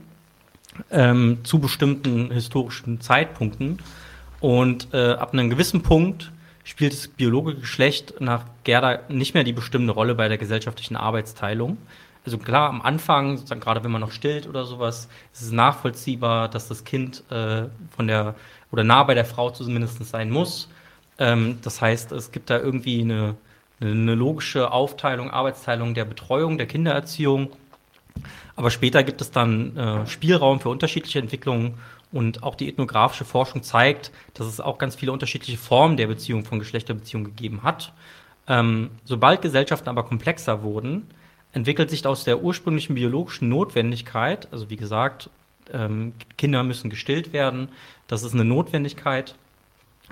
ähm, 0.89 1.39
zu 1.43 1.59
bestimmten 1.59 2.31
historischen 2.31 2.99
Zeitpunkten. 3.01 3.79
Und 4.41 4.93
äh, 4.93 5.13
ab 5.13 5.33
einem 5.33 5.49
gewissen 5.49 5.83
Punkt 5.83 6.31
spielt 6.63 6.93
das 6.93 7.07
biologische 7.07 7.59
Geschlecht 7.61 8.15
nach 8.19 8.45
Gerda 8.63 8.99
nicht 9.07 9.33
mehr 9.33 9.43
die 9.43 9.53
bestimmende 9.53 9.93
Rolle 9.93 10.15
bei 10.15 10.27
der 10.27 10.37
gesellschaftlichen 10.37 10.95
Arbeitsteilung, 10.95 11.77
also 12.25 12.37
klar, 12.37 12.69
am 12.69 12.81
Anfang, 12.81 13.37
sozusagen 13.37 13.61
gerade 13.61 13.83
wenn 13.83 13.91
man 13.91 14.01
noch 14.01 14.11
stillt 14.11 14.47
oder 14.47 14.65
sowas, 14.65 15.09
ist 15.33 15.41
es 15.41 15.51
nachvollziehbar, 15.51 16.49
dass 16.49 16.67
das 16.67 16.83
Kind 16.83 17.23
äh, 17.31 17.63
von 17.95 18.07
der 18.07 18.35
oder 18.71 18.83
nah 18.83 19.03
bei 19.03 19.15
der 19.15 19.25
Frau 19.25 19.49
zumindest 19.49 20.03
sein 20.05 20.29
muss. 20.29 20.69
Ähm, 21.17 21.57
das 21.63 21.81
heißt, 21.81 22.11
es 22.11 22.31
gibt 22.31 22.49
da 22.49 22.59
irgendwie 22.59 23.01
eine, 23.01 23.35
eine 23.81 24.13
logische 24.13 24.71
Aufteilung, 24.71 25.31
Arbeitsteilung 25.31 25.95
der 25.95 26.05
Betreuung, 26.05 26.57
der 26.57 26.67
Kindererziehung. 26.67 27.49
Aber 28.55 28.69
später 28.69 29.03
gibt 29.03 29.21
es 29.21 29.31
dann 29.31 29.75
äh, 29.75 30.07
Spielraum 30.07 30.59
für 30.59 30.69
unterschiedliche 30.69 31.19
Entwicklungen 31.19 31.79
und 32.11 32.43
auch 32.43 32.55
die 32.55 32.67
ethnografische 32.67 33.25
Forschung 33.25 33.63
zeigt, 33.63 34.11
dass 34.33 34.47
es 34.47 34.59
auch 34.59 34.77
ganz 34.77 34.95
viele 34.95 35.11
unterschiedliche 35.11 35.57
Formen 35.57 35.97
der 35.97 36.07
Beziehung 36.07 36.45
von 36.45 36.59
Geschlechterbeziehungen 36.59 37.25
gegeben 37.35 37.63
hat. 37.63 37.93
Ähm, 38.47 38.91
sobald 39.05 39.41
Gesellschaften 39.41 39.89
aber 39.89 40.03
komplexer 40.03 40.63
wurden, 40.63 41.07
entwickelt 41.53 41.89
sich 41.89 42.05
aus 42.05 42.23
der 42.23 42.41
ursprünglichen 42.41 42.95
biologischen 42.95 43.49
Notwendigkeit, 43.49 44.47
also 44.51 44.69
wie 44.69 44.77
gesagt, 44.77 45.29
ähm, 45.71 46.13
Kinder 46.37 46.63
müssen 46.63 46.89
gestillt 46.89 47.33
werden, 47.33 47.69
das 48.07 48.23
ist 48.23 48.33
eine 48.33 48.45
Notwendigkeit. 48.45 49.35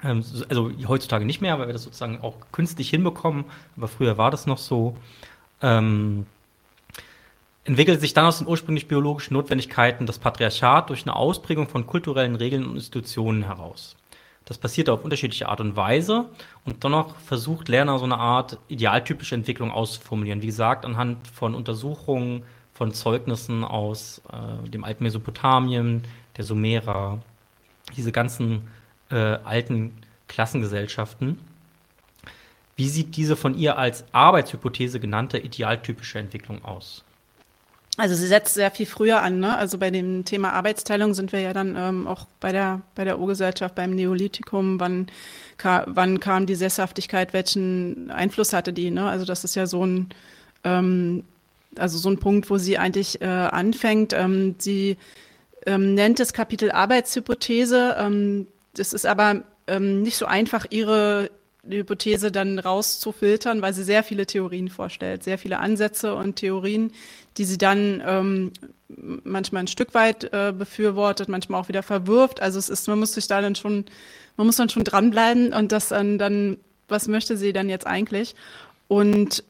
Ähm, 0.03 0.23
also 0.47 0.71
heutzutage 0.88 1.25
nicht 1.25 1.41
mehr, 1.41 1.59
weil 1.59 1.67
wir 1.67 1.73
das 1.73 1.83
sozusagen 1.83 2.21
auch 2.21 2.35
künstlich 2.51 2.89
hinbekommen, 2.89 3.45
aber 3.75 3.88
früher 3.88 4.17
war 4.17 4.31
das 4.31 4.45
noch 4.45 4.57
so. 4.57 4.95
Ähm, 5.62 6.25
entwickelt 7.69 8.01
sich 8.01 8.15
dann 8.15 8.25
aus 8.25 8.39
den 8.39 8.47
ursprünglich 8.47 8.88
biologischen 8.88 9.36
Notwendigkeiten 9.36 10.08
das 10.08 10.17
Patriarchat 10.17 10.89
durch 10.89 11.03
eine 11.03 11.15
Ausprägung 11.15 11.67
von 11.67 11.86
kulturellen 11.86 12.34
Regeln 12.34 12.65
und 12.65 12.75
Institutionen 12.75 13.43
heraus. 13.43 13.95
Das 14.45 14.58
passiert 14.58 14.89
auf 14.89 15.03
unterschiedliche 15.03 15.47
Art 15.47 15.62
und 15.62 15.75
Weise 15.75 16.25
und 16.65 16.84
dennoch 16.84 17.15
versucht 17.17 17.69
Lerner 17.69 17.99
so 17.99 18.05
eine 18.05 18.17
Art 18.17 18.58
idealtypische 18.69 19.36
Entwicklung 19.36 19.69
auszuformulieren. 19.69 20.41
Wie 20.41 20.47
gesagt, 20.47 20.84
anhand 20.84 21.27
von 21.27 21.53
Untersuchungen 21.53 22.41
von 22.73 22.91
Zeugnissen 22.91 23.63
aus 23.63 24.23
äh, 24.34 24.67
dem 24.67 24.84
alten 24.84 25.03
Mesopotamien, 25.03 26.05
der 26.38 26.45
Sumerer, 26.45 27.19
diese 27.95 28.12
ganzen 28.12 28.67
äh, 29.12 29.15
alten 29.15 29.93
Klassengesellschaften. 30.27 31.38
Wie 32.75 32.89
sieht 32.89 33.15
diese 33.15 33.36
von 33.36 33.53
ihr 33.55 33.77
als 33.77 34.05
Arbeitshypothese 34.12 34.99
genannte 34.99 35.38
idealtypische 35.38 36.17
Entwicklung 36.17 36.65
aus? 36.65 37.03
Also 37.99 38.15
sie 38.15 38.27
setzt 38.27 38.53
sehr 38.53 38.71
viel 38.71 38.85
früher 38.85 39.21
an. 39.21 39.39
Ne? 39.39 39.57
Also 39.57 39.77
bei 39.77 39.91
dem 39.91 40.23
Thema 40.23 40.53
Arbeitsteilung 40.53 41.13
sind 41.13 41.33
wir 41.33 41.41
ja 41.41 41.51
dann 41.51 41.75
ähm, 41.75 42.07
auch 42.07 42.27
bei 42.39 42.53
der, 42.53 42.81
bei 42.95 43.03
der 43.03 43.19
Urgesellschaft, 43.19 43.75
beim 43.75 43.91
Neolithikum. 43.91 44.79
Wann, 44.79 45.07
ka 45.57 45.83
wann 45.85 46.21
kam 46.21 46.45
die 46.45 46.55
Sesshaftigkeit? 46.55 47.33
Welchen 47.33 48.09
Einfluss 48.09 48.53
hatte 48.53 48.71
die? 48.71 48.89
Ne? 48.89 49.05
Also 49.05 49.25
das 49.25 49.43
ist 49.43 49.55
ja 49.55 49.67
so 49.67 49.85
ein, 49.85 50.09
ähm, 50.63 51.25
also 51.75 51.97
so 51.97 52.09
ein 52.09 52.19
Punkt, 52.19 52.49
wo 52.49 52.57
sie 52.57 52.77
eigentlich 52.77 53.21
äh, 53.21 53.25
anfängt. 53.25 54.13
Ähm, 54.13 54.55
sie 54.59 54.95
ähm, 55.65 55.93
nennt 55.93 56.21
das 56.21 56.31
Kapitel 56.31 56.71
Arbeitshypothese. 56.71 57.97
Ähm, 57.99 58.47
das 58.75 58.93
ist 58.93 59.05
aber 59.05 59.43
ähm, 59.67 60.03
nicht 60.03 60.15
so 60.15 60.25
einfach, 60.25 60.65
ihre 60.69 61.31
Hypothese 61.67 62.31
dann 62.31 62.59
rauszufiltern, 62.59 63.62
weil 63.62 63.73
sie 63.73 63.83
sehr 63.83 64.03
viele 64.03 64.25
Theorien 64.25 64.69
vorstellt, 64.69 65.23
sehr 65.23 65.38
viele 65.38 65.59
Ansätze 65.59 66.15
und 66.15 66.38
Theorien, 66.38 66.91
die 67.37 67.45
sie 67.45 67.57
dann 67.57 68.01
ähm, 68.05 68.51
manchmal 69.23 69.63
ein 69.63 69.67
Stück 69.67 69.93
weit 69.93 70.25
äh, 70.33 70.53
befürwortet, 70.57 71.29
manchmal 71.29 71.61
auch 71.61 71.67
wieder 71.67 71.83
verwirft. 71.83 72.41
Also 72.41 72.59
es 72.59 72.69
ist, 72.69 72.87
man 72.87 72.99
muss 72.99 73.13
sich 73.13 73.27
da 73.27 73.41
dann 73.41 73.55
schon, 73.55 73.85
man 74.37 74.47
muss 74.47 74.57
dann 74.57 74.69
schon 74.69 74.83
dranbleiben 74.83 75.53
und 75.53 75.71
das 75.71 75.89
dann, 75.89 76.17
dann 76.17 76.57
was 76.87 77.07
möchte 77.07 77.37
sie 77.37 77.53
dann 77.53 77.69
jetzt 77.69 77.85
eigentlich? 77.85 78.35
Und 78.87 79.43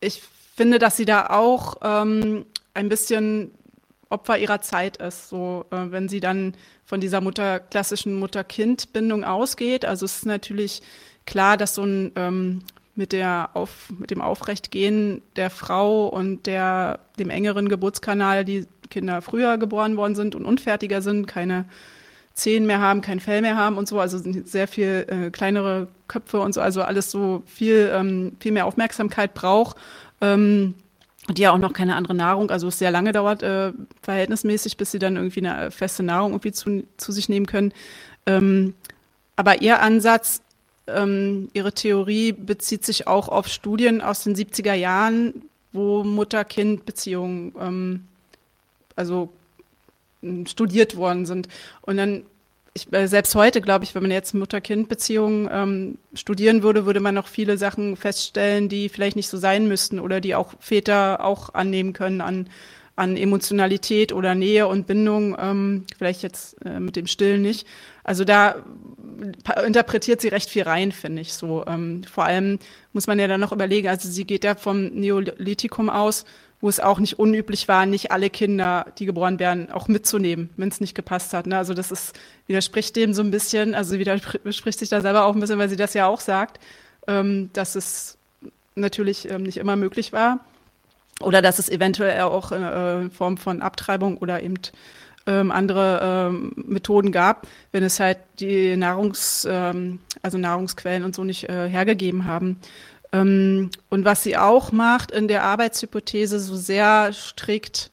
ich 0.00 0.22
finde, 0.56 0.78
dass 0.78 0.96
sie 0.96 1.04
da 1.04 1.28
auch 1.28 1.76
ähm, 1.82 2.44
ein 2.74 2.88
bisschen 2.88 3.52
Opfer 4.08 4.38
ihrer 4.38 4.60
Zeit 4.60 4.96
ist, 4.96 5.28
so 5.28 5.64
äh, 5.70 5.76
wenn 5.90 6.08
sie 6.08 6.20
dann 6.20 6.54
von 6.84 7.00
dieser 7.00 7.20
Mutter 7.20 7.60
klassischen 7.60 8.18
Mutter-Kind-Bindung 8.18 9.24
ausgeht. 9.24 9.84
Also 9.84 10.04
es 10.04 10.16
ist 10.16 10.26
natürlich 10.26 10.82
klar, 11.26 11.56
dass 11.56 11.76
so 11.76 11.84
ein 11.84 12.10
ähm, 12.16 12.62
mit, 12.94 13.12
der 13.12 13.50
Auf, 13.54 13.90
mit 13.98 14.10
dem 14.10 14.20
Aufrechtgehen 14.20 15.22
der 15.36 15.50
Frau 15.50 16.06
und 16.06 16.46
der, 16.46 17.00
dem 17.18 17.30
engeren 17.30 17.68
Geburtskanal 17.68 18.44
die 18.44 18.66
Kinder 18.90 19.22
früher 19.22 19.58
geboren 19.58 19.96
worden 19.96 20.14
sind 20.14 20.34
und 20.34 20.44
unfertiger 20.44 21.00
sind, 21.00 21.26
keine 21.26 21.64
Zehen 22.34 22.66
mehr 22.66 22.80
haben, 22.80 23.00
kein 23.00 23.20
Fell 23.20 23.42
mehr 23.42 23.56
haben 23.56 23.76
und 23.76 23.88
so, 23.88 24.00
also 24.00 24.18
sehr 24.44 24.68
viel 24.68 25.06
äh, 25.08 25.30
kleinere 25.30 25.88
Köpfe 26.08 26.40
und 26.40 26.54
so, 26.54 26.60
also 26.60 26.82
alles 26.82 27.10
so 27.10 27.42
viel, 27.46 27.90
ähm, 27.92 28.36
viel 28.40 28.52
mehr 28.52 28.66
Aufmerksamkeit 28.66 29.34
braucht. 29.34 29.76
Ähm, 30.20 30.74
die 31.28 31.42
ja 31.42 31.52
auch 31.52 31.58
noch 31.58 31.72
keine 31.72 31.96
andere 31.96 32.14
Nahrung, 32.14 32.50
also 32.50 32.68
es 32.68 32.78
sehr 32.78 32.90
lange 32.90 33.12
dauert, 33.12 33.42
äh, 33.42 33.72
verhältnismäßig, 34.02 34.76
bis 34.76 34.90
sie 34.90 34.98
dann 34.98 35.16
irgendwie 35.16 35.46
eine 35.46 35.70
feste 35.70 36.02
Nahrung 36.02 36.32
irgendwie 36.32 36.52
zu, 36.52 36.84
zu 36.96 37.12
sich 37.12 37.28
nehmen 37.28 37.46
können. 37.46 37.72
Ähm, 38.26 38.74
aber 39.36 39.62
ihr 39.62 39.80
Ansatz 39.80 40.42
ähm, 40.86 41.48
ihre 41.52 41.72
Theorie 41.72 42.32
bezieht 42.32 42.84
sich 42.84 43.06
auch 43.06 43.28
auf 43.28 43.48
Studien 43.48 44.00
aus 44.00 44.24
den 44.24 44.34
70er 44.34 44.74
Jahren, 44.74 45.42
wo 45.72 46.04
Mutter-Kind-Beziehungen 46.04 47.54
ähm, 47.60 48.04
also 48.96 49.30
studiert 50.46 50.96
worden 50.96 51.26
sind. 51.26 51.48
Und 51.82 51.96
dann, 51.96 52.24
ich, 52.74 52.92
äh, 52.92 53.06
selbst 53.06 53.34
heute, 53.34 53.60
glaube 53.60 53.84
ich, 53.84 53.94
wenn 53.94 54.02
man 54.02 54.10
jetzt 54.10 54.34
Mutter-Kind-Beziehungen 54.34 55.48
ähm, 55.50 55.98
studieren 56.14 56.62
würde, 56.62 56.86
würde 56.86 57.00
man 57.00 57.14
noch 57.14 57.28
viele 57.28 57.56
Sachen 57.56 57.96
feststellen, 57.96 58.68
die 58.68 58.88
vielleicht 58.88 59.16
nicht 59.16 59.28
so 59.28 59.38
sein 59.38 59.68
müssten 59.68 60.00
oder 60.00 60.20
die 60.20 60.34
auch 60.34 60.54
Väter 60.60 61.24
auch 61.24 61.54
annehmen 61.54 61.92
können 61.92 62.20
an, 62.20 62.48
an 63.00 63.16
Emotionalität 63.16 64.12
oder 64.12 64.34
Nähe 64.34 64.68
und 64.68 64.86
Bindung, 64.86 65.36
ähm, 65.40 65.86
vielleicht 65.96 66.22
jetzt 66.22 66.54
äh, 66.64 66.78
mit 66.78 66.96
dem 66.96 67.06
Stillen 67.06 67.40
nicht. 67.42 67.66
Also 68.04 68.24
da 68.24 68.56
interpretiert 69.66 70.20
sie 70.20 70.28
recht 70.28 70.50
viel 70.50 70.62
rein, 70.62 70.92
finde 70.92 71.22
ich 71.22 71.32
so. 71.32 71.64
Ähm, 71.66 72.04
vor 72.04 72.24
allem 72.24 72.58
muss 72.92 73.06
man 73.06 73.18
ja 73.18 73.26
dann 73.26 73.40
noch 73.40 73.52
überlegen, 73.52 73.88
also 73.88 74.08
sie 74.08 74.24
geht 74.24 74.44
ja 74.44 74.54
vom 74.54 74.88
Neolithikum 74.88 75.88
aus, 75.88 76.24
wo 76.60 76.68
es 76.68 76.78
auch 76.78 76.98
nicht 76.98 77.18
unüblich 77.18 77.68
war, 77.68 77.86
nicht 77.86 78.12
alle 78.12 78.28
Kinder, 78.28 78.86
die 78.98 79.06
geboren 79.06 79.38
werden, 79.38 79.70
auch 79.70 79.88
mitzunehmen, 79.88 80.50
wenn 80.58 80.68
es 80.68 80.80
nicht 80.80 80.94
gepasst 80.94 81.32
hat. 81.32 81.46
Ne? 81.46 81.56
Also 81.56 81.72
das 81.72 81.90
ist, 81.90 82.12
widerspricht 82.46 82.94
dem 82.96 83.14
so 83.14 83.22
ein 83.22 83.30
bisschen, 83.30 83.74
also 83.74 83.98
widerspricht 83.98 84.78
sich 84.78 84.90
da 84.90 85.00
selber 85.00 85.24
auch 85.24 85.34
ein 85.34 85.40
bisschen, 85.40 85.58
weil 85.58 85.70
sie 85.70 85.76
das 85.76 85.94
ja 85.94 86.06
auch 86.06 86.20
sagt, 86.20 86.60
ähm, 87.06 87.48
dass 87.54 87.76
es 87.76 88.18
natürlich 88.74 89.30
ähm, 89.30 89.42
nicht 89.42 89.56
immer 89.56 89.76
möglich 89.76 90.12
war. 90.12 90.44
Oder 91.22 91.42
dass 91.42 91.58
es 91.58 91.68
eventuell 91.68 92.22
auch 92.22 92.50
äh, 92.52 93.02
in 93.02 93.10
Form 93.10 93.36
von 93.36 93.62
Abtreibung 93.62 94.16
oder 94.18 94.42
eben 94.42 94.54
ähm, 95.26 95.50
andere 95.50 96.00
ähm, 96.02 96.52
Methoden 96.56 97.12
gab, 97.12 97.46
wenn 97.72 97.84
es 97.84 98.00
halt 98.00 98.18
die 98.38 98.76
Nahrungs, 98.76 99.46
ähm, 99.48 100.00
also 100.22 100.38
Nahrungsquellen 100.38 101.04
und 101.04 101.14
so 101.14 101.24
nicht 101.24 101.48
äh, 101.48 101.68
hergegeben 101.68 102.24
haben. 102.24 102.58
Und 103.12 103.70
was 103.90 104.22
sie 104.22 104.36
auch 104.36 104.70
macht 104.70 105.10
in 105.10 105.26
der 105.26 105.42
Arbeitshypothese, 105.42 106.38
so 106.38 106.54
sehr 106.54 107.12
strikt 107.12 107.90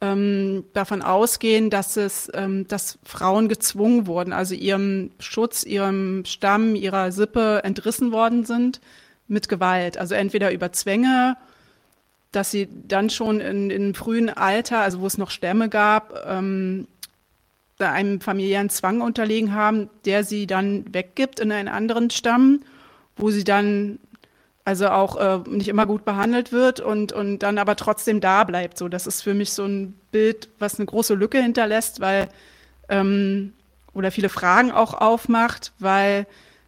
davon 0.00 1.00
ausgehen, 1.00 1.70
dass 1.70 1.96
es, 1.96 2.30
dass 2.68 2.98
Frauen 3.04 3.48
gezwungen 3.48 4.06
wurden, 4.06 4.34
also 4.34 4.54
ihrem 4.54 5.12
Schutz, 5.18 5.64
ihrem 5.64 6.26
Stamm, 6.26 6.74
ihrer 6.74 7.10
Sippe 7.10 7.62
entrissen 7.64 8.12
worden 8.12 8.44
sind 8.44 8.82
mit 9.28 9.48
Gewalt. 9.48 9.96
Also 9.96 10.14
entweder 10.14 10.52
über 10.52 10.72
Zwänge 10.72 11.38
dass 12.34 12.50
sie 12.50 12.68
dann 12.86 13.10
schon 13.10 13.40
in, 13.40 13.70
in 13.70 13.94
frühen 13.94 14.30
Alter, 14.30 14.80
also 14.80 15.00
wo 15.00 15.06
es 15.06 15.18
noch 15.18 15.30
Stämme 15.30 15.68
gab, 15.68 16.24
ähm, 16.26 16.86
einem 17.78 18.20
familiären 18.20 18.70
Zwang 18.70 19.00
unterlegen 19.00 19.54
haben, 19.54 19.90
der 20.04 20.24
sie 20.24 20.46
dann 20.46 20.84
weggibt 20.92 21.40
in 21.40 21.52
einen 21.52 21.68
anderen 21.68 22.10
Stamm, 22.10 22.60
wo 23.16 23.30
sie 23.30 23.44
dann 23.44 23.98
also 24.64 24.88
auch 24.88 25.16
äh, 25.16 25.48
nicht 25.48 25.68
immer 25.68 25.84
gut 25.84 26.04
behandelt 26.04 26.50
wird 26.50 26.80
und, 26.80 27.12
und 27.12 27.40
dann 27.40 27.58
aber 27.58 27.76
trotzdem 27.76 28.20
da 28.20 28.44
bleibt. 28.44 28.78
So, 28.78 28.88
das 28.88 29.06
ist 29.06 29.22
für 29.22 29.34
mich 29.34 29.52
so 29.52 29.64
ein 29.64 29.94
Bild, 30.10 30.48
was 30.58 30.78
eine 30.78 30.86
große 30.86 31.14
Lücke 31.14 31.42
hinterlässt, 31.42 32.00
weil 32.00 32.28
ähm, 32.88 33.52
oder 33.92 34.10
viele 34.10 34.28
Fragen 34.28 34.72
auch 34.72 34.94
aufmacht, 34.94 35.72
weil 35.78 36.26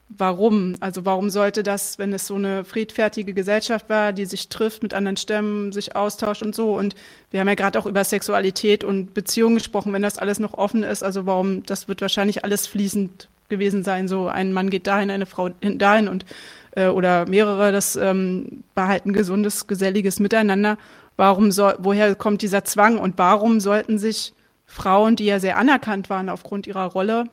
warum? 0.09 0.75
Also 0.81 1.05
warum 1.05 1.31
sollte 1.31 1.63
das, 1.63 1.99
wenn 1.99 2.13
es 2.13 2.27
so 2.27 2.37
eine 2.37 2.65
friedfertige 2.65 3.35
Gesellschaft 3.35 3.89
war, 3.89 4.13
die 4.13 4.25
sich 4.25 4.49
trifft, 4.49 4.83
mit 4.83 4.95
anderen 4.95 5.17
Stämmen, 5.17 5.73
sich 5.73 5.97
austauscht 5.97 6.43
und 6.43 6.55
so. 6.55 6.77
Und 6.77 6.95
wir 7.31 7.41
haben 7.41 7.49
ja 7.49 7.55
gerade 7.55 7.79
auch 7.79 7.87
über 7.87 8.05
Sexualität 8.05 8.85
und 8.85 9.15
Beziehungen 9.15 9.57
gesprochen, 9.57 9.93
wenn 9.93 10.03
das 10.03 10.19
alles 10.19 10.39
noch 10.39 10.55
offen 10.55 10.83
ist. 10.83 11.03
Also 11.03 11.27
warum, 11.27 11.65
das 11.65 11.89
wird 11.89 12.01
wahrscheinlich 12.01 12.45
alles 12.45 12.67
fließend 12.67 13.29
gewesen 13.49 13.85
sein. 13.85 14.09
So 14.09 14.29
ein 14.29 14.53
Mann 14.53 14.71
geht 14.71 14.87
dahin, 14.87 15.11
eine 15.11 15.27
Frau 15.27 15.49
dahin 15.49 16.09
und 16.09 16.25
äh, 16.73 16.89
oder 16.89 17.27
mehrere, 17.27 17.73
das 17.73 17.97
ähm, 17.97 18.65
behalten 18.75 19.13
gesundes, 19.13 19.67
geselliges 19.67 20.21
Miteinander. 20.21 20.79
Warum 21.17 21.51
soll, 21.51 21.75
woher 21.79 22.15
kommt 22.15 22.43
dieser 22.43 22.65
Zwang 22.65 22.99
und 22.99 23.19
warum 23.19 23.61
sollten 23.61 23.99
sich 23.99 24.35
Frauen, 24.67 25.17
die 25.17 25.27
ja 25.27 25.41
sehr 25.41 25.57
anerkannt 25.57 26.11
waren 26.11 26.29
aufgrund 26.29 26.67
ihrer 26.67 26.87
Rolle, 26.87 27.25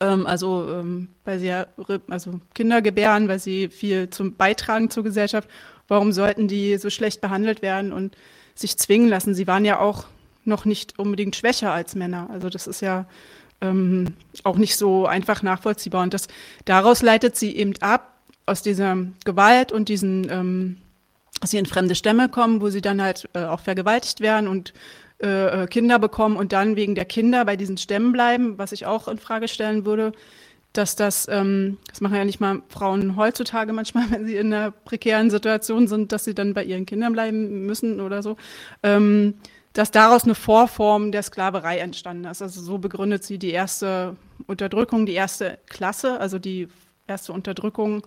ähm, 0.00 0.26
also 0.26 0.68
ähm, 0.70 1.08
weil 1.24 1.38
sie 1.38 1.46
ja 1.46 1.66
also 2.08 2.40
Kinder 2.54 2.82
gebären, 2.82 3.28
weil 3.28 3.38
sie 3.38 3.68
viel 3.68 4.10
zum 4.10 4.36
beitragen 4.36 4.90
zur 4.90 5.04
Gesellschaft. 5.04 5.48
Warum 5.88 6.12
sollten 6.12 6.48
die 6.48 6.76
so 6.78 6.90
schlecht 6.90 7.20
behandelt 7.20 7.62
werden 7.62 7.92
und 7.92 8.16
sich 8.54 8.78
zwingen 8.78 9.08
lassen? 9.08 9.34
Sie 9.34 9.46
waren 9.46 9.64
ja 9.64 9.80
auch 9.80 10.04
noch 10.44 10.64
nicht 10.64 10.98
unbedingt 10.98 11.36
schwächer 11.36 11.72
als 11.72 11.94
Männer. 11.94 12.28
Also 12.30 12.48
das 12.48 12.66
ist 12.66 12.80
ja 12.80 13.06
ähm, 13.60 14.14
auch 14.42 14.56
nicht 14.56 14.76
so 14.76 15.06
einfach 15.06 15.42
nachvollziehbar. 15.42 16.02
Und 16.02 16.14
das 16.14 16.28
daraus 16.64 17.02
leitet 17.02 17.36
sie 17.36 17.56
eben 17.56 17.74
ab 17.80 18.18
aus 18.46 18.62
dieser 18.62 18.96
Gewalt 19.24 19.72
und 19.72 19.88
diesen, 19.88 20.30
ähm, 20.30 20.76
dass 21.40 21.50
sie 21.50 21.58
in 21.58 21.66
fremde 21.66 21.94
Stämme 21.94 22.28
kommen, 22.28 22.60
wo 22.60 22.70
sie 22.70 22.82
dann 22.82 23.02
halt 23.02 23.28
äh, 23.34 23.44
auch 23.44 23.60
vergewaltigt 23.60 24.20
werden 24.20 24.48
und 24.48 24.72
äh, 25.18 25.66
Kinder 25.66 25.98
bekommen 25.98 26.36
und 26.36 26.52
dann 26.52 26.76
wegen 26.76 26.94
der 26.94 27.04
Kinder 27.04 27.44
bei 27.44 27.56
diesen 27.56 27.76
Stämmen 27.76 28.12
bleiben, 28.12 28.58
was 28.58 28.72
ich 28.72 28.86
auch 28.86 29.08
in 29.08 29.18
Frage 29.18 29.48
stellen 29.48 29.84
würde, 29.84 30.12
dass 30.74 30.96
das, 30.96 31.28
ähm, 31.30 31.78
das 31.88 32.00
machen 32.00 32.16
ja 32.16 32.24
nicht 32.24 32.40
mal 32.40 32.62
Frauen 32.68 33.16
heutzutage 33.16 33.72
manchmal, 33.72 34.04
wenn 34.10 34.26
sie 34.26 34.36
in 34.36 34.52
einer 34.52 34.70
prekären 34.70 35.30
Situation 35.30 35.88
sind, 35.88 36.12
dass 36.12 36.24
sie 36.24 36.34
dann 36.34 36.52
bei 36.52 36.64
ihren 36.64 36.84
Kindern 36.84 37.12
bleiben 37.12 37.64
müssen 37.64 38.00
oder 38.00 38.22
so, 38.22 38.36
ähm, 38.82 39.34
dass 39.72 39.90
daraus 39.90 40.24
eine 40.24 40.34
Vorform 40.34 41.10
der 41.10 41.22
Sklaverei 41.22 41.78
entstanden 41.78 42.24
ist. 42.24 42.42
Also 42.42 42.60
so 42.60 42.78
begründet 42.78 43.24
sie 43.24 43.38
die 43.38 43.50
erste 43.50 44.16
Unterdrückung, 44.46 45.06
die 45.06 45.14
erste 45.14 45.58
Klasse, 45.66 46.20
also 46.20 46.38
die 46.38 46.68
erste 47.06 47.32
Unterdrückung 47.32 48.06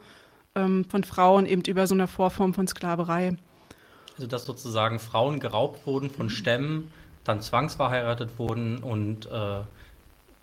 ähm, 0.55 0.85
von 0.89 1.03
Frauen 1.03 1.45
eben 1.45 1.61
über 1.63 1.87
so 1.87 1.95
eine 1.95 2.07
Vorform 2.07 2.53
von 2.53 2.67
Sklaverei. 2.67 3.37
Also 4.17 4.27
dass 4.27 4.45
sozusagen 4.45 4.99
Frauen 4.99 5.39
geraubt 5.39 5.85
wurden 5.85 6.09
von 6.09 6.29
Stämmen, 6.29 6.91
dann 7.23 7.41
zwangsverheiratet 7.41 8.31
wurden 8.37 8.77
und 8.77 9.27
äh, 9.27 9.59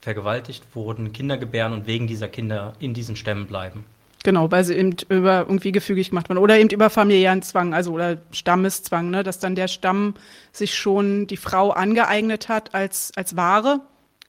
vergewaltigt 0.00 0.64
wurden, 0.74 1.12
Kinder 1.12 1.36
gebären 1.38 1.72
und 1.72 1.86
wegen 1.86 2.06
dieser 2.06 2.28
Kinder 2.28 2.74
in 2.78 2.94
diesen 2.94 3.16
Stämmen 3.16 3.46
bleiben. 3.46 3.84
Genau, 4.22 4.50
weil 4.50 4.64
sie 4.64 4.74
eben 4.74 4.96
über 5.08 5.40
irgendwie 5.40 5.72
gefügig 5.72 6.10
gemacht 6.10 6.28
werden. 6.28 6.38
Oder 6.38 6.58
eben 6.58 6.70
über 6.70 6.88
familiären 6.88 7.42
Zwang, 7.42 7.74
also 7.74 7.92
oder 7.92 8.18
Stammeszwang, 8.30 9.10
ne? 9.10 9.22
dass 9.22 9.38
dann 9.38 9.54
der 9.54 9.68
Stamm 9.68 10.14
sich 10.52 10.74
schon 10.74 11.26
die 11.26 11.36
Frau 11.36 11.70
angeeignet 11.70 12.48
hat 12.48 12.74
als, 12.74 13.12
als 13.16 13.36
Ware, 13.36 13.80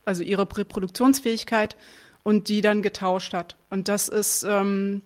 also 0.04 0.24
ihre 0.24 0.42
Reproduktionsfähigkeit, 0.42 1.78
und 2.24 2.50
die 2.50 2.62
dann 2.62 2.82
getauscht 2.82 3.34
hat. 3.34 3.56
Und 3.70 3.88
das 3.88 4.10
ist, 4.10 4.44
ähm, 4.44 5.02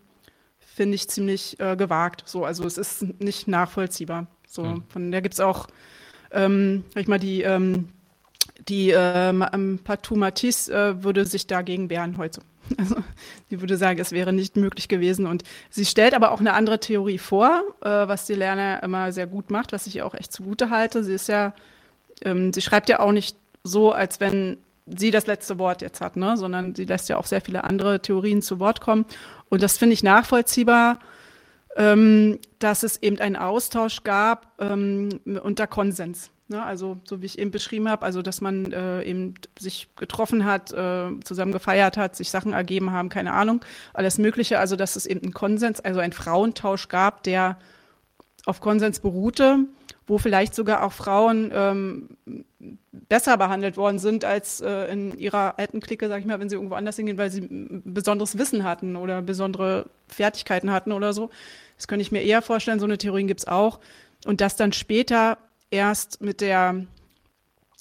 finde 0.79 0.95
ich, 0.95 1.09
ziemlich 1.09 1.59
äh, 1.59 1.75
gewagt. 1.75 2.23
So, 2.25 2.45
also 2.45 2.65
es 2.65 2.77
ist 2.77 3.19
nicht 3.21 3.49
nachvollziehbar. 3.49 4.27
So, 4.47 4.63
mhm. 4.63 4.83
von 4.87 5.11
der 5.11 5.21
gibt 5.21 5.33
es 5.33 5.41
auch, 5.41 5.67
ähm, 6.31 6.85
sag 6.93 7.01
ich 7.01 7.09
mal, 7.09 7.19
die, 7.19 7.41
ähm, 7.41 7.89
die 8.69 8.91
äh, 8.91 9.33
Patou 9.83 10.15
Matisse 10.15 10.73
äh, 10.73 11.03
würde 11.03 11.25
sich 11.25 11.47
dagegen 11.47 11.89
wehren 11.89 12.17
heute. 12.17 12.41
Also 12.77 12.95
die 13.49 13.59
würde 13.59 13.75
sagen, 13.75 13.99
es 13.99 14.13
wäre 14.13 14.31
nicht 14.31 14.55
möglich 14.55 14.87
gewesen. 14.87 15.25
Und 15.25 15.43
sie 15.69 15.85
stellt 15.85 16.13
aber 16.13 16.31
auch 16.31 16.39
eine 16.39 16.53
andere 16.53 16.79
Theorie 16.79 17.17
vor, 17.17 17.61
äh, 17.81 17.89
was 17.89 18.25
die 18.25 18.35
Lerner 18.35 18.81
immer 18.81 19.11
sehr 19.11 19.27
gut 19.27 19.49
macht, 19.49 19.73
was 19.73 19.85
ich 19.85 20.01
auch 20.01 20.13
echt 20.13 20.31
zugute 20.31 20.69
halte. 20.69 21.03
Sie 21.03 21.13
ist 21.13 21.27
ja, 21.27 21.53
ähm, 22.23 22.53
sie 22.53 22.61
schreibt 22.61 22.87
ja 22.87 23.01
auch 23.01 23.11
nicht 23.11 23.35
so, 23.63 23.91
als 23.91 24.21
wenn 24.21 24.59
sie 24.97 25.11
das 25.11 25.27
letzte 25.27 25.59
Wort 25.59 25.81
jetzt 25.81 26.01
hat, 26.01 26.15
ne? 26.15 26.37
sondern 26.37 26.75
sie 26.75 26.85
lässt 26.85 27.09
ja 27.09 27.17
auch 27.17 27.25
sehr 27.25 27.41
viele 27.41 27.63
andere 27.63 28.01
Theorien 28.01 28.41
zu 28.41 28.59
Wort 28.59 28.81
kommen. 28.81 29.05
Und 29.49 29.63
das 29.63 29.77
finde 29.77 29.93
ich 29.93 30.03
nachvollziehbar, 30.03 30.99
ähm, 31.75 32.39
dass 32.59 32.83
es 32.83 33.01
eben 33.01 33.19
einen 33.19 33.35
Austausch 33.35 34.03
gab 34.03 34.53
ähm, 34.59 35.09
unter 35.43 35.67
Konsens. 35.67 36.31
Ne? 36.47 36.63
Also 36.63 36.97
so 37.03 37.21
wie 37.21 37.27
ich 37.27 37.39
eben 37.39 37.51
beschrieben 37.51 37.89
habe, 37.89 38.05
also 38.05 38.21
dass 38.21 38.41
man 38.41 38.71
äh, 38.71 39.03
eben 39.03 39.35
sich 39.57 39.87
getroffen 39.95 40.45
hat, 40.45 40.71
äh, 40.71 41.11
zusammen 41.23 41.51
gefeiert 41.51 41.95
hat, 41.95 42.15
sich 42.15 42.31
Sachen 42.31 42.53
ergeben 42.53 42.91
haben, 42.91 43.09
keine 43.09 43.33
Ahnung, 43.33 43.63
alles 43.93 44.17
Mögliche. 44.17 44.59
Also 44.59 44.75
dass 44.75 44.95
es 44.95 45.05
eben 45.05 45.21
einen 45.21 45.33
Konsens, 45.33 45.79
also 45.79 45.99
einen 45.99 46.13
Frauentausch 46.13 46.87
gab, 46.87 47.23
der 47.23 47.57
auf 48.45 48.61
Konsens 48.61 48.99
beruhte, 48.99 49.59
wo 50.09 50.17
vielleicht 50.17 50.55
sogar 50.55 50.83
auch 50.83 50.91
Frauen 50.91 51.51
ähm, 51.53 52.09
besser 52.91 53.37
behandelt 53.37 53.77
worden 53.77 53.99
sind 53.99 54.25
als 54.25 54.59
äh, 54.59 54.91
in 54.91 55.17
ihrer 55.17 55.59
alten 55.59 55.79
Clique, 55.79 56.07
sag 56.07 56.19
ich 56.19 56.25
mal, 56.25 56.39
wenn 56.39 56.49
sie 56.49 56.55
irgendwo 56.55 56.75
anders 56.75 56.95
hingehen, 56.95 57.17
weil 57.17 57.29
sie 57.29 57.47
besonderes 57.49 58.37
Wissen 58.37 58.63
hatten 58.63 58.95
oder 58.95 59.21
besondere 59.21 59.85
Fertigkeiten 60.07 60.71
hatten 60.71 60.91
oder 60.91 61.13
so. 61.13 61.29
Das 61.77 61.87
könnte 61.87 62.01
ich 62.01 62.11
mir 62.11 62.23
eher 62.23 62.41
vorstellen, 62.41 62.79
so 62.79 62.85
eine 62.85 62.97
Theorien 62.97 63.27
gibt 63.27 63.41
es 63.41 63.47
auch. 63.47 63.79
Und 64.25 64.41
dass 64.41 64.55
dann 64.55 64.73
später 64.73 65.37
erst 65.69 66.21
mit 66.21 66.41
der 66.41 66.85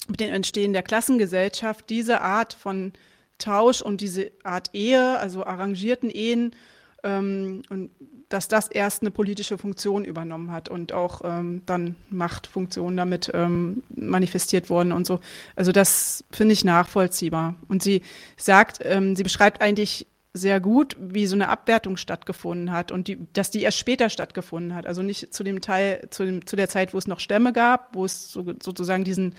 mit 0.07 0.19
dem 0.19 0.33
Entstehen 0.33 0.73
der 0.73 0.81
Klassengesellschaft 0.81 1.89
diese 1.89 2.21
Art 2.21 2.53
von 2.53 2.93
Tausch 3.37 3.81
und 3.81 4.01
diese 4.01 4.31
Art 4.43 4.71
Ehe, 4.73 5.19
also 5.19 5.45
arrangierten 5.45 6.09
Ehen, 6.09 6.55
ähm, 7.03 7.61
und 7.69 7.91
dass 8.29 8.47
das 8.47 8.67
erst 8.67 9.01
eine 9.01 9.11
politische 9.11 9.57
Funktion 9.57 10.05
übernommen 10.05 10.51
hat 10.51 10.69
und 10.69 10.93
auch 10.93 11.21
ähm, 11.23 11.63
dann 11.65 11.95
Machtfunktionen 12.09 12.95
damit 12.95 13.31
ähm, 13.33 13.83
manifestiert 13.89 14.69
wurden 14.69 14.91
und 14.91 15.07
so. 15.07 15.19
Also 15.55 15.71
das 15.71 16.23
finde 16.31 16.53
ich 16.53 16.63
nachvollziehbar. 16.63 17.55
Und 17.67 17.81
sie 17.81 18.03
sagt, 18.37 18.79
ähm, 18.83 19.15
sie 19.15 19.23
beschreibt 19.23 19.61
eigentlich 19.61 20.05
sehr 20.33 20.59
gut, 20.59 20.95
wie 20.99 21.25
so 21.25 21.35
eine 21.35 21.49
Abwertung 21.49 21.97
stattgefunden 21.97 22.71
hat 22.71 22.91
und 22.91 23.07
die, 23.07 23.17
dass 23.33 23.49
die 23.49 23.63
erst 23.63 23.79
später 23.79 24.09
stattgefunden 24.09 24.75
hat. 24.75 24.85
Also 24.85 25.01
nicht 25.01 25.33
zu 25.33 25.43
dem 25.43 25.59
Teil, 25.59 26.07
zu, 26.11 26.23
dem, 26.23 26.45
zu 26.45 26.55
der 26.55 26.69
Zeit, 26.69 26.93
wo 26.93 26.99
es 26.99 27.07
noch 27.07 27.19
Stämme 27.19 27.51
gab, 27.51 27.95
wo 27.95 28.05
es 28.05 28.31
so, 28.31 28.45
sozusagen 28.61 29.03
diesen 29.03 29.35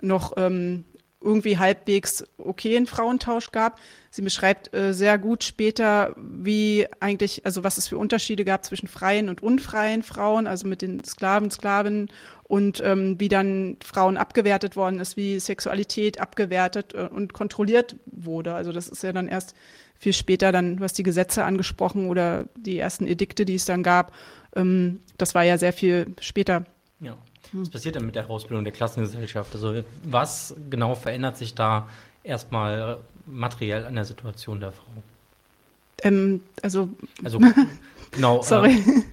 noch 0.00 0.32
ähm, 0.38 0.84
irgendwie 1.20 1.58
halbwegs 1.58 2.24
okayen 2.38 2.86
Frauentausch 2.86 3.50
gab. 3.50 3.80
Sie 4.14 4.22
beschreibt 4.22 4.72
äh, 4.72 4.94
sehr 4.94 5.18
gut 5.18 5.42
später, 5.42 6.14
wie 6.16 6.86
eigentlich, 7.00 7.44
also 7.44 7.64
was 7.64 7.78
es 7.78 7.88
für 7.88 7.98
Unterschiede 7.98 8.44
gab 8.44 8.64
zwischen 8.64 8.86
freien 8.86 9.28
und 9.28 9.42
unfreien 9.42 10.04
Frauen, 10.04 10.46
also 10.46 10.68
mit 10.68 10.82
den 10.82 11.02
Sklaven, 11.02 11.50
Sklavinnen 11.50 12.08
und 12.44 12.80
ähm, 12.84 13.18
wie 13.18 13.26
dann 13.26 13.76
Frauen 13.84 14.16
abgewertet 14.16 14.76
worden 14.76 15.00
ist, 15.00 15.16
wie 15.16 15.40
Sexualität 15.40 16.20
abgewertet 16.20 16.94
äh, 16.94 17.08
und 17.08 17.32
kontrolliert 17.32 17.96
wurde. 18.06 18.54
Also 18.54 18.70
das 18.70 18.86
ist 18.86 19.02
ja 19.02 19.12
dann 19.12 19.26
erst 19.26 19.56
viel 19.98 20.12
später 20.12 20.52
dann, 20.52 20.78
was 20.78 20.92
die 20.92 21.02
Gesetze 21.02 21.44
angesprochen 21.44 22.08
oder 22.08 22.44
die 22.56 22.78
ersten 22.78 23.08
Edikte, 23.08 23.44
die 23.44 23.56
es 23.56 23.64
dann 23.64 23.82
gab, 23.82 24.12
ähm, 24.54 25.00
das 25.18 25.34
war 25.34 25.42
ja 25.42 25.58
sehr 25.58 25.72
viel 25.72 26.14
später. 26.20 26.64
Ja. 27.00 27.16
Was 27.52 27.68
passiert 27.68 27.96
denn 27.96 28.06
mit 28.06 28.14
der 28.14 28.30
Ausbildung 28.30 28.62
der 28.62 28.72
Klassengesellschaft? 28.72 29.52
Also 29.56 29.82
was 30.04 30.54
genau 30.70 30.94
verändert 30.94 31.36
sich 31.36 31.56
da 31.56 31.88
erstmal 32.22 33.00
materiell 33.26 33.86
an 33.86 33.94
der 33.94 34.04
Situation 34.04 34.60
der 34.60 34.72
Frau? 34.72 35.02
Ähm, 36.02 36.40
also, 36.62 36.88
also 37.22 37.38
genau. 38.10 38.42
Sorry. 38.42 38.82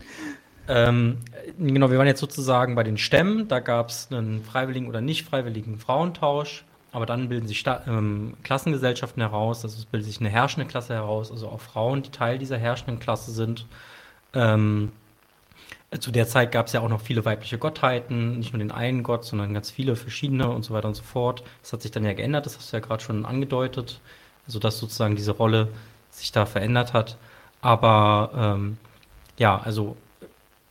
Ähm, 0.68 1.18
genau, 1.58 1.92
wir 1.92 1.98
waren 1.98 2.08
jetzt 2.08 2.22
sozusagen 2.22 2.76
bei 2.76 2.84
den 2.84 2.98
Stämmen. 2.98 3.48
Da 3.48 3.60
gab 3.60 3.90
es 3.90 4.08
einen 4.10 4.42
freiwilligen 4.44 4.88
oder 4.88 5.02
nicht 5.02 5.26
freiwilligen 5.26 5.80
Frauentausch. 5.80 6.64
Aber 6.94 7.06
dann 7.06 7.30
bilden 7.30 7.48
sich 7.48 7.60
Sta 7.60 7.84
ähm, 7.88 8.36
Klassengesellschaften 8.44 9.22
heraus, 9.22 9.64
also 9.64 9.78
es 9.78 9.86
bildet 9.86 10.08
sich 10.08 10.20
eine 10.20 10.30
herrschende 10.30 10.68
Klasse 10.68 10.94
heraus, 10.94 11.32
also 11.32 11.48
auch 11.48 11.62
Frauen, 11.62 12.04
die 12.04 12.12
Teil 12.12 12.38
dieser 12.38 12.58
herrschenden 12.58 13.00
Klasse 13.00 13.32
sind. 13.32 13.66
Ähm, 14.34 14.92
zu 16.00 16.12
der 16.12 16.28
Zeit 16.28 16.52
gab 16.52 16.68
es 16.68 16.74
ja 16.74 16.80
auch 16.82 16.90
noch 16.90 17.02
viele 17.02 17.26
weibliche 17.26 17.58
Gottheiten, 17.58 18.40
nicht 18.40 18.54
nur 18.54 18.60
den 18.60 18.72
einen 18.72 19.04
Gott, 19.04 19.26
sondern 19.26 19.54
ganz 19.54 19.70
viele 19.70 19.96
verschiedene 19.96 20.50
und 20.50 20.64
so 20.64 20.74
weiter 20.74 20.88
und 20.88 20.96
so 20.96 21.04
fort. 21.04 21.44
Das 21.62 21.74
hat 21.74 21.82
sich 21.82 21.92
dann 21.92 22.06
ja 22.06 22.14
geändert, 22.14 22.46
das 22.46 22.58
hast 22.58 22.72
du 22.72 22.78
ja 22.78 22.82
gerade 22.82 23.04
schon 23.04 23.26
angedeutet, 23.26 24.00
also 24.48 24.60
dass 24.60 24.80
sozusagen 24.80 25.16
diese 25.16 25.32
Rolle 25.34 25.68
sich 26.10 26.32
da 26.32 26.46
verändert 26.46 26.94
hat. 26.94 27.18
Aber 27.62 28.32
ähm, 28.36 28.78
ja, 29.38 29.60
also 29.60 29.98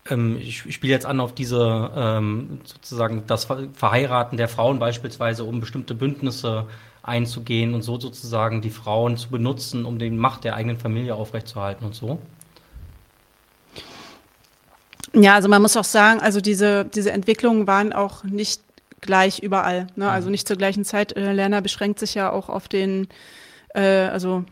ähm, 0.09 0.39
ich, 0.41 0.65
ich 0.67 0.75
spiele 0.75 0.93
jetzt 0.93 1.07
an 1.07 1.21
auf 1.21 1.35
diese 1.35 1.91
ähm, 1.95 2.61
sozusagen 2.65 3.25
das 3.27 3.47
Verheiraten 3.75 4.39
der 4.39 4.49
Frauen 4.49 4.79
beispielsweise, 4.79 5.45
um 5.45 5.61
bestimmte 5.61 5.95
Bündnisse 5.95 6.67
einzugehen 7.03 7.75
und 7.75 7.83
so 7.83 7.99
sozusagen 8.01 8.63
die 8.63 8.71
Frauen 8.71 9.17
zu 9.17 9.31
benutzen, 9.31 9.85
um 9.85 9.99
die 9.99 10.11
Macht 10.11 10.45
der 10.45 10.55
eigenen 10.55 10.79
Familie 10.79 11.15
aufrechtzuerhalten 11.15 11.85
und 11.85 11.95
so. 11.95 12.19
Ja, 15.13 15.35
also 15.35 15.49
man 15.49 15.63
muss 15.63 15.77
auch 15.77 15.85
sagen, 15.85 16.21
also 16.21 16.41
diese, 16.41 16.85
diese 16.85 17.11
Entwicklungen 17.11 17.67
waren 17.67 17.93
auch 17.93 18.23
nicht 18.25 18.63
gleich 19.01 19.41
überall. 19.41 19.87
Ne? 19.97 20.09
Also 20.09 20.27
mhm. 20.27 20.33
nicht 20.33 20.47
zur 20.47 20.57
gleichen 20.57 20.85
Zeit. 20.85 21.17
Äh, 21.17 21.33
Lerner 21.33 21.63
beschränkt 21.63 21.99
sich 21.99 22.15
ja 22.15 22.31
auch 22.31 22.49
auf 22.49 22.69
den, 22.69 23.09
äh, 23.75 23.81
also 23.81 24.45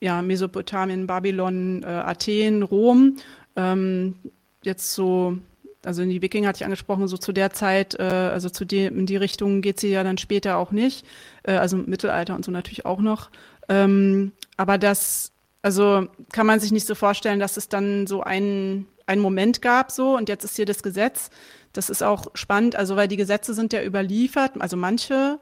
ja, 0.00 0.20
Mesopotamien, 0.20 1.06
Babylon, 1.06 1.82
äh, 1.82 1.86
Athen, 1.86 2.62
Rom. 2.62 3.16
Ähm, 3.56 4.16
jetzt 4.62 4.94
so, 4.94 5.38
also 5.84 6.02
in 6.02 6.10
die 6.10 6.20
Wikinger 6.20 6.48
hatte 6.48 6.58
ich 6.58 6.64
angesprochen, 6.64 7.08
so 7.08 7.16
zu 7.16 7.32
der 7.32 7.52
Zeit, 7.52 7.94
äh, 7.98 8.02
also 8.02 8.50
zu 8.50 8.64
die, 8.64 8.84
in 8.84 9.06
die 9.06 9.16
Richtung 9.16 9.62
geht 9.62 9.80
sie 9.80 9.90
ja 9.90 10.04
dann 10.04 10.18
später 10.18 10.58
auch 10.58 10.72
nicht. 10.72 11.06
Äh, 11.44 11.52
also 11.52 11.76
Mittelalter 11.76 12.34
und 12.34 12.44
so 12.44 12.50
natürlich 12.50 12.84
auch 12.84 13.00
noch. 13.00 13.30
Ähm, 13.68 14.32
aber 14.56 14.76
das, 14.76 15.32
also 15.62 16.08
kann 16.32 16.46
man 16.46 16.60
sich 16.60 16.72
nicht 16.72 16.86
so 16.86 16.94
vorstellen, 16.94 17.40
dass 17.40 17.56
es 17.56 17.68
dann 17.68 18.06
so 18.06 18.22
einen, 18.22 18.86
einen 19.06 19.20
Moment 19.20 19.62
gab 19.62 19.90
so 19.90 20.16
und 20.16 20.28
jetzt 20.28 20.44
ist 20.44 20.56
hier 20.56 20.66
das 20.66 20.82
Gesetz. 20.82 21.30
Das 21.72 21.90
ist 21.90 22.02
auch 22.02 22.26
spannend, 22.34 22.76
also 22.76 22.96
weil 22.96 23.08
die 23.08 23.16
Gesetze 23.16 23.52
sind 23.52 23.72
ja 23.72 23.82
überliefert, 23.82 24.52
also 24.60 24.76
manche, 24.76 25.40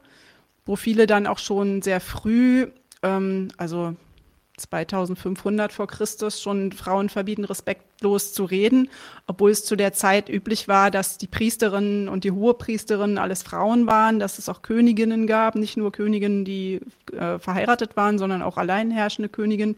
wo 0.65 0.75
viele 0.75 1.05
dann 1.07 1.27
auch 1.27 1.37
schon 1.37 1.81
sehr 1.81 2.01
früh, 2.01 2.67
ähm, 3.03 3.49
also 3.57 3.95
2500 4.57 5.73
vor 5.73 5.87
Christus 5.87 6.41
schon 6.41 6.71
Frauen 6.71 7.09
verbieten, 7.09 7.43
respektlos 7.43 8.33
zu 8.33 8.45
reden, 8.45 8.89
obwohl 9.25 9.51
es 9.51 9.65
zu 9.65 9.75
der 9.75 9.93
Zeit 9.93 10.29
üblich 10.29 10.67
war, 10.67 10.91
dass 10.91 11.17
die 11.17 11.27
Priesterinnen 11.27 12.07
und 12.07 12.23
die 12.23 12.31
Hohepriesterinnen 12.31 13.17
alles 13.17 13.41
Frauen 13.41 13.87
waren, 13.87 14.19
dass 14.19 14.37
es 14.37 14.49
auch 14.49 14.61
Königinnen 14.61 15.25
gab, 15.25 15.55
nicht 15.55 15.75
nur 15.75 15.91
Königinnen, 15.91 16.45
die 16.45 16.81
äh, 17.11 17.39
verheiratet 17.39 17.97
waren, 17.97 18.19
sondern 18.19 18.43
auch 18.43 18.57
alleinherrschende 18.57 19.29
Königinnen. 19.29 19.75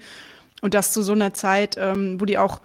Und 0.61 0.73
das 0.73 0.91
zu 0.91 1.03
so 1.03 1.13
einer 1.13 1.33
Zeit, 1.33 1.77
ähm, 1.79 2.19
wo 2.19 2.25
die 2.25 2.37
auch 2.37 2.59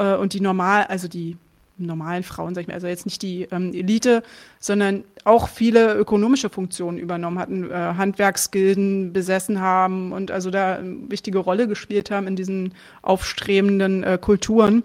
äh, 0.00 0.16
und 0.16 0.32
die 0.32 0.40
normal, 0.40 0.84
also 0.84 1.06
die 1.06 1.36
normalen 1.76 2.22
Frauen, 2.22 2.54
sag 2.54 2.62
ich 2.62 2.68
mal, 2.68 2.74
also 2.74 2.86
jetzt 2.86 3.06
nicht 3.06 3.22
die 3.22 3.48
ähm, 3.50 3.72
Elite, 3.72 4.22
sondern 4.58 5.04
auch 5.24 5.48
viele 5.48 5.94
ökonomische 5.94 6.50
Funktionen 6.50 6.98
übernommen 6.98 7.38
hatten, 7.38 7.70
äh, 7.70 7.74
Handwerksgilden 7.74 9.12
besessen 9.12 9.60
haben 9.60 10.12
und 10.12 10.30
also 10.30 10.50
da 10.50 10.76
eine 10.76 11.10
wichtige 11.10 11.38
Rolle 11.38 11.68
gespielt 11.68 12.10
haben 12.10 12.26
in 12.26 12.36
diesen 12.36 12.74
aufstrebenden 13.02 14.02
äh, 14.04 14.18
Kulturen 14.20 14.82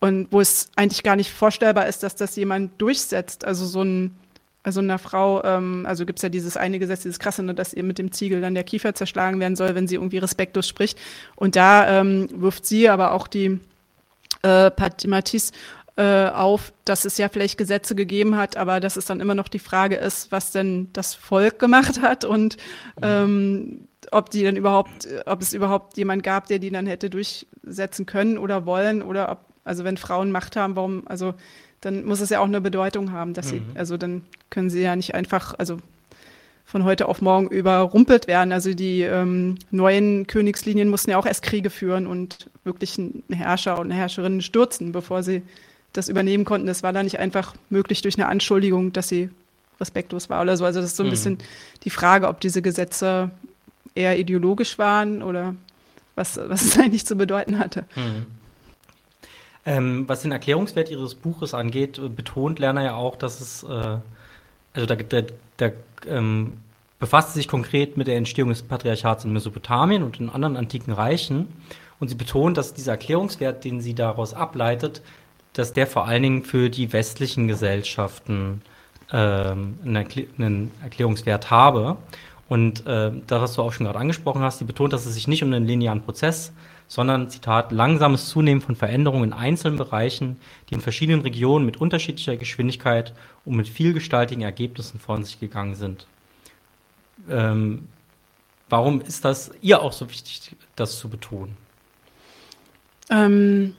und 0.00 0.28
wo 0.30 0.40
es 0.40 0.70
eigentlich 0.76 1.02
gar 1.02 1.16
nicht 1.16 1.30
vorstellbar 1.30 1.86
ist, 1.86 2.02
dass 2.02 2.16
das 2.16 2.36
jemand 2.36 2.80
durchsetzt. 2.80 3.44
Also 3.44 3.66
so 3.66 3.82
ein 3.82 4.16
also 4.62 4.80
einer 4.80 4.98
Frau, 4.98 5.42
ähm, 5.42 5.86
also 5.86 6.04
gibt 6.04 6.18
es 6.18 6.22
ja 6.22 6.28
dieses 6.28 6.58
eine 6.58 6.78
Gesetz, 6.78 7.00
dieses 7.00 7.18
krasse, 7.18 7.42
ne, 7.42 7.54
dass 7.54 7.72
ihr 7.72 7.82
mit 7.82 7.98
dem 7.98 8.12
Ziegel 8.12 8.42
dann 8.42 8.54
der 8.54 8.64
Kiefer 8.64 8.94
zerschlagen 8.94 9.40
werden 9.40 9.56
soll, 9.56 9.74
wenn 9.74 9.88
sie 9.88 9.94
irgendwie 9.94 10.18
respektlos 10.18 10.68
spricht. 10.68 10.98
Und 11.34 11.56
da 11.56 12.00
ähm, 12.00 12.28
wirft 12.30 12.66
sie 12.66 12.90
aber 12.90 13.12
auch 13.12 13.26
die 13.26 13.58
äh, 14.42 14.70
Matisse 15.06 15.52
äh, 15.96 16.28
auf, 16.28 16.72
dass 16.84 17.04
es 17.04 17.18
ja 17.18 17.28
vielleicht 17.28 17.58
Gesetze 17.58 17.94
gegeben 17.94 18.36
hat, 18.36 18.56
aber 18.56 18.80
dass 18.80 18.96
es 18.96 19.04
dann 19.04 19.20
immer 19.20 19.34
noch 19.34 19.48
die 19.48 19.58
Frage 19.58 19.96
ist, 19.96 20.32
was 20.32 20.52
denn 20.52 20.88
das 20.92 21.14
Volk 21.14 21.58
gemacht 21.58 22.00
hat 22.00 22.24
und 22.24 22.56
ähm, 23.02 23.88
ob 24.10 24.30
die 24.30 24.42
dann 24.42 24.56
überhaupt, 24.56 25.08
ob 25.26 25.42
es 25.42 25.52
überhaupt 25.52 25.96
jemand 25.96 26.22
gab, 26.22 26.46
der 26.46 26.58
die 26.58 26.70
dann 26.70 26.86
hätte 26.86 27.10
durchsetzen 27.10 28.06
können 28.06 28.38
oder 28.38 28.66
wollen 28.66 29.02
oder 29.02 29.30
ob, 29.30 29.38
also 29.64 29.84
wenn 29.84 29.96
Frauen 29.96 30.30
Macht 30.32 30.56
haben, 30.56 30.76
warum, 30.76 31.06
also 31.06 31.34
dann 31.80 32.04
muss 32.04 32.20
es 32.20 32.30
ja 32.30 32.40
auch 32.40 32.46
eine 32.46 32.60
Bedeutung 32.60 33.12
haben, 33.12 33.34
dass 33.34 33.46
mhm. 33.46 33.50
sie, 33.50 33.62
also 33.74 33.96
dann 33.96 34.22
können 34.48 34.70
sie 34.70 34.82
ja 34.82 34.96
nicht 34.96 35.14
einfach, 35.14 35.54
also 35.58 35.78
von 36.70 36.84
heute 36.84 37.08
auf 37.08 37.20
morgen 37.20 37.48
überrumpelt 37.48 38.28
werden. 38.28 38.52
Also 38.52 38.74
die 38.74 39.02
ähm, 39.02 39.58
neuen 39.72 40.28
Königslinien 40.28 40.88
mussten 40.88 41.10
ja 41.10 41.18
auch 41.18 41.26
erst 41.26 41.42
Kriege 41.42 41.68
führen 41.68 42.06
und 42.06 42.48
wirklich 42.62 42.96
einen 42.96 43.24
Herrscher 43.32 43.78
und 43.80 43.90
eine 43.90 43.94
Herrscherin 43.94 44.40
stürzen, 44.40 44.92
bevor 44.92 45.24
sie 45.24 45.42
das 45.92 46.08
übernehmen 46.08 46.44
konnten. 46.44 46.68
Das 46.68 46.84
war 46.84 46.92
dann 46.92 47.06
nicht 47.06 47.18
einfach 47.18 47.54
möglich 47.70 48.02
durch 48.02 48.16
eine 48.16 48.28
Anschuldigung, 48.28 48.92
dass 48.92 49.08
sie 49.08 49.30
respektlos 49.80 50.30
war 50.30 50.42
oder 50.42 50.56
so. 50.56 50.64
Also 50.64 50.80
das 50.80 50.90
ist 50.90 50.96
so 50.96 51.02
ein 51.02 51.08
mhm. 51.08 51.10
bisschen 51.10 51.38
die 51.82 51.90
Frage, 51.90 52.28
ob 52.28 52.40
diese 52.40 52.62
Gesetze 52.62 53.32
eher 53.96 54.16
ideologisch 54.16 54.78
waren 54.78 55.24
oder 55.24 55.56
was, 56.14 56.38
was 56.40 56.62
es 56.62 56.78
eigentlich 56.78 57.04
zu 57.04 57.16
bedeuten 57.16 57.58
hatte. 57.58 57.84
Mhm. 57.96 58.26
Ähm, 59.66 60.08
was 60.08 60.22
den 60.22 60.30
Erklärungswert 60.30 60.88
Ihres 60.88 61.16
Buches 61.16 61.52
angeht, 61.52 62.00
betont 62.14 62.60
Lerner 62.60 62.84
ja 62.84 62.94
auch, 62.94 63.16
dass 63.16 63.40
es, 63.40 63.64
äh, 63.64 63.98
also 64.72 64.86
da, 64.86 64.94
da, 64.94 65.22
da 65.56 65.70
ähm, 66.06 66.54
befasst 66.98 67.34
sich 67.34 67.48
konkret 67.48 67.96
mit 67.96 68.06
der 68.06 68.16
Entstehung 68.16 68.50
des 68.50 68.62
Patriarchats 68.62 69.24
in 69.24 69.32
Mesopotamien 69.32 70.02
und 70.02 70.20
in 70.20 70.30
anderen 70.30 70.56
antiken 70.56 70.92
Reichen. 70.92 71.48
Und 71.98 72.08
sie 72.08 72.14
betont, 72.14 72.56
dass 72.56 72.74
dieser 72.74 72.92
Erklärungswert, 72.92 73.64
den 73.64 73.80
sie 73.80 73.94
daraus 73.94 74.34
ableitet, 74.34 75.02
dass 75.52 75.72
der 75.72 75.86
vor 75.86 76.06
allen 76.06 76.22
Dingen 76.22 76.44
für 76.44 76.70
die 76.70 76.92
westlichen 76.92 77.48
Gesellschaften 77.48 78.62
ähm, 79.12 79.78
einen, 79.84 80.70
Erklärungswert 80.82 81.50
habe. 81.50 81.96
Und 82.48 82.86
äh, 82.86 83.12
das, 83.26 83.42
was 83.42 83.54
du 83.54 83.62
auch 83.62 83.72
schon 83.72 83.86
gerade 83.86 83.98
angesprochen 83.98 84.42
hast, 84.42 84.58
sie 84.58 84.64
betont, 84.64 84.92
dass 84.92 85.06
es 85.06 85.14
sich 85.14 85.28
nicht 85.28 85.42
um 85.42 85.52
einen 85.52 85.66
linearen 85.66 86.02
Prozess, 86.02 86.52
sondern, 86.90 87.30
Zitat, 87.30 87.70
langsames 87.70 88.28
Zunehmen 88.28 88.60
von 88.60 88.74
Veränderungen 88.74 89.30
in 89.30 89.32
einzelnen 89.32 89.76
Bereichen, 89.76 90.40
die 90.68 90.74
in 90.74 90.80
verschiedenen 90.80 91.20
Regionen 91.20 91.64
mit 91.64 91.76
unterschiedlicher 91.76 92.36
Geschwindigkeit 92.36 93.14
und 93.44 93.54
mit 93.54 93.68
vielgestaltigen 93.68 94.42
Ergebnissen 94.42 94.98
von 94.98 95.22
sich 95.22 95.38
gegangen 95.38 95.76
sind. 95.76 96.08
Ähm, 97.30 97.86
warum 98.68 99.00
ist 99.02 99.24
das 99.24 99.52
ihr 99.62 99.80
auch 99.80 99.92
so 99.92 100.10
wichtig, 100.10 100.56
das 100.74 100.98
zu 100.98 101.08
betonen? 101.08 101.56
Ähm, 103.08 103.76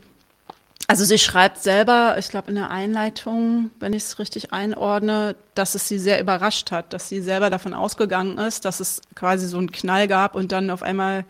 also 0.87 1.03
sie 1.03 1.19
schreibt 1.19 1.57
selber, 1.57 2.15
ich 2.17 2.29
glaube 2.29 2.47
in 2.47 2.55
der 2.55 2.71
Einleitung, 2.71 3.71
wenn 3.81 3.91
ich 3.91 4.03
es 4.03 4.19
richtig 4.19 4.53
einordne, 4.53 5.35
dass 5.53 5.75
es 5.75 5.85
sie 5.85 5.99
sehr 5.99 6.21
überrascht 6.21 6.71
hat, 6.71 6.93
dass 6.93 7.09
sie 7.09 7.19
selber 7.19 7.49
davon 7.49 7.73
ausgegangen 7.73 8.37
ist, 8.37 8.63
dass 8.63 8.79
es 8.79 9.01
quasi 9.15 9.47
so 9.47 9.57
einen 9.57 9.73
Knall 9.73 10.07
gab 10.07 10.33
und 10.33 10.53
dann 10.53 10.69
auf 10.69 10.81
einmal 10.81 11.25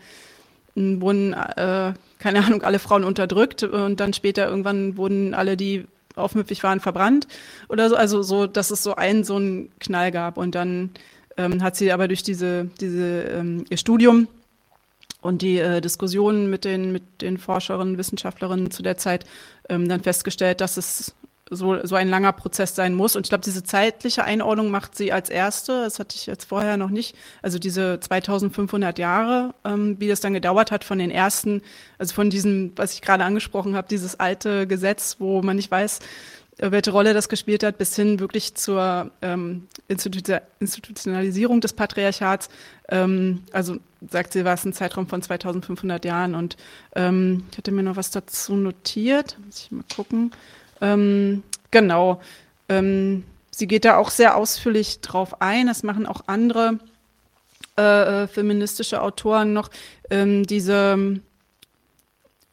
wurden, 0.74 1.32
äh, 1.32 1.92
keine 2.18 2.44
Ahnung, 2.44 2.62
alle 2.62 2.78
Frauen 2.78 3.04
unterdrückt 3.04 3.62
und 3.62 4.00
dann 4.00 4.12
später 4.12 4.48
irgendwann 4.48 4.96
wurden 4.96 5.34
alle, 5.34 5.56
die 5.56 5.86
aufmüpfig 6.16 6.62
waren, 6.62 6.80
verbrannt 6.80 7.26
oder 7.68 7.88
so. 7.88 7.96
Also 7.96 8.22
so, 8.22 8.46
dass 8.46 8.70
es 8.70 8.82
so 8.82 8.94
einen 8.94 9.24
so 9.24 9.36
einen 9.36 9.70
Knall 9.80 10.10
gab 10.10 10.36
und 10.36 10.54
dann 10.54 10.90
ähm, 11.36 11.62
hat 11.62 11.76
sie 11.76 11.92
aber 11.92 12.08
durch 12.08 12.22
diese, 12.22 12.70
diese 12.80 13.22
ähm, 13.22 13.64
ihr 13.70 13.76
Studium 13.76 14.28
und 15.20 15.42
die 15.42 15.58
äh, 15.58 15.80
Diskussionen 15.80 16.50
mit 16.50 16.64
den, 16.64 16.92
mit 16.92 17.22
den 17.22 17.38
Forscherinnen, 17.38 17.96
Wissenschaftlerinnen 17.96 18.70
zu 18.70 18.82
der 18.82 18.96
Zeit 18.96 19.24
ähm, 19.68 19.88
dann 19.88 20.02
festgestellt, 20.02 20.60
dass 20.60 20.76
es 20.76 21.14
so, 21.54 21.84
so 21.84 21.94
ein 21.96 22.08
langer 22.08 22.32
Prozess 22.32 22.74
sein 22.74 22.94
muss. 22.94 23.16
Und 23.16 23.26
ich 23.26 23.30
glaube, 23.30 23.44
diese 23.44 23.62
zeitliche 23.62 24.24
Einordnung 24.24 24.70
macht 24.70 24.96
sie 24.96 25.12
als 25.12 25.30
erste. 25.30 25.84
Das 25.84 25.98
hatte 25.98 26.16
ich 26.16 26.26
jetzt 26.26 26.44
vorher 26.44 26.76
noch 26.76 26.90
nicht. 26.90 27.16
Also 27.42 27.58
diese 27.58 28.00
2500 28.00 28.98
Jahre, 28.98 29.54
ähm, 29.64 29.96
wie 30.00 30.08
das 30.08 30.20
dann 30.20 30.34
gedauert 30.34 30.70
hat 30.70 30.84
von 30.84 30.98
den 30.98 31.10
ersten, 31.10 31.62
also 31.98 32.14
von 32.14 32.30
diesem, 32.30 32.72
was 32.76 32.94
ich 32.94 33.02
gerade 33.02 33.24
angesprochen 33.24 33.76
habe, 33.76 33.88
dieses 33.88 34.18
alte 34.18 34.66
Gesetz, 34.66 35.16
wo 35.18 35.42
man 35.42 35.56
nicht 35.56 35.70
weiß, 35.70 36.00
äh, 36.58 36.70
welche 36.70 36.90
Rolle 36.90 37.14
das 37.14 37.28
gespielt 37.28 37.64
hat, 37.64 37.78
bis 37.78 37.96
hin 37.96 38.20
wirklich 38.20 38.54
zur 38.54 39.10
ähm, 39.22 39.68
Institutionalisierung 39.88 41.60
des 41.60 41.72
Patriarchats. 41.72 42.48
Ähm, 42.88 43.42
also 43.52 43.76
sagt 44.10 44.32
sie, 44.32 44.44
war 44.44 44.54
es 44.54 44.64
ein 44.64 44.72
Zeitraum 44.72 45.06
von 45.06 45.22
2500 45.22 46.04
Jahren. 46.04 46.34
Und 46.34 46.56
ähm, 46.94 47.44
ich 47.50 47.58
hatte 47.58 47.72
mir 47.72 47.82
noch 47.82 47.96
was 47.96 48.10
dazu 48.10 48.54
notiert. 48.54 49.36
Muss 49.44 49.60
ich 49.60 49.70
mal 49.70 49.84
gucken. 49.94 50.32
Ähm, 50.82 51.42
genau. 51.70 52.20
Ähm, 52.68 53.24
sie 53.50 53.66
geht 53.66 53.86
da 53.86 53.96
auch 53.96 54.10
sehr 54.10 54.36
ausführlich 54.36 55.00
drauf 55.00 55.40
ein. 55.40 55.68
Das 55.68 55.82
machen 55.82 56.06
auch 56.06 56.24
andere 56.26 56.78
äh, 57.78 58.24
äh 58.24 58.26
feministische 58.26 59.00
Autoren 59.00 59.54
noch. 59.54 59.70
Ähm, 60.10 60.44
diese 60.44 61.20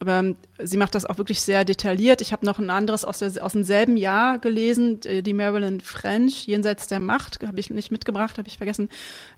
ähm, 0.06 0.36
sie 0.58 0.78
macht 0.78 0.94
das 0.94 1.04
auch 1.04 1.18
wirklich 1.18 1.42
sehr 1.42 1.66
detailliert. 1.66 2.22
Ich 2.22 2.32
habe 2.32 2.46
noch 2.46 2.58
ein 2.58 2.70
anderes 2.70 3.04
aus, 3.04 3.18
der, 3.18 3.44
aus 3.44 3.52
demselben 3.52 3.98
Jahr 3.98 4.38
gelesen, 4.38 5.00
die 5.00 5.34
Marilyn 5.34 5.82
French, 5.82 6.46
Jenseits 6.46 6.86
der 6.86 7.00
Macht, 7.00 7.46
habe 7.46 7.60
ich 7.60 7.68
nicht 7.68 7.90
mitgebracht, 7.90 8.38
habe 8.38 8.48
ich 8.48 8.56
vergessen. 8.56 8.88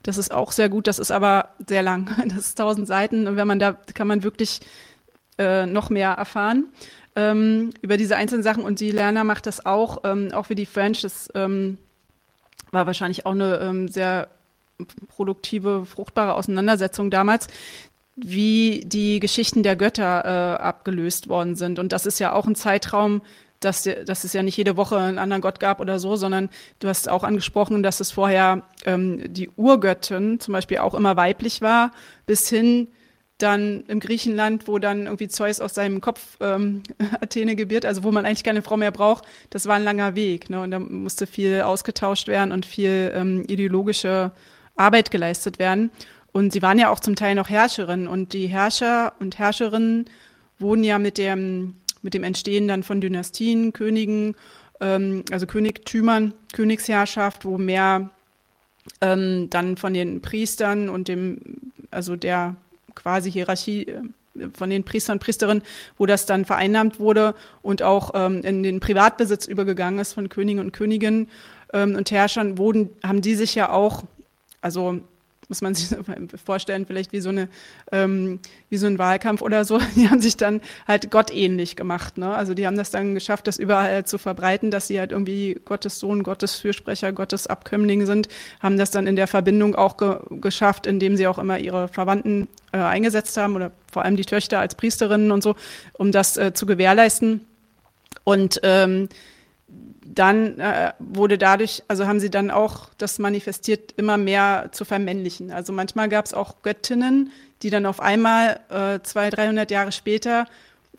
Das 0.05 0.19
ist 0.19 0.33
auch 0.33 0.53
sehr 0.53 0.69
gut, 0.69 0.87
das 0.87 1.01
ist 1.01 1.11
aber 1.11 1.49
sehr 1.67 1.83
lang. 1.83 2.11
Das 2.29 2.47
ist 2.47 2.59
tausend 2.59 2.87
Seiten 2.87 3.27
und 3.27 3.37
wenn 3.37 3.49
man 3.49 3.59
da, 3.59 3.73
kann 3.73 4.07
man 4.07 4.23
wirklich 4.23 4.61
äh, 5.39 5.67
noch 5.67 5.91
mehr 5.91 6.11
erfahren 6.11 6.67
ähm, 7.17 7.71
über 7.83 7.97
diese 7.97 8.17
einzelnen 8.17 8.43
Sachen. 8.43 8.65
Und 8.65 8.81
die 8.81 8.91
Lerner 8.91 9.25
macht 9.25 9.47
das 9.47 9.65
auch, 9.65 10.03
ähm, 10.05 10.31
auch 10.33 10.49
wie 10.49 10.55
die 10.55 10.67
French. 10.67 11.03
Das 11.03 11.29
ähm, 11.35 11.79
war 12.71 12.87
wahrscheinlich 12.87 13.27
auch 13.27 13.33
eine 13.33 13.59
ähm, 13.59 13.89
sehr 13.89 14.29
produktive, 15.09 15.87
fruchtbare 15.87 16.35
Auseinandersetzung 16.35 17.11
damals 17.11 17.49
wie 18.15 18.83
die 18.85 19.21
Geschichten 19.21 19.63
der 19.63 19.77
Götter 19.77 20.25
äh, 20.25 20.63
abgelöst 20.63 21.29
worden 21.29 21.57
sind. 21.57 21.79
Und 21.79 21.93
das 21.93 22.07
ist 22.07 22.19
ja 22.19 22.33
auch 22.33 22.47
ein 22.47 22.55
Zeitraum, 22.55 23.23
dass, 23.61 23.85
dass 23.85 24.25
es 24.25 24.33
ja 24.33 24.43
nicht 24.43 24.57
jede 24.57 24.77
Woche 24.77 24.99
einen 24.99 25.19
anderen 25.19 25.41
Gott 25.41 25.61
gab 25.61 25.81
oder 25.81 25.99
so, 25.99 26.17
sondern 26.17 26.51
du 26.81 26.89
hast 26.89 27.09
auch 27.09 27.23
angesprochen, 27.23 27.83
dass 27.83 28.01
es 28.01 28.11
vorher 28.11 28.63
ähm, 28.85 29.33
die 29.33 29.49
Urgöttin 29.57 30.41
zum 30.41 30.53
Beispiel 30.53 30.79
auch 30.79 30.95
immer 30.95 31.17
weiblich 31.17 31.63
war, 31.63 31.93
bis 32.27 32.49
hin 32.49 32.89
dann 33.43 33.85
im 33.89 34.01
Griechenland, 34.01 34.69
wo 34.69 34.79
dann 34.79 35.07
irgendwie 35.07 35.29
Zeus 35.29 35.61
aus 35.61 35.75
seinem 35.75 36.01
Kopf 36.01 36.37
ähm, 36.41 36.83
Athene 37.21 37.57
gebiert, 37.57 37.85
also 37.85 38.05
wo 38.05 38.13
man 38.13 38.25
eigentlich 38.25 38.45
keine 38.45 38.63
Frau 38.63 38.77
mehr 38.77 38.93
braucht, 38.93 39.25
das 39.51 39.67
war 39.67 39.77
ein 39.77 39.85
langer 39.85 40.15
Weg. 40.15 40.51
Ne? 40.51 40.61
Und 40.61 40.71
da 40.71 40.79
musste 40.79 41.27
viel 41.27 41.63
ausgetauscht 41.63 42.29
werden 42.29 42.53
und 42.53 42.67
viel 42.67 43.13
ähm, 43.15 43.45
ideologische 43.49 44.33
Arbeit 44.77 45.11
geleistet 45.11 45.59
werden. 45.59 45.91
Und 46.33 46.53
sie 46.53 46.63
waren 46.63 46.79
ja 46.79 46.91
auch 46.91 47.01
zum 47.01 47.15
Teil 47.15 47.35
noch 47.35 47.51
Herrscherinnen. 47.51 48.09
Und 48.09 48.33
die 48.33 48.47
Herrscher 48.47 49.13
und 49.21 49.39
Herrscherinnen 49.39 50.07
wurden 50.59 50.85
ja 50.85 50.99
mit 50.99 51.19
dem, 51.19 51.75
mit 52.01 52.15
dem 52.15 52.25
Entstehen 52.25 52.69
dann 52.69 52.83
von 52.83 53.01
Dynastien, 53.01 53.73
Königen, 53.73 54.35
ähm, 54.81 55.25
also 55.31 55.47
Königtümern, 55.47 56.33
Königsherrschaft, 56.53 57.45
wo 57.45 57.59
mehr 57.59 58.11
ähm, 59.01 59.49
dann 59.51 59.77
von 59.77 59.95
den 59.95 60.23
Priestern 60.23 60.89
und 60.89 61.09
dem, 61.09 61.39
also 61.91 62.17
der 62.17 62.57
quasi 62.95 63.31
Hierarchie 63.31 63.89
äh, 63.89 64.03
von 64.55 64.71
den 64.71 64.85
Priestern 64.85 65.15
und 65.15 65.21
Priesterinnen, 65.21 65.63
wo 65.99 66.07
das 66.07 66.27
dann 66.27 66.45
vereinnahmt 66.45 66.99
wurde 66.99 67.35
und 67.61 67.83
auch 67.83 68.13
ähm, 68.15 68.41
in 68.43 68.63
den 68.63 68.81
Privatbesitz 68.81 69.47
übergegangen 69.47 70.01
ist 70.01 70.15
von 70.15 70.29
Königen 70.29 70.61
und 70.61 70.73
Königinnen 70.73 71.29
ähm, 71.73 71.97
und 71.97 72.11
Herrschern, 72.11 72.59
wurden, 72.59 72.91
haben 73.05 73.21
die 73.21 73.35
sich 73.35 73.55
ja 73.55 73.71
auch, 73.71 74.05
also 74.61 75.01
muss 75.53 75.61
man 75.61 75.75
sich 75.75 75.95
vorstellen, 76.45 76.87
vielleicht 76.87 77.13
wie 77.13 77.21
so 77.21 77.29
eine, 77.29 77.51
ähm, 77.93 78.41
wie 78.71 78.79
so 78.79 78.87
ein 78.87 78.99
Wahlkampf 78.99 79.43
oder 79.43 79.67
so. 79.67 79.79
Die 79.97 80.09
haben 80.09 80.23
sich 80.23 80.39
dann 80.39 80.63
halt 80.89 81.11
gottähnlich 81.11 81.77
gemacht. 81.77 82.17
Ne? 82.17 82.35
Also 82.35 82.55
die 82.55 82.67
haben 82.67 82.79
das 82.79 82.91
dann 82.91 83.13
geschafft, 83.13 83.47
das 83.47 83.59
überall 83.59 84.07
zu 84.07 84.17
verbreiten, 84.17 84.71
dass 84.71 84.87
sie 84.87 84.99
halt 84.99 85.13
irgendwie 85.13 85.61
Gottes 85.67 85.99
Sohn, 85.99 86.23
Gottes 86.23 86.55
Fürsprecher, 86.55 87.13
Gottes 87.13 87.49
Abkömmling 87.49 88.07
sind, 88.07 88.29
haben 88.61 88.79
das 88.79 88.91
dann 88.91 89.07
in 89.07 89.15
der 89.15 89.27
Verbindung 89.27 89.75
auch 89.75 89.99
ge 89.99 90.17
geschafft, 90.31 90.87
indem 90.87 91.17
sie 91.17 91.27
auch 91.27 91.39
immer 91.39 91.59
ihre 91.59 91.89
Verwandten 91.89 92.49
äh, 92.73 92.79
eingesetzt 92.79 93.37
haben 93.37 93.55
oder 93.57 93.73
vor 93.93 94.05
allem 94.05 94.17
die 94.17 94.25
Töchter 94.25 94.59
als 94.59 94.75
Priesterinnen 94.75 95.31
und 95.33 95.43
so, 95.43 95.55
um 95.93 96.13
das 96.13 96.39
äh, 96.39 96.55
zu 96.55 96.65
gewährleisten. 96.65 97.47
Und 98.25 98.61
ähm, 98.63 99.11
dann 100.15 100.59
äh, 100.59 100.93
wurde 100.99 101.39
dadurch, 101.39 101.83
also 101.89 102.07
haben 102.07 102.21
sie 102.21 102.31
dann 102.31 102.51
auch 102.51 102.91
das 102.99 103.19
manifestiert, 103.19 103.93
immer 103.97 104.19
mehr 104.19 104.69
zu 104.73 104.85
vermännlichen. 104.85 105.51
Also 105.51 105.73
manchmal 105.73 106.09
gab 106.09 106.27
es 106.27 106.35
auch 106.35 106.63
Göttinnen, 106.63 107.33
die 107.63 107.71
dann 107.71 107.87
auf 107.87 108.01
einmal 108.01 108.61
äh, 108.69 109.01
200, 109.03 109.39
300 109.39 109.71
Jahre 109.71 109.93
später 109.93 110.47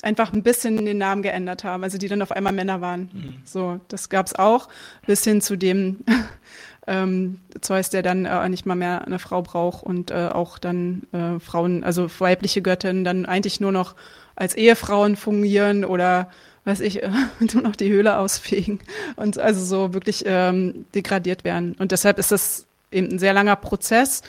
einfach 0.02 0.34
ein 0.34 0.42
bisschen 0.42 0.84
den 0.84 0.98
Namen 0.98 1.22
geändert 1.22 1.64
haben, 1.64 1.84
also 1.84 1.98
die 1.98 2.08
dann 2.08 2.22
auf 2.22 2.32
einmal 2.32 2.54
Männer 2.54 2.82
waren. 2.82 3.10
Mhm. 3.14 3.36
So, 3.46 3.80
das 3.88 4.10
gab 4.10 4.26
es 4.26 4.36
auch, 4.36 4.68
bis 5.06 5.24
hin 5.24 5.42
zu 5.42 5.58
dem 5.58 6.00
ähm, 6.88 7.40
Zeus, 7.62 7.92
der 7.92 8.02
dann 8.02 8.26
äh, 8.26 8.50
nicht 8.50 8.66
mal 8.66 8.76
mehr 8.76 9.06
eine 9.06 9.20
Frau 9.20 9.44
braucht 9.44 9.84
und 9.84 10.10
äh, 10.10 10.30
auch 10.34 10.58
dann 10.58 11.04
äh, 11.12 11.40
Frauen, 11.40 11.84
also 11.84 12.10
weibliche 12.20 12.64
Göttinnen 12.64 13.04
dann 13.04 13.26
eigentlich 13.28 13.60
nur 13.60 13.72
noch 13.72 13.96
als 14.36 14.56
Ehefrauen 14.56 15.16
fungieren 15.16 15.86
oder 15.86 16.30
weiß 16.66 16.80
ich, 16.82 17.04
äh, 17.04 17.12
nur 17.54 17.64
noch 17.64 17.76
die 17.76 17.90
Höhle 17.90 18.18
ausfegen 18.18 18.80
und 19.16 19.38
also 19.38 19.64
so 19.64 19.94
wirklich 19.94 20.24
ähm, 20.26 20.86
degradiert 20.96 21.44
werden. 21.44 21.76
Und 21.80 21.92
deshalb 21.92 22.20
ist 22.20 22.32
das 22.32 22.66
eben 22.92 23.10
ein 23.10 23.20
sehr 23.20 23.34
langer 23.34 23.56
Prozess, 23.56 24.22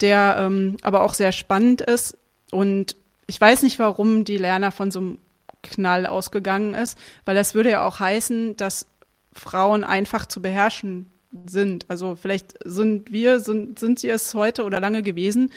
der 0.00 0.36
ähm, 0.38 0.76
aber 0.82 1.02
auch 1.02 1.14
sehr 1.14 1.32
spannend 1.32 1.80
ist. 1.80 2.16
Und 2.50 2.96
ich 3.26 3.40
weiß 3.40 3.62
nicht, 3.62 3.78
warum 3.78 4.24
die 4.24 4.38
Lerner 4.38 4.70
von 4.70 4.90
so 4.90 5.00
einem 5.00 5.18
Knall 5.62 6.06
ausgegangen 6.06 6.74
ist, 6.74 6.96
weil 7.24 7.34
das 7.34 7.54
würde 7.54 7.70
ja 7.70 7.86
auch 7.86 7.98
heißen, 7.98 8.56
dass 8.56 8.86
Frauen 9.32 9.84
einfach 9.84 10.26
zu 10.26 10.40
beherrschen 10.40 11.10
sind. 11.46 11.86
Also 11.88 12.16
vielleicht 12.16 12.54
sind 12.64 13.12
wir, 13.12 13.40
sind, 13.40 13.78
sind 13.78 13.98
sie 13.98 14.08
es 14.08 14.34
heute 14.34 14.64
oder 14.64 14.80
lange 14.80 15.02
gewesen. 15.02 15.52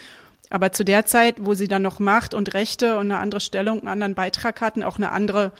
Aber 0.50 0.72
zu 0.72 0.84
der 0.84 1.06
Zeit, 1.06 1.36
wo 1.40 1.54
sie 1.54 1.68
dann 1.68 1.84
noch 1.84 2.00
Macht 2.00 2.34
und 2.34 2.54
Rechte 2.54 2.98
und 2.98 3.12
eine 3.12 3.20
andere 3.20 3.40
Stellung, 3.40 3.80
einen 3.80 3.88
anderen 3.88 4.16
Beitrag 4.16 4.62
hatten, 4.62 4.84
auch 4.84 4.98
eine 4.98 5.12
andere, 5.12 5.52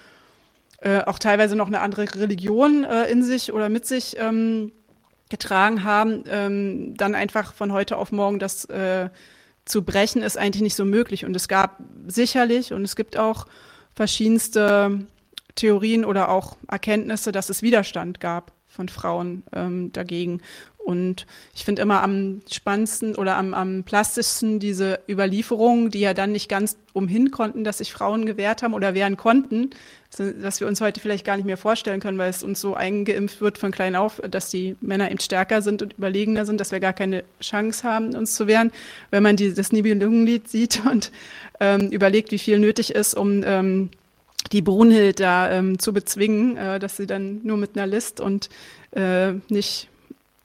äh, 0.82 1.02
auch 1.02 1.20
teilweise 1.20 1.56
noch 1.56 1.68
eine 1.68 1.82
andere 1.82 2.06
Religion 2.16 2.84
äh, 2.84 3.10
in 3.12 3.24
sich 3.24 3.52
oder 3.54 3.70
mit 3.70 3.86
sich 3.86 4.16
ähm, 4.18 4.72
getragen 5.30 5.84
haben, 5.84 6.24
ähm, 6.30 6.96
dann 6.98 7.16
einfach 7.16 7.54
von 7.54 7.72
heute 7.72 7.98
auf 7.98 8.12
morgen 8.12 8.40
das 8.40 8.66
äh, 8.66 9.10
zu 9.66 9.84
brechen, 9.84 10.24
ist 10.24 10.38
eigentlich 10.38 10.64
nicht 10.64 10.76
so 10.76 10.86
möglich. 10.86 11.26
Und 11.26 11.36
es 11.36 11.48
gab 11.48 11.80
sicherlich 12.08 12.74
und 12.74 12.84
es 12.84 12.96
gibt 12.96 13.18
auch 13.18 13.46
verschiedenste 13.94 15.06
Theorien 15.56 16.06
oder 16.06 16.30
auch 16.30 16.58
Erkenntnisse, 16.68 17.32
dass 17.32 17.50
es 17.50 17.62
Widerstand 17.62 18.20
gab 18.20 18.52
von 18.68 18.90
Frauen 18.90 19.44
ähm, 19.54 19.92
dagegen. 19.92 20.42
Und 20.78 21.28
ich 21.54 21.66
finde 21.66 21.82
immer 21.82 22.02
am 22.02 22.42
spannendsten 22.50 23.16
oder 23.16 23.38
am, 23.38 23.54
am 23.54 23.84
plastischsten 23.84 24.60
diese 24.60 25.02
Überlieferungen, 25.08 25.92
die 25.92 26.00
ja 26.00 26.14
dann 26.16 26.32
nicht 26.32 26.50
ganz 26.50 26.78
umhin 26.94 27.30
konnten, 27.30 27.64
dass 27.64 27.80
sich 27.80 27.94
Frauen 27.94 28.26
gewehrt 28.26 28.64
haben 28.64 28.74
oder 28.74 28.96
wehren 28.96 29.18
konnten, 29.18 29.70
dass 30.18 30.60
wir 30.60 30.68
uns 30.68 30.82
heute 30.82 31.00
vielleicht 31.00 31.26
gar 31.26 31.38
nicht 31.38 31.46
mehr 31.46 31.58
vorstellen 31.58 32.00
können, 32.00 32.18
weil 32.18 32.30
es 32.30 32.44
uns 32.44 32.60
so 32.60 32.74
eingeimpft 32.74 33.42
wird 33.42 33.58
von 33.58 33.72
klein 33.72 33.96
auf, 33.96 34.22
dass 34.30 34.50
die 34.50 34.76
Männer 34.82 35.12
eben 35.12 35.20
stärker 35.20 35.62
sind 35.62 35.82
und 35.82 35.94
überlegener 35.94 36.46
sind, 36.46 36.60
dass 36.60 36.72
wir 36.72 36.80
gar 36.80 36.94
keine 36.94 37.24
Chance 37.42 37.84
haben, 37.84 38.16
uns 38.16 38.34
zu 38.36 38.48
wehren. 38.48 38.72
Wenn 39.12 39.24
man 39.24 39.36
die, 39.36 39.54
das 39.54 39.72
Nibelungenlied 39.72 40.50
sieht 40.50 40.82
und 40.90 41.12
ähm, 41.60 41.90
überlegt, 41.92 42.32
wie 42.32 42.40
viel 42.40 42.60
nötig 42.60 42.96
ist, 42.96 43.14
um 43.14 43.44
ähm, 43.46 43.90
die 44.52 44.62
Brunhild 44.62 45.20
da 45.20 45.52
ähm, 45.52 45.78
zu 45.78 45.94
bezwingen, 45.94 46.58
äh, 46.58 46.80
dass 46.80 46.98
sie 46.98 47.06
dann 47.06 47.42
nur 47.44 47.58
mit 47.58 47.78
einer 47.78 47.86
List 47.86 48.20
und 48.20 48.50
äh, 48.92 49.34
nicht 49.50 49.90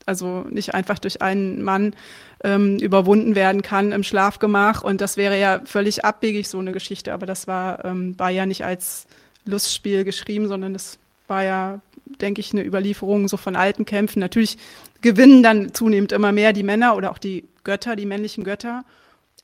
also 0.06 0.44
nicht 0.50 0.74
einfach 0.74 0.98
durch 0.98 1.22
einen 1.22 1.62
Mann 1.62 1.94
ähm, 2.42 2.78
überwunden 2.78 3.34
werden 3.34 3.62
kann 3.62 3.92
im 3.92 4.02
Schlafgemach. 4.02 4.82
Und 4.82 5.00
das 5.00 5.16
wäre 5.16 5.40
ja 5.40 5.62
völlig 5.64 6.04
abwegig, 6.04 6.48
so 6.48 6.58
eine 6.58 6.72
Geschichte. 6.72 7.14
Aber 7.14 7.24
das 7.26 7.46
war, 7.46 7.84
ähm, 7.84 8.18
war 8.18 8.30
ja 8.30 8.44
nicht 8.44 8.64
als 8.64 9.06
Lustspiel 9.44 10.04
geschrieben, 10.04 10.48
sondern 10.48 10.74
es 10.74 10.98
war 11.26 11.44
ja, 11.44 11.80
denke 12.20 12.40
ich, 12.40 12.52
eine 12.52 12.64
Überlieferung 12.64 13.28
so 13.28 13.36
von 13.36 13.56
alten 13.56 13.84
Kämpfen. 13.84 14.20
Natürlich 14.20 14.58
gewinnen 15.00 15.42
dann 15.42 15.74
zunehmend 15.74 16.12
immer 16.12 16.32
mehr 16.32 16.52
die 16.52 16.62
Männer 16.62 16.96
oder 16.96 17.10
auch 17.10 17.18
die 17.18 17.44
Götter, 17.62 17.96
die 17.96 18.06
männlichen 18.06 18.44
Götter, 18.44 18.84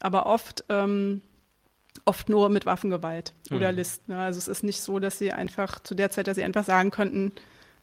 aber 0.01 0.27
oft, 0.27 0.65
ähm, 0.69 1.23
oft 2.05 2.29
nur 2.29 2.49
mit 2.49 2.67
Waffengewalt 2.67 3.33
mhm. 3.49 3.57
oder 3.57 3.73
List. 3.73 4.09
Ne? 4.09 4.19
Also 4.19 4.39
es 4.39 4.49
ist 4.49 4.63
nicht 4.63 4.81
so, 4.81 4.99
dass 4.99 5.19
sie 5.19 5.33
einfach 5.33 5.81
zu 5.81 5.95
der 5.95 6.11
Zeit, 6.11 6.27
dass 6.27 6.37
sie 6.37 6.45
einfach 6.45 6.65
sagen 6.65 6.91
könnten, 6.91 7.33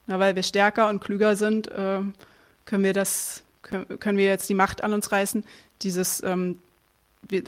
na, 0.08 0.20
weil 0.20 0.36
wir 0.36 0.44
stärker 0.44 0.90
und 0.90 1.02
klüger 1.02 1.36
sind, 1.36 1.68
äh, 1.68 2.00
können 2.66 2.84
wir 2.84 2.94
das, 2.94 3.44
können, 3.62 4.00
können 4.00 4.18
wir 4.18 4.26
jetzt 4.26 4.50
die 4.50 4.54
Macht 4.54 4.84
an 4.84 4.94
uns 4.94 5.12
reißen, 5.12 5.44
dieses 5.82 6.24
ähm, 6.24 6.60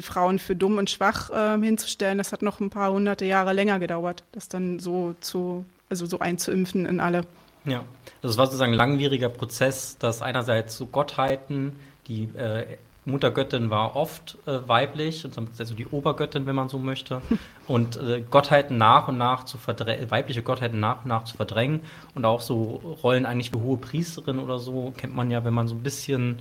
Frauen 0.02 0.40
für 0.40 0.56
dumm 0.56 0.78
und 0.78 0.90
schwach 0.90 1.30
äh, 1.30 1.60
hinzustellen, 1.62 2.18
das 2.18 2.32
hat 2.32 2.42
noch 2.42 2.60
ein 2.60 2.70
paar 2.70 2.92
hunderte 2.92 3.26
Jahre 3.26 3.54
länger 3.54 3.80
gedauert, 3.80 4.24
das 4.32 4.50
dann 4.50 4.80
so 4.80 5.16
zu, 5.22 5.66
also 5.90 6.06
so 6.06 6.20
einzuimpfen 6.20 6.86
in 6.86 7.00
alle. 7.00 7.26
Ja, 7.66 7.84
das 8.22 8.38
war 8.38 8.46
sozusagen 8.46 8.74
ein 8.74 8.78
langwieriger 8.78 9.30
Prozess, 9.30 9.98
dass 9.98 10.22
einerseits 10.22 10.78
so 10.78 10.86
Gottheiten, 10.86 11.76
die 12.08 12.24
äh, 12.36 12.78
Muttergöttin 13.06 13.70
war 13.70 13.96
oft 13.96 14.38
äh, 14.46 14.68
weiblich, 14.68 15.26
also 15.58 15.74
die 15.74 15.88
Obergöttin, 15.88 16.46
wenn 16.46 16.56
man 16.56 16.70
so 16.70 16.78
möchte, 16.78 17.22
und 17.68 17.98
äh, 17.98 18.22
Gottheiten 18.22 18.78
nach 18.78 19.08
und 19.08 19.18
nach 19.18 19.46
zu 19.46 19.58
verdrängen, 19.58 20.10
weibliche 20.12 20.44
Gottheiten 20.44 20.80
nach 20.80 21.04
und 21.04 21.08
nach 21.08 21.24
zu 21.24 21.36
verdrängen 21.38 21.82
und 22.16 22.26
auch 22.26 22.42
so 22.42 22.98
Rollen 23.04 23.26
eigentlich 23.26 23.54
wie 23.54 23.60
hohe 23.60 23.78
Priesterin 23.78 24.40
oder 24.40 24.60
so 24.60 24.94
kennt 24.96 25.16
man 25.16 25.32
ja, 25.32 25.44
wenn 25.44 25.54
man 25.54 25.68
so 25.68 25.76
ein 25.76 25.84
bisschen 25.84 26.40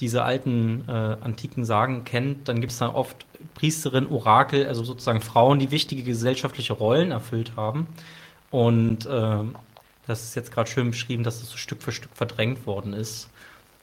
diese 0.00 0.22
alten 0.22 0.84
äh, 0.88 0.92
antiken 0.92 1.64
Sagen 1.64 2.04
kennt, 2.04 2.48
dann 2.48 2.60
gibt 2.60 2.72
es 2.72 2.78
da 2.78 2.94
oft 2.94 3.26
Priesterin, 3.54 4.06
Orakel, 4.06 4.66
also 4.66 4.84
sozusagen 4.84 5.20
Frauen, 5.20 5.58
die 5.58 5.70
wichtige 5.70 6.02
gesellschaftliche 6.02 6.72
Rollen 6.72 7.10
erfüllt 7.10 7.52
haben. 7.56 7.88
Und 8.50 9.06
äh, 9.06 9.38
das 10.06 10.22
ist 10.22 10.34
jetzt 10.34 10.52
gerade 10.52 10.70
schön 10.70 10.90
beschrieben, 10.90 11.24
dass 11.24 11.42
es 11.42 11.50
so 11.50 11.56
Stück 11.56 11.82
für 11.82 11.92
Stück 11.92 12.12
verdrängt 12.14 12.66
worden 12.66 12.92
ist. 12.92 13.28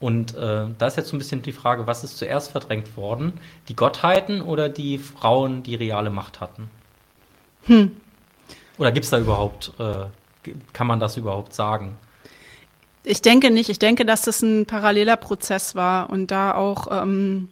Und 0.00 0.34
äh, 0.34 0.66
da 0.78 0.86
ist 0.86 0.96
jetzt 0.96 1.08
so 1.08 1.16
ein 1.16 1.18
bisschen 1.18 1.42
die 1.42 1.52
Frage, 1.52 1.86
was 1.86 2.04
ist 2.04 2.18
zuerst 2.18 2.50
verdrängt 2.50 2.96
worden? 2.96 3.34
Die 3.68 3.76
Gottheiten 3.76 4.42
oder 4.42 4.68
die 4.68 4.98
Frauen, 4.98 5.62
die 5.62 5.74
reale 5.74 6.10
Macht 6.10 6.40
hatten? 6.40 6.68
Hm. 7.64 7.92
Oder 8.78 8.92
gibt 8.92 9.04
es 9.04 9.10
da 9.10 9.18
überhaupt, 9.18 9.72
äh, 9.78 10.50
kann 10.72 10.86
man 10.86 11.00
das 11.00 11.16
überhaupt 11.16 11.54
sagen? 11.54 11.96
Ich 13.08 13.22
denke 13.22 13.52
nicht. 13.52 13.68
Ich 13.68 13.78
denke, 13.78 14.04
dass 14.04 14.22
das 14.22 14.42
ein 14.42 14.66
paralleler 14.66 15.16
Prozess 15.16 15.76
war 15.76 16.10
und 16.10 16.32
da 16.32 16.56
auch 16.56 16.88
ähm, 16.90 17.48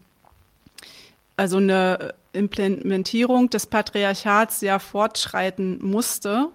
also 1.36 1.58
eine 1.58 2.12
Implementierung 2.32 3.50
des 3.50 3.66
Patriarchats 3.66 4.58
sehr 4.58 4.80
fortschreiten 4.80 5.78
musste 5.80 6.48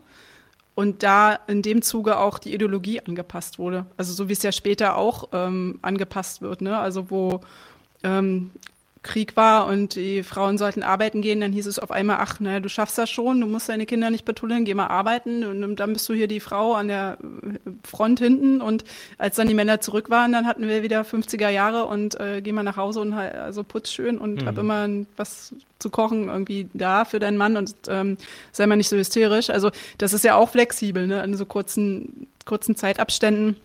und 0.75 1.01
da 1.01 1.39
in 1.47 1.61
dem 1.61 1.81
Zuge 1.81 2.17
auch 2.17 2.39
die 2.39 2.53
Ideologie 2.53 2.99
angepasst 2.99 3.57
wurde. 3.57 3.85
Also 3.95 4.11
so 4.11 4.27
wie 4.27 4.33
es 4.33 4.43
ja 4.43 4.51
später 4.51 4.97
auch 4.97 5.29
ähm, 5.31 5.79
angepasst 5.81 6.41
wird, 6.41 6.59
ne? 6.61 6.77
Also 6.77 7.09
wo 7.09 7.39
ähm, 8.03 8.51
Krieg 9.01 9.37
war 9.37 9.67
und 9.67 9.95
die 9.95 10.23
Frauen 10.23 10.57
sollten 10.57 10.83
arbeiten 10.83 11.21
gehen, 11.21 11.39
dann 11.39 11.53
hieß 11.53 11.67
es 11.67 11.79
auf 11.79 11.89
einmal, 11.89 12.17
ach, 12.19 12.41
naja, 12.41 12.59
du 12.59 12.67
schaffst 12.67 12.97
das 12.97 13.09
schon, 13.09 13.39
du 13.39 13.47
musst 13.47 13.69
deine 13.69 13.85
Kinder 13.85 14.09
nicht 14.09 14.25
betullen, 14.25 14.65
geh 14.65 14.73
mal 14.73 14.87
arbeiten 14.87 15.45
und 15.45 15.77
dann 15.77 15.93
bist 15.93 16.09
du 16.09 16.13
hier 16.13 16.27
die 16.27 16.41
Frau 16.41 16.73
an 16.73 16.89
der 16.89 17.17
Front 17.85 18.19
hinten 18.19 18.61
und 18.61 18.83
als 19.17 19.37
dann 19.37 19.47
die 19.47 19.53
Männer 19.53 19.79
zurück 19.79 20.09
waren, 20.09 20.33
dann 20.33 20.45
hatten 20.45 20.67
wir 20.67 20.83
wieder 20.83 21.03
50er 21.03 21.49
Jahre 21.49 21.85
und 21.85 22.19
äh, 22.19 22.41
geh 22.41 22.51
mal 22.51 22.63
nach 22.63 22.75
Hause 22.75 22.99
und 22.99 23.15
halt, 23.15 23.35
also 23.35 23.63
putz 23.63 23.91
schön 23.91 24.17
und 24.17 24.41
mhm. 24.41 24.45
hab 24.45 24.57
immer 24.57 24.87
was 25.15 25.53
zu 25.79 25.89
kochen 25.89 26.27
irgendwie 26.27 26.67
da 26.73 27.05
für 27.05 27.19
deinen 27.19 27.37
Mann 27.37 27.55
und 27.55 27.73
ähm, 27.87 28.17
sei 28.51 28.67
mal 28.67 28.75
nicht 28.75 28.89
so 28.89 28.97
hysterisch. 28.97 29.49
Also 29.49 29.71
das 29.97 30.11
ist 30.11 30.25
ja 30.25 30.35
auch 30.35 30.49
flexibel, 30.49 31.07
ne, 31.07 31.23
in 31.23 31.37
so 31.37 31.45
kurzen, 31.45 32.27
kurzen 32.43 32.75
Zeitabständen 32.75 33.55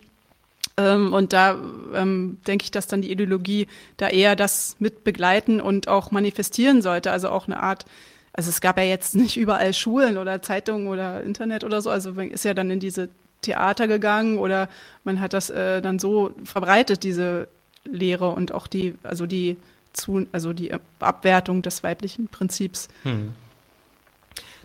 ähm, 0.77 1.13
und 1.13 1.33
da 1.33 1.57
ähm, 1.93 2.37
denke 2.47 2.63
ich, 2.63 2.71
dass 2.71 2.87
dann 2.87 3.01
die 3.01 3.11
Ideologie 3.11 3.67
da 3.97 4.09
eher 4.09 4.35
das 4.35 4.75
mit 4.79 5.03
begleiten 5.03 5.61
und 5.61 5.87
auch 5.87 6.11
manifestieren 6.11 6.81
sollte. 6.81 7.11
Also 7.11 7.29
auch 7.29 7.47
eine 7.47 7.61
Art, 7.61 7.85
also 8.33 8.49
es 8.49 8.61
gab 8.61 8.77
ja 8.77 8.83
jetzt 8.83 9.15
nicht 9.15 9.37
überall 9.37 9.73
Schulen 9.73 10.17
oder 10.17 10.41
Zeitungen 10.41 10.87
oder 10.87 11.23
Internet 11.23 11.63
oder 11.63 11.81
so. 11.81 11.89
Also 11.89 12.13
man 12.13 12.29
ist 12.29 12.45
ja 12.45 12.53
dann 12.53 12.69
in 12.71 12.79
diese 12.79 13.09
Theater 13.41 13.87
gegangen 13.87 14.37
oder 14.37 14.69
man 15.03 15.21
hat 15.21 15.33
das 15.33 15.49
äh, 15.49 15.81
dann 15.81 15.99
so 15.99 16.31
verbreitet, 16.43 17.03
diese 17.03 17.47
Lehre 17.85 18.29
und 18.29 18.51
auch 18.51 18.67
die, 18.67 18.95
also 19.03 19.25
die 19.25 19.57
zu, 19.93 20.25
also 20.31 20.51
die 20.51 20.71
Abwertung 20.99 21.61
des 21.61 21.83
weiblichen 21.83 22.27
Prinzips. 22.27 22.89
Hm. 23.03 23.33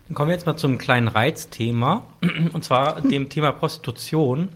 Dann 0.07 0.15
kommen 0.15 0.29
wir 0.29 0.35
jetzt 0.35 0.45
mal 0.45 0.57
zum 0.57 0.77
kleinen 0.77 1.07
Reizthema, 1.07 2.03
und 2.53 2.63
zwar 2.65 2.99
dem 2.99 3.29
Thema 3.29 3.51
Prostitution. 3.51 4.49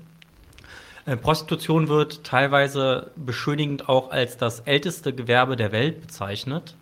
Äh, 1.06 1.18
Prostitution 1.18 1.88
wird 1.88 2.24
teilweise 2.24 3.12
beschönigend 3.16 3.88
auch 3.90 4.12
als 4.12 4.38
das 4.38 4.62
älteste 4.62 5.14
Gewerbe 5.14 5.56
der 5.56 5.72
Welt 5.72 6.02
bezeichnet. 6.02 6.76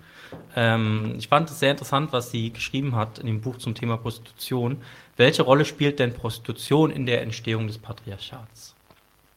Ähm, 0.56 1.16
ich 1.18 1.28
fand 1.28 1.50
es 1.50 1.60
sehr 1.60 1.72
interessant, 1.72 2.12
was 2.12 2.32
sie 2.32 2.52
geschrieben 2.52 2.96
hat 2.96 3.20
in 3.20 3.28
dem 3.28 3.42
Buch 3.42 3.58
zum 3.58 3.76
Thema 3.76 3.98
Prostitution. 3.98 4.82
Welche 5.18 5.44
Rolle 5.44 5.66
spielt 5.66 6.00
denn 6.00 6.14
Prostitution 6.14 6.90
in 6.90 7.06
der 7.06 7.22
Entstehung 7.22 7.68
des 7.68 7.78
Patriarchats? 7.78 8.74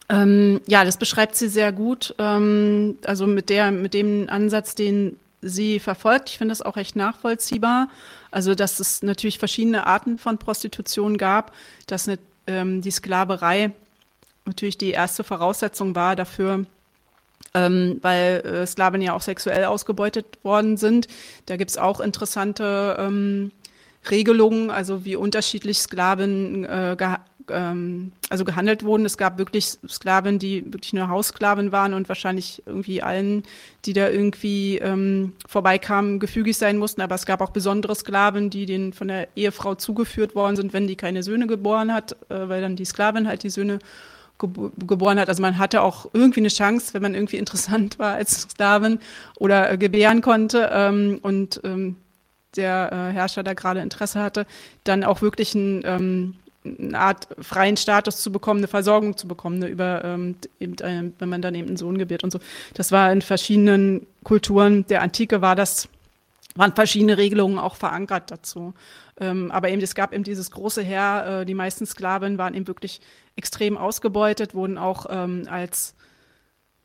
Ähm, 0.09 0.61
ja, 0.67 0.85
das 0.85 0.97
beschreibt 0.97 1.35
sie 1.35 1.49
sehr 1.49 1.71
gut. 1.71 2.15
Ähm, 2.17 2.97
also 3.05 3.27
mit 3.27 3.49
der, 3.49 3.71
mit 3.71 3.93
dem 3.93 4.27
Ansatz, 4.29 4.73
den 4.73 5.19
sie 5.41 5.79
verfolgt. 5.79 6.29
Ich 6.29 6.37
finde 6.37 6.53
das 6.53 6.61
auch 6.61 6.77
recht 6.77 6.95
nachvollziehbar. 6.95 7.89
Also, 8.31 8.55
dass 8.55 8.79
es 8.79 9.03
natürlich 9.03 9.37
verschiedene 9.37 9.85
Arten 9.85 10.17
von 10.17 10.37
Prostitution 10.37 11.17
gab, 11.17 11.53
dass 11.87 12.07
eine, 12.07 12.19
ähm, 12.47 12.81
die 12.81 12.91
Sklaverei 12.91 13.71
natürlich 14.47 14.77
die 14.77 14.91
erste 14.91 15.23
Voraussetzung 15.23 15.95
war 15.95 16.15
dafür, 16.15 16.65
ähm, 17.53 17.99
weil 18.01 18.41
äh, 18.45 18.67
Sklaven 18.67 19.01
ja 19.01 19.13
auch 19.13 19.21
sexuell 19.21 19.65
ausgebeutet 19.65 20.39
worden 20.43 20.77
sind. 20.77 21.07
Da 21.45 21.57
gibt 21.57 21.71
es 21.71 21.77
auch 21.77 21.99
interessante 21.99 22.97
ähm, 22.99 23.51
Regelungen, 24.09 24.71
also 24.71 25.05
wie 25.05 25.15
unterschiedlich 25.15 25.79
Sklaven 25.79 26.65
äh, 26.65 26.95
geha 26.97 27.19
ähm, 27.49 28.11
also 28.29 28.43
gehandelt 28.43 28.83
wurden. 28.83 29.05
Es 29.05 29.17
gab 29.17 29.37
wirklich 29.37 29.77
Sklaven, 29.87 30.39
die 30.39 30.65
wirklich 30.65 30.93
nur 30.93 31.09
Haussklaven 31.09 31.71
waren 31.71 31.93
und 31.93 32.09
wahrscheinlich 32.09 32.61
irgendwie 32.65 33.01
allen, 33.01 33.43
die 33.85 33.93
da 33.93 34.09
irgendwie 34.09 34.77
ähm, 34.79 35.33
vorbeikamen, 35.47 36.19
gefügig 36.19 36.57
sein 36.57 36.77
mussten. 36.77 37.01
Aber 37.01 37.15
es 37.15 37.25
gab 37.25 37.41
auch 37.41 37.51
besondere 37.51 37.95
Sklaven, 37.95 38.49
die 38.49 38.65
denen 38.65 38.93
von 38.93 39.07
der 39.07 39.29
Ehefrau 39.35 39.75
zugeführt 39.75 40.35
worden 40.35 40.55
sind, 40.55 40.73
wenn 40.73 40.87
die 40.87 40.97
keine 40.97 41.23
Söhne 41.23 41.47
geboren 41.47 41.93
hat, 41.93 42.17
äh, 42.29 42.49
weil 42.49 42.61
dann 42.61 42.75
die 42.75 42.85
Sklavin 42.85 43.27
halt 43.27 43.43
die 43.43 43.49
Söhne 43.49 43.79
geboren 44.37 45.19
hat. 45.19 45.29
Also 45.29 45.41
man 45.41 45.57
hatte 45.57 45.81
auch 45.81 46.07
irgendwie 46.13 46.41
eine 46.41 46.49
Chance, 46.49 46.93
wenn 46.93 47.01
man 47.01 47.15
irgendwie 47.15 47.37
interessant 47.37 47.99
war 47.99 48.15
als 48.15 48.41
Sklavin 48.41 48.99
oder 49.39 49.71
äh, 49.71 49.77
gebären 49.77 50.21
konnte 50.21 50.69
ähm, 50.71 51.19
und 51.21 51.61
ähm, 51.63 51.95
der 52.55 52.91
äh, 52.91 53.13
Herrscher 53.13 53.43
da 53.43 53.53
gerade 53.53 53.81
Interesse 53.81 54.21
hatte, 54.21 54.45
dann 54.83 55.03
auch 55.03 55.21
wirklich 55.21 55.53
ein, 55.55 55.83
ähm, 55.85 56.35
eine 56.65 56.99
Art 56.99 57.27
freien 57.39 57.77
Status 57.77 58.17
zu 58.17 58.31
bekommen, 58.31 58.59
eine 58.59 58.67
Versorgung 58.67 59.17
zu 59.17 59.27
bekommen, 59.27 59.59
ne, 59.59 59.67
über 59.67 60.03
ähm, 60.03 60.35
eben, 60.59 60.73
äh, 60.79 61.11
wenn 61.19 61.29
man 61.29 61.41
dann 61.41 61.55
eben 61.55 61.67
einen 61.67 61.77
Sohn 61.77 61.97
gebiert 61.97 62.23
und 62.23 62.31
so. 62.31 62.39
Das 62.73 62.91
war 62.91 63.11
in 63.11 63.21
verschiedenen 63.21 64.05
Kulturen 64.23 64.85
der 64.87 65.01
Antike 65.01 65.41
war 65.41 65.55
das 65.55 65.89
waren 66.57 66.73
verschiedene 66.73 67.17
Regelungen 67.17 67.59
auch 67.59 67.75
verankert 67.75 68.31
dazu. 68.31 68.73
Ähm, 69.19 69.51
aber 69.51 69.69
eben, 69.69 69.81
es 69.81 69.95
gab 69.95 70.13
eben 70.13 70.23
dieses 70.23 70.51
große 70.51 70.81
Heer, 70.81 71.41
äh, 71.41 71.45
die 71.45 71.53
meisten 71.53 71.85
Sklaven 71.85 72.37
waren 72.37 72.53
eben 72.53 72.67
wirklich 72.67 72.99
extrem 73.37 73.77
ausgebeutet, 73.77 74.53
wurden 74.53 74.77
auch 74.77 75.05
ähm, 75.09 75.47
als, 75.49 75.95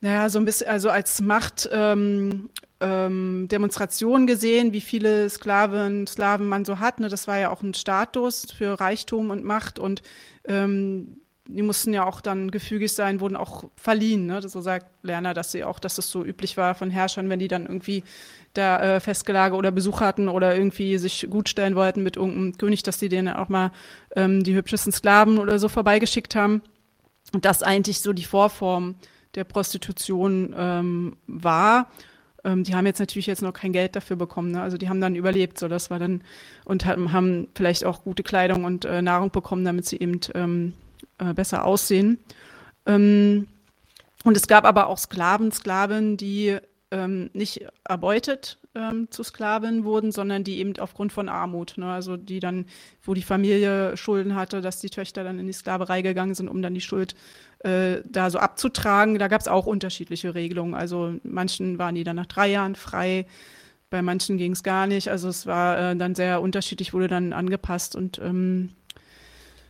naja, 0.01 0.29
so 0.29 0.39
ein 0.39 0.45
bisschen, 0.45 0.69
also 0.69 0.91
als 0.91 1.21
Macht 1.21 1.69
ähm, 1.73 2.51
ähm, 2.81 3.49
Demonstration 3.51 4.27
gesehen, 4.27 4.73
wie 4.73 4.81
viele 4.81 5.29
Sklaven, 5.31 6.07
Slaven 6.07 6.47
man 6.47 6.65
so 6.65 6.79
hat. 6.79 7.01
Ne? 7.01 7.09
Das 7.09 7.27
war 7.27 7.39
ja 7.39 7.51
auch 7.51 7.63
ein 7.63 7.75
Status 7.75 8.47
für 8.57 8.79
Reichtum 8.79 9.31
und 9.31 9.45
Macht 9.45 9.79
und 9.79 10.03
ähm, 10.47 11.19
die 11.47 11.63
mussten 11.63 11.93
ja 11.93 12.05
auch 12.07 12.21
dann 12.21 12.51
gefügig 12.51 12.93
sein, 12.93 13.21
wurden 13.21 13.37
auch 13.37 13.65
verliehen. 13.77 14.27
Ne? 14.27 14.43
So 14.43 14.61
sagt 14.61 14.87
Lerner, 15.03 15.35
dass 15.35 15.53
sie 15.53 15.65
auch, 15.65 15.79
dass 15.79 15.99
es 15.99 16.11
so 16.11 16.25
üblich 16.25 16.57
war 16.57 16.75
von 16.75 16.91
Herrschern, 16.91 17.29
wenn 17.31 17.41
die 17.41 17.49
dann 17.49 17.67
irgendwie 17.67 18.05
da 18.55 18.97
äh, 18.97 19.01
Festgelage 19.01 19.57
oder 19.57 19.71
Besuch 19.71 20.01
hatten 20.01 20.29
oder 20.29 20.55
irgendwie 20.57 20.99
sich 20.99 21.27
gut 21.31 21.49
stellen 21.49 21.75
wollten 21.75 22.03
mit 22.03 22.17
irgendeinem 22.17 22.57
König, 22.59 22.83
dass 22.83 22.99
die 22.99 23.09
denen 23.09 23.35
auch 23.35 23.49
mal 23.49 23.73
ähm, 24.15 24.45
die 24.45 24.55
hübschesten 24.55 24.93
Sklaven 24.93 25.39
oder 25.39 25.59
so 25.59 25.69
vorbeigeschickt 25.69 26.35
haben. 26.35 26.63
Und 27.33 27.45
das 27.45 27.63
eigentlich 27.63 28.01
so 28.01 28.13
die 28.13 28.25
Vorform 28.25 28.97
der 29.35 29.45
Prostitution 29.45 30.55
ähm, 30.57 31.17
war. 31.27 31.91
Ähm, 32.45 32.65
die 32.65 32.75
haben 32.75 32.87
jetzt 32.87 32.99
natürlich 32.99 33.27
jetzt 33.27 33.43
noch 33.43 33.53
kein 33.53 33.73
Geld 33.73 33.97
dafür 33.97 34.17
bekommen. 34.17 34.51
Ne? 34.51 34.61
Also 34.61 34.77
die 34.77 34.89
haben 34.89 35.01
dann 35.01 35.15
überlebt, 35.15 35.59
so 35.59 35.69
das 35.69 35.91
war 35.91 35.99
dann 35.99 36.23
und 36.65 36.85
haben, 36.85 37.49
vielleicht 37.55 37.85
auch 37.85 38.03
gute 38.03 38.23
Kleidung 38.23 38.65
und 38.65 38.85
äh, 38.85 39.01
Nahrung 39.01 39.31
bekommen, 39.31 39.65
damit 39.65 39.87
sie 39.87 39.99
eben 39.99 40.21
ähm, 40.35 40.75
äh, 41.19 41.33
besser 41.33 41.65
aussehen. 41.65 42.19
Ähm, 42.85 43.47
und 44.25 44.37
es 44.37 44.47
gab 44.47 44.65
aber 44.65 44.87
auch 44.87 44.99
Sklaven, 44.99 45.53
Sklaven, 45.53 46.17
die 46.17 46.59
ähm, 46.93 47.30
nicht 47.32 47.66
erbeutet 47.84 48.59
ähm, 48.74 49.11
zu 49.11 49.22
Sklaven 49.22 49.84
wurden, 49.84 50.12
sondern 50.12 50.45
die 50.45 50.59
eben 50.59 50.78
aufgrund 50.78 51.12
von 51.12 51.28
Armut, 51.28 51.74
ne, 51.76 51.90
also 51.90 52.16
die 52.16 52.38
dann, 52.38 52.66
wo 53.03 53.14
die 53.14 53.22
Familie 53.22 53.97
Schulden 53.97 54.34
hatte, 54.34 54.61
dass 54.61 54.80
die 54.80 54.90
Töchter 54.90 55.24
dann 55.24 55.38
in 55.38 55.47
die 55.47 55.53
Sklaverei 55.53 56.03
gegangen 56.03 56.34
sind, 56.34 56.49
um 56.49 56.62
dann 56.62 56.74
die 56.74 56.80
Schuld 56.80 57.14
äh, 57.61 58.03
da 58.05 58.30
so 58.30 58.38
abzutragen. 58.38 59.18
Da 59.18 59.28
gab 59.28 59.40
es 59.40 59.49
auch 59.49 59.66
unterschiedliche 59.66 60.34
Regelungen. 60.34 60.74
Also 60.74 61.14
manchen 61.24 61.78
waren 61.78 61.95
die 61.95 62.05
dann 62.05 62.16
nach 62.16 62.26
drei 62.26 62.49
Jahren 62.49 62.76
frei, 62.76 63.26
bei 63.90 64.03
manchen 64.03 64.38
ging 64.38 64.53
es 64.53 64.62
gar 64.62 64.86
nicht. 64.86 65.09
Also 65.09 65.28
es 65.28 65.47
war 65.47 65.78
äh, 65.78 65.97
dann 65.97 66.14
sehr 66.14 66.40
unterschiedlich, 66.40 66.95
wurde 66.95 67.09
dann 67.09 67.32
angepasst 67.32 67.97
und 67.97 68.18
ähm, 68.18 68.70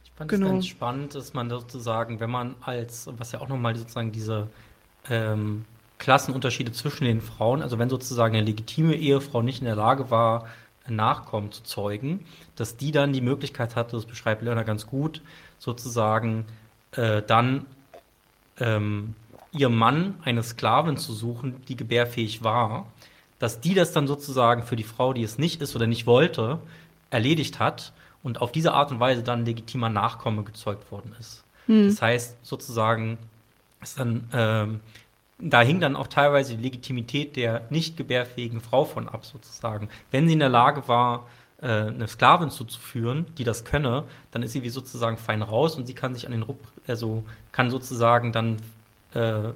ich 0.05 0.13
fand 0.13 0.31
genau. 0.31 0.47
es 0.47 0.53
ganz 0.53 0.67
spannend, 0.67 1.15
dass 1.15 1.35
man 1.35 1.49
sozusagen, 1.49 2.21
wenn 2.21 2.31
man 2.31 2.55
als, 2.61 3.09
was 3.19 3.33
ja 3.33 3.41
auch 3.41 3.49
nochmal 3.49 3.75
sozusagen 3.75 4.13
diese 4.13 4.49
ähm, 5.09 5.65
Klassenunterschiede 6.03 6.73
zwischen 6.73 7.05
den 7.05 7.21
Frauen, 7.21 7.63
also 7.63 7.79
wenn 7.79 7.89
sozusagen 7.89 8.35
eine 8.35 8.45
legitime 8.45 8.97
Ehefrau 8.97 9.41
nicht 9.41 9.61
in 9.61 9.67
der 9.67 9.77
Lage 9.77 10.11
war, 10.11 10.49
Nachkommen 10.89 11.53
zu 11.53 11.63
zeugen, 11.63 12.27
dass 12.57 12.77
die 12.77 12.91
dann 12.91 13.13
die 13.13 13.21
Möglichkeit 13.21 13.77
hatte, 13.77 13.95
das 13.95 14.05
beschreibt 14.05 14.43
Lerner 14.43 14.65
ganz 14.65 14.89
gut, 14.89 15.23
sozusagen 15.61 16.45
äh, 16.97 17.23
dann 17.23 17.67
ähm, 18.59 19.15
ihrem 19.53 19.77
Mann 19.79 20.15
eine 20.25 20.43
Sklavin 20.43 20.97
zu 20.97 21.13
suchen, 21.13 21.63
die 21.69 21.77
gebärfähig 21.77 22.43
war, 22.43 22.87
dass 23.39 23.61
die 23.61 23.75
das 23.75 23.93
dann 23.93 24.09
sozusagen 24.09 24.65
für 24.65 24.75
die 24.75 24.83
Frau, 24.83 25.13
die 25.13 25.23
es 25.23 25.39
nicht 25.39 25.63
ist 25.63 25.77
oder 25.77 25.87
nicht 25.87 26.07
wollte, 26.07 26.59
erledigt 27.11 27.61
hat 27.61 27.93
und 28.25 28.41
auf 28.41 28.51
diese 28.51 28.73
Art 28.73 28.91
und 28.91 28.99
Weise 28.99 29.23
dann 29.23 29.45
legitimer 29.45 29.89
Nachkomme 29.89 30.43
gezeugt 30.43 30.91
worden 30.91 31.15
ist. 31.21 31.45
Hm. 31.67 31.87
Das 31.87 32.03
heißt 32.03 32.39
sozusagen, 32.43 33.19
ist 33.81 34.01
dann 34.01 34.29
ähm, 34.33 34.81
da 35.43 35.61
hing 35.61 35.81
dann 35.81 35.97
auch 35.97 36.07
teilweise 36.07 36.57
die 36.57 36.63
Legitimität 36.63 37.37
der 37.37 37.63
nicht 37.71 37.97
gebärfähigen 37.97 38.61
Frau 38.61 38.85
von 38.85 39.09
ab, 39.09 39.25
sozusagen. 39.25 39.89
Wenn 40.11 40.27
sie 40.27 40.35
in 40.35 40.39
der 40.39 40.49
Lage 40.49 40.87
war, 40.89 41.27
äh, 41.61 41.67
eine 41.67 42.09
Sklavin 42.09 42.51
zuzuführen, 42.51 43.27
die 43.39 43.45
das 43.45 43.65
könne, 43.65 44.05
dann 44.31 44.43
ist 44.43 44.53
sie 44.53 44.63
wie 44.63 44.69
sozusagen 44.69 45.17
fein 45.17 45.43
raus 45.43 45.77
und 45.77 45.87
sie 45.87 45.95
kann 45.95 46.15
sich 46.15 46.27
an 46.27 46.33
den, 46.33 46.45
also 46.87 47.25
kann 47.51 47.71
sozusagen 47.71 48.33
dann 48.33 48.57
äh, 49.15 49.51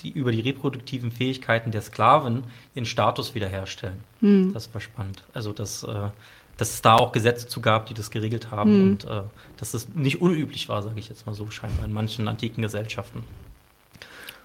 die, 0.00 0.10
über 0.10 0.32
die 0.32 0.40
reproduktiven 0.40 1.10
Fähigkeiten 1.10 1.70
der 1.70 1.80
Sklaven 1.80 2.44
ihren 2.74 2.84
Status 2.84 3.34
wiederherstellen. 3.34 4.00
Hm. 4.20 4.52
Das 4.52 4.72
war 4.74 4.80
spannend. 4.82 5.24
Also, 5.32 5.52
dass, 5.52 5.82
äh, 5.82 6.10
dass 6.58 6.74
es 6.74 6.82
da 6.82 6.96
auch 6.96 7.12
Gesetze 7.12 7.48
zu 7.48 7.62
gab, 7.62 7.86
die 7.86 7.94
das 7.94 8.10
geregelt 8.10 8.50
haben 8.50 8.70
hm. 8.70 8.82
und 8.82 9.04
äh, 9.04 9.22
dass 9.56 9.72
es 9.72 9.88
nicht 9.94 10.20
unüblich 10.20 10.68
war, 10.68 10.82
sage 10.82 11.00
ich 11.00 11.08
jetzt 11.08 11.26
mal 11.26 11.34
so, 11.34 11.50
scheinbar 11.50 11.86
in 11.86 11.92
manchen 11.92 12.28
antiken 12.28 12.60
Gesellschaften. 12.62 13.24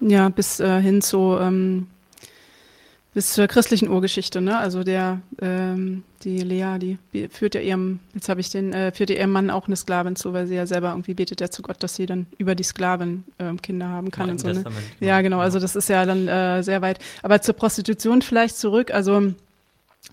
Ja, 0.02 0.28
bis 0.28 0.60
äh, 0.60 0.80
hin 0.80 1.00
zu 1.00 1.36
ähm, 1.40 1.86
bis 3.14 3.34
zur 3.34 3.46
christlichen 3.46 3.88
Urgeschichte, 3.88 4.40
ne? 4.40 4.58
Also 4.58 4.84
der 4.84 5.20
ähm, 5.40 6.02
die 6.24 6.38
Lea, 6.38 6.78
die 6.78 6.98
führt 7.28 7.54
ja 7.54 7.60
ihrem, 7.60 8.00
jetzt 8.14 8.28
habe 8.28 8.40
ich 8.40 8.50
den, 8.50 8.72
äh, 8.72 8.92
führt 8.92 9.10
ihrem 9.10 9.30
Mann 9.30 9.50
auch 9.50 9.66
eine 9.66 9.76
Sklavin 9.76 10.16
zu, 10.16 10.32
weil 10.32 10.46
sie 10.46 10.54
ja 10.54 10.66
selber 10.66 10.90
irgendwie 10.90 11.14
betet 11.14 11.40
ja 11.40 11.50
zu 11.50 11.62
Gott, 11.62 11.82
dass 11.82 11.96
sie 11.96 12.06
dann 12.06 12.26
über 12.38 12.54
die 12.54 12.62
Sklavin 12.62 13.24
äh, 13.38 13.52
Kinder 13.56 13.88
haben 13.88 14.10
kann 14.10 14.30
und 14.30 14.40
so. 14.40 14.48
Ne? 14.48 14.64
Ja, 15.00 15.20
genau. 15.20 15.40
Also 15.40 15.58
das 15.58 15.76
ist 15.76 15.88
ja 15.88 16.06
dann 16.06 16.28
äh, 16.28 16.62
sehr 16.62 16.82
weit. 16.82 16.98
Aber 17.22 17.40
zur 17.42 17.54
Prostitution 17.54 18.22
vielleicht 18.22 18.56
zurück. 18.56 18.92
Also 18.92 19.32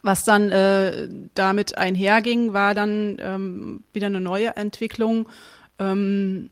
was 0.02 0.24
dann 0.24 0.52
äh, 0.52 1.10
damit 1.36 1.78
einherging, 1.78 2.54
war 2.54 2.74
dann 2.74 3.18
ähm, 3.20 3.84
wieder 3.94 4.08
eine 4.08 4.22
neue 4.22 4.56
Entwicklung. 4.56 5.28
Ähm, 5.80 6.50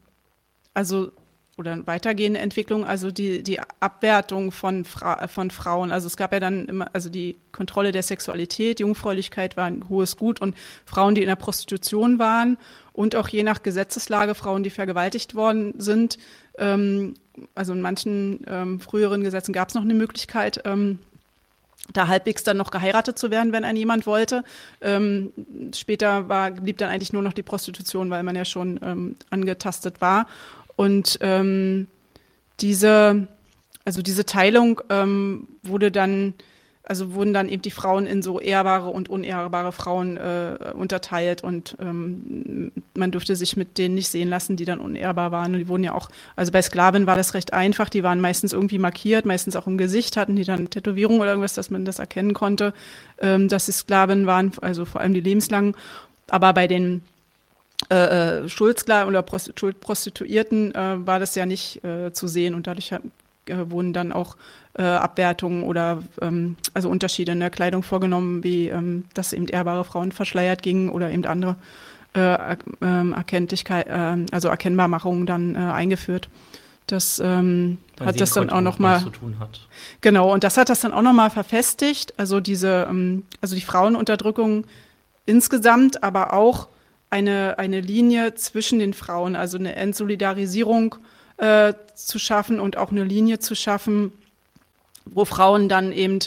also 0.74 1.12
oder 1.58 1.86
weitergehende 1.88 2.40
Entwicklung, 2.40 2.86
also 2.86 3.10
die, 3.10 3.42
die 3.42 3.60
Abwertung 3.80 4.52
von, 4.52 4.86
Fra 4.86 5.28
von 5.28 5.50
Frauen. 5.50 5.92
Also 5.92 6.06
es 6.06 6.16
gab 6.16 6.32
ja 6.32 6.40
dann 6.40 6.68
immer, 6.68 6.88
also 6.94 7.10
die 7.10 7.36
Kontrolle 7.52 7.92
der 7.92 8.04
Sexualität, 8.04 8.80
Jungfräulichkeit 8.80 9.58
war 9.58 9.66
ein 9.66 9.90
hohes 9.90 10.18
Gut 10.18 10.40
und 10.40 10.56
Frauen, 10.86 11.16
die 11.16 11.22
in 11.22 11.28
der 11.28 11.36
Prostitution 11.36 12.20
waren 12.20 12.58
und 12.94 13.16
auch 13.16 13.28
je 13.28 13.42
nach 13.42 13.64
Gesetzeslage 13.64 14.36
Frauen, 14.36 14.62
die 14.62 14.70
vergewaltigt 14.70 15.34
worden 15.34 15.74
sind. 15.80 16.20
Ähm, 16.60 17.16
also 17.56 17.74
in 17.74 17.82
manchen 17.82 18.46
ähm, 18.48 18.80
früheren 18.80 19.24
Gesetzen 19.24 19.52
gab 19.52 19.70
es 19.70 19.76
noch 19.76 19.84
eine 19.84 19.96
Möglichkeit, 19.96 20.62
ähm, 20.66 21.00
da 21.94 22.08
halbwegs 22.08 22.44
dann 22.44 22.58
noch 22.58 22.70
geheiratet 22.70 23.18
zu 23.18 23.32
werden, 23.32 23.52
wenn 23.52 23.64
ein 23.64 23.78
jemand 23.78 24.06
wollte. 24.06 24.44
Ähm, 24.82 25.32
später 25.74 26.30
war, 26.30 26.52
blieb 26.52 26.78
dann 26.78 26.90
eigentlich 26.90 27.14
nur 27.14 27.22
noch 27.22 27.34
die 27.34 27.44
Prostitution, 27.44 28.10
weil 28.12 28.24
man 28.24 28.36
ja 28.36 28.46
schon 28.46 28.80
ähm, 28.84 29.16
angetastet 29.30 30.02
war. 30.02 30.28
Und 30.78 31.18
ähm, 31.22 31.88
diese, 32.62 33.28
also 33.84 34.02
diese 34.02 34.26
Teilung 34.26 34.80
ähm, 34.90 35.48
wurde 35.64 35.92
dann, 35.92 36.36
also 36.84 37.16
wurden 37.16 37.34
dann 37.34 37.50
eben 37.50 37.64
die 37.64 37.72
Frauen 37.72 38.06
in 38.06 38.22
so 38.22 38.40
ehrbare 38.40 38.90
und 38.90 39.10
unehrbare 39.10 39.72
Frauen 39.72 40.18
äh, 40.18 40.72
unterteilt 40.76 41.44
und 41.44 41.76
ähm, 41.82 42.72
man 42.94 43.12
durfte 43.12 43.36
sich 43.36 43.58
mit 43.58 43.80
denen 43.80 43.96
nicht 43.96 44.08
sehen 44.08 44.30
lassen, 44.30 44.56
die 44.56 44.66
dann 44.66 44.80
unehrbar 44.80 45.32
waren. 45.32 45.54
Und 45.54 45.60
die 45.60 45.68
wurden 45.68 45.84
ja 45.84 45.94
auch, 45.96 46.10
also 46.36 46.52
bei 46.52 46.62
Sklaven 46.62 47.08
war 47.08 47.16
das 47.16 47.34
recht 47.34 47.54
einfach, 47.54 47.90
die 47.90 48.04
waren 48.04 48.22
meistens 48.22 48.54
irgendwie 48.54 48.80
markiert, 48.80 49.26
meistens 49.26 49.56
auch 49.56 49.66
im 49.66 49.80
Gesicht, 49.80 50.16
hatten 50.16 50.36
die 50.36 50.46
dann 50.46 50.70
Tätowierung 50.70 51.20
oder 51.20 51.32
irgendwas, 51.32 51.56
dass 51.56 51.72
man 51.72 51.86
das 51.86 51.98
erkennen 51.98 52.36
konnte, 52.36 52.72
ähm, 53.20 53.50
dass 53.50 53.66
sie 53.66 53.72
Sklaven 53.72 54.28
waren, 54.28 54.52
also 54.62 54.86
vor 54.86 55.02
allem 55.02 55.16
die 55.16 55.22
lebenslangen. 55.22 55.76
Aber 56.28 56.54
bei 56.54 56.68
den 56.68 57.02
äh, 57.90 57.96
äh 58.44 58.50
Schuldsklaven 58.50 59.10
oder 59.10 59.22
Prostituierten 59.22 60.74
äh, 60.76 61.06
war 61.06 61.20
das 61.20 61.36
ja 61.36 61.46
nicht 61.46 61.84
äh, 61.84 62.12
zu 62.14 62.28
sehen 62.28 62.54
und 62.56 62.68
dadurch 62.68 62.92
hat, 62.94 63.02
äh, 63.46 63.70
wurden 63.70 63.94
dann 63.94 64.12
auch 64.12 64.38
äh, 64.78 64.84
Abwertungen 64.84 65.64
oder 65.64 66.04
ähm, 66.22 66.58
also 66.74 66.90
Unterschiede 66.90 67.32
in 67.32 67.40
der 67.40 67.50
Kleidung 67.50 67.84
vorgenommen, 67.84 68.44
wie 68.44 68.70
ähm, 68.70 69.06
dass 69.14 69.34
eben 69.34 69.48
ehrbare 69.48 69.84
Frauen 69.84 70.12
verschleiert 70.12 70.62
gingen 70.62 70.90
oder 70.90 71.12
eben 71.12 71.26
andere 71.26 71.56
ähm, 72.16 73.14
Erkenntlichkeit, 73.14 73.88
also 74.32 74.48
Erkennbarmachungen 74.48 75.28
dann 75.28 75.56
eingeführt. 75.56 76.30
Das 76.88 77.20
ähm, 77.20 77.80
hat 78.00 78.20
das 78.20 78.32
dann 78.32 78.50
auch 78.50 78.62
noch 78.62 78.80
mal 78.80 79.04
genau 80.00 80.34
und 80.34 80.46
das 80.46 80.56
hat 80.56 80.70
das 80.70 80.80
dann 80.80 80.94
auch 80.94 81.02
noch 81.02 81.12
mal 81.12 81.30
verfestigt. 81.30 82.14
Also 82.18 82.40
diese, 82.40 82.88
ähm, 82.90 83.26
also 83.42 83.56
die 83.56 83.62
Frauenunterdrückung 83.62 84.66
insgesamt, 85.26 86.02
aber 86.02 86.32
auch 86.32 86.70
eine, 87.10 87.58
eine 87.58 87.80
Linie 87.80 88.36
zwischen 88.36 88.80
den 88.80 88.94
Frauen, 88.94 89.36
also 89.36 89.58
eine 89.58 89.76
Entsolidarisierung 89.76 90.96
äh, 91.38 91.74
zu 91.96 92.20
schaffen 92.20 92.60
und 92.60 92.78
auch 92.78 92.92
eine 92.92 93.04
Linie 93.04 93.40
zu 93.40 93.56
schaffen, 93.56 94.12
wo 95.06 95.26
Frauen 95.26 95.70
dann 95.70 95.92
eben 95.92 96.20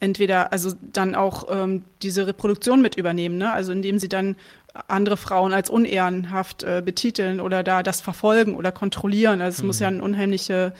entweder, 0.00 0.52
also 0.52 0.72
dann 0.80 1.14
auch 1.14 1.46
ähm, 1.50 1.84
diese 2.02 2.26
Reproduktion 2.26 2.82
mit 2.82 2.96
übernehmen, 2.96 3.38
ne? 3.38 3.52
also 3.52 3.72
indem 3.72 3.98
sie 3.98 4.08
dann 4.08 4.36
andere 4.88 5.16
Frauen 5.16 5.54
als 5.54 5.70
unehrenhaft 5.70 6.62
äh, 6.62 6.82
betiteln 6.84 7.40
oder 7.40 7.62
da 7.62 7.82
das 7.82 8.02
verfolgen 8.02 8.56
oder 8.56 8.72
kontrollieren. 8.72 9.40
Also 9.40 9.56
es 9.56 9.62
mhm. 9.62 9.66
muss 9.68 9.80
ja 9.80 9.88
eine 9.88 10.02
unheimliche 10.02 10.74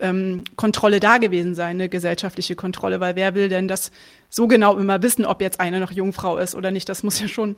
ähm, 0.00 0.44
Kontrolle 0.56 1.00
da 1.00 1.18
gewesen 1.18 1.54
sein, 1.54 1.76
eine 1.76 1.88
gesellschaftliche 1.88 2.56
Kontrolle, 2.56 3.00
weil 3.00 3.16
wer 3.16 3.34
will 3.34 3.48
denn 3.48 3.68
das 3.68 3.90
so 4.30 4.46
genau 4.46 4.76
immer 4.76 5.02
wissen, 5.02 5.24
ob 5.24 5.40
jetzt 5.40 5.60
eine 5.60 5.80
noch 5.80 5.90
Jungfrau 5.90 6.36
ist 6.38 6.54
oder 6.54 6.70
nicht? 6.70 6.88
Das 6.88 7.02
muss 7.02 7.20
ja 7.20 7.28
schon, 7.28 7.56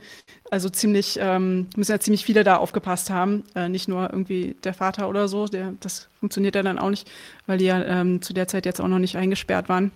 also 0.51 0.69
ziemlich, 0.69 1.19
ähm, 1.21 1.69
müssen 1.77 1.93
ja 1.93 2.01
ziemlich 2.01 2.25
viele 2.25 2.45
da 2.45 2.57
aufgepasst 2.57 3.11
haben, 3.11 3.45
äh, 3.55 3.69
nicht 3.69 3.89
nur 3.89 4.11
irgendwie 4.11 4.57
der 4.65 4.75
Vater 4.75 5.09
oder 5.09 5.29
so, 5.29 5.47
der, 5.47 5.75
das 5.81 6.09
funktioniert 6.19 6.55
ja 6.55 6.63
dann 6.63 6.79
auch 6.79 6.91
nicht, 6.91 7.11
weil 7.47 7.59
die 7.59 7.67
ja 7.67 7.83
ähm, 7.83 8.23
zu 8.23 8.33
der 8.33 8.49
Zeit 8.49 8.67
jetzt 8.67 8.81
auch 8.81 8.89
noch 8.89 8.99
nicht 8.99 9.17
eingesperrt 9.17 9.69
waren. 9.69 9.91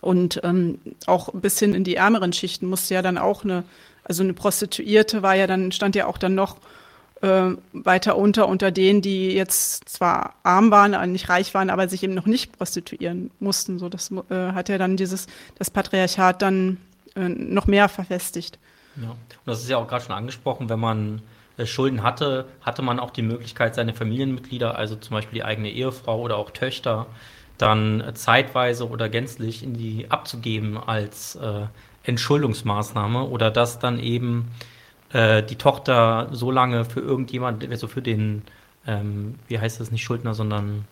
Und 0.00 0.40
ähm, 0.42 0.78
auch 1.06 1.32
bis 1.32 1.58
hin 1.58 1.72
in 1.72 1.84
die 1.84 1.96
ärmeren 1.96 2.32
Schichten 2.32 2.66
musste 2.66 2.94
ja 2.94 3.02
dann 3.02 3.16
auch 3.16 3.44
eine, 3.44 3.64
also 4.02 4.22
eine 4.22 4.34
Prostituierte 4.34 5.22
war 5.22 5.34
ja 5.34 5.46
dann, 5.46 5.72
stand 5.72 5.94
ja 5.94 6.06
auch 6.06 6.18
dann 6.18 6.34
noch 6.34 6.56
äh, 7.24 7.56
weiter 7.72 8.16
unter, 8.16 8.48
unter 8.48 8.70
denen, 8.70 9.00
die 9.00 9.32
jetzt 9.32 9.88
zwar 9.88 10.34
arm 10.42 10.70
waren, 10.70 10.92
äh, 10.92 11.06
nicht 11.06 11.30
reich 11.30 11.54
waren, 11.54 11.70
aber 11.70 11.88
sich 11.88 12.02
eben 12.02 12.14
noch 12.14 12.26
nicht 12.26 12.56
prostituieren 12.58 13.30
mussten. 13.40 13.78
So, 13.78 13.88
das 13.88 14.12
äh, 14.12 14.52
hat 14.52 14.68
ja 14.68 14.76
dann 14.76 14.96
dieses, 14.96 15.26
das 15.58 15.70
Patriarchat 15.70 16.42
dann 16.42 16.76
äh, 17.16 17.28
noch 17.28 17.66
mehr 17.66 17.88
verfestigt. 17.88 18.58
Ja, 18.96 19.10
und 19.10 19.18
das 19.46 19.62
ist 19.62 19.70
ja 19.70 19.78
auch 19.78 19.88
gerade 19.88 20.04
schon 20.04 20.14
angesprochen, 20.14 20.68
wenn 20.68 20.78
man 20.78 21.22
äh, 21.56 21.64
Schulden 21.64 22.02
hatte, 22.02 22.46
hatte 22.60 22.82
man 22.82 23.00
auch 23.00 23.10
die 23.10 23.22
Möglichkeit, 23.22 23.74
seine 23.74 23.94
Familienmitglieder, 23.94 24.76
also 24.76 24.94
zum 24.96 25.14
Beispiel 25.14 25.36
die 25.36 25.44
eigene 25.44 25.70
Ehefrau 25.70 26.20
oder 26.20 26.36
auch 26.36 26.50
Töchter, 26.50 27.06
dann 27.56 28.02
äh, 28.02 28.12
zeitweise 28.12 28.88
oder 28.88 29.08
gänzlich 29.08 29.62
in 29.62 29.74
die 29.74 30.10
abzugeben 30.10 30.76
als 30.76 31.36
äh, 31.36 31.66
Entschuldungsmaßnahme 32.02 33.24
oder 33.24 33.50
das 33.50 33.78
dann 33.78 33.98
eben 33.98 34.50
äh, 35.14 35.44
die 35.44 35.54
Tochter 35.54 36.28
so 36.32 36.50
lange 36.50 36.84
für 36.84 37.00
irgendjemand, 37.00 37.66
also 37.70 37.86
für 37.86 38.02
den, 38.02 38.42
ähm, 38.84 39.36
wie 39.46 39.60
heißt 39.60 39.80
das, 39.80 39.92
nicht 39.92 40.02
Schuldner, 40.02 40.34
sondern 40.34 40.86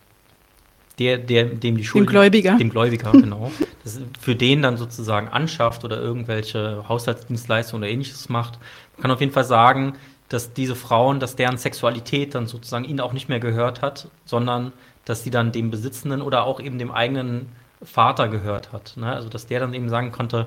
der, 1.01 1.19
der, 1.19 1.47
dem 1.47 1.77
die 1.77 1.85
Schuld. 1.85 2.07
Dem 2.07 2.11
Gläubiger. 2.11 2.57
Dem 2.57 2.71
Gläubiger, 2.71 3.11
genau. 3.13 3.51
Das 3.83 4.01
für 4.21 4.37
den 4.37 4.63
dann 4.63 4.77
sozusagen 4.77 5.27
anschafft 5.29 5.85
oder 5.85 6.01
irgendwelche 6.01 6.89
Haushaltsdienstleistungen 6.89 7.83
oder 7.83 7.93
ähnliches 7.93 8.29
macht. 8.29 8.61
Man 8.95 9.03
kann 9.03 9.11
auf 9.11 9.21
jeden 9.21 9.33
Fall 9.33 9.45
sagen, 9.45 9.95
dass 10.29 10.53
diese 10.53 10.77
Frauen, 10.77 11.19
dass 11.19 11.35
deren 11.35 11.59
Sexualität 11.59 12.37
dann 12.37 12.47
sozusagen 12.47 12.85
ihnen 12.85 13.01
auch 13.01 13.13
nicht 13.13 13.29
mehr 13.29 13.41
gehört 13.41 13.83
hat, 13.83 14.09
sondern 14.25 14.73
dass 15.05 15.25
sie 15.25 15.31
dann 15.31 15.51
dem 15.51 15.73
Besitzenden 15.73 16.23
oder 16.23 16.45
auch 16.45 16.61
eben 16.61 16.79
dem 16.79 16.93
eigenen 16.93 17.49
Vater 17.83 18.29
gehört 18.29 18.73
hat. 18.73 18.97
Ne? 18.97 19.13
Also 19.13 19.29
dass 19.29 19.47
der 19.47 19.59
dann 19.59 19.75
eben 19.75 19.89
sagen 19.89 20.13
konnte, 20.13 20.47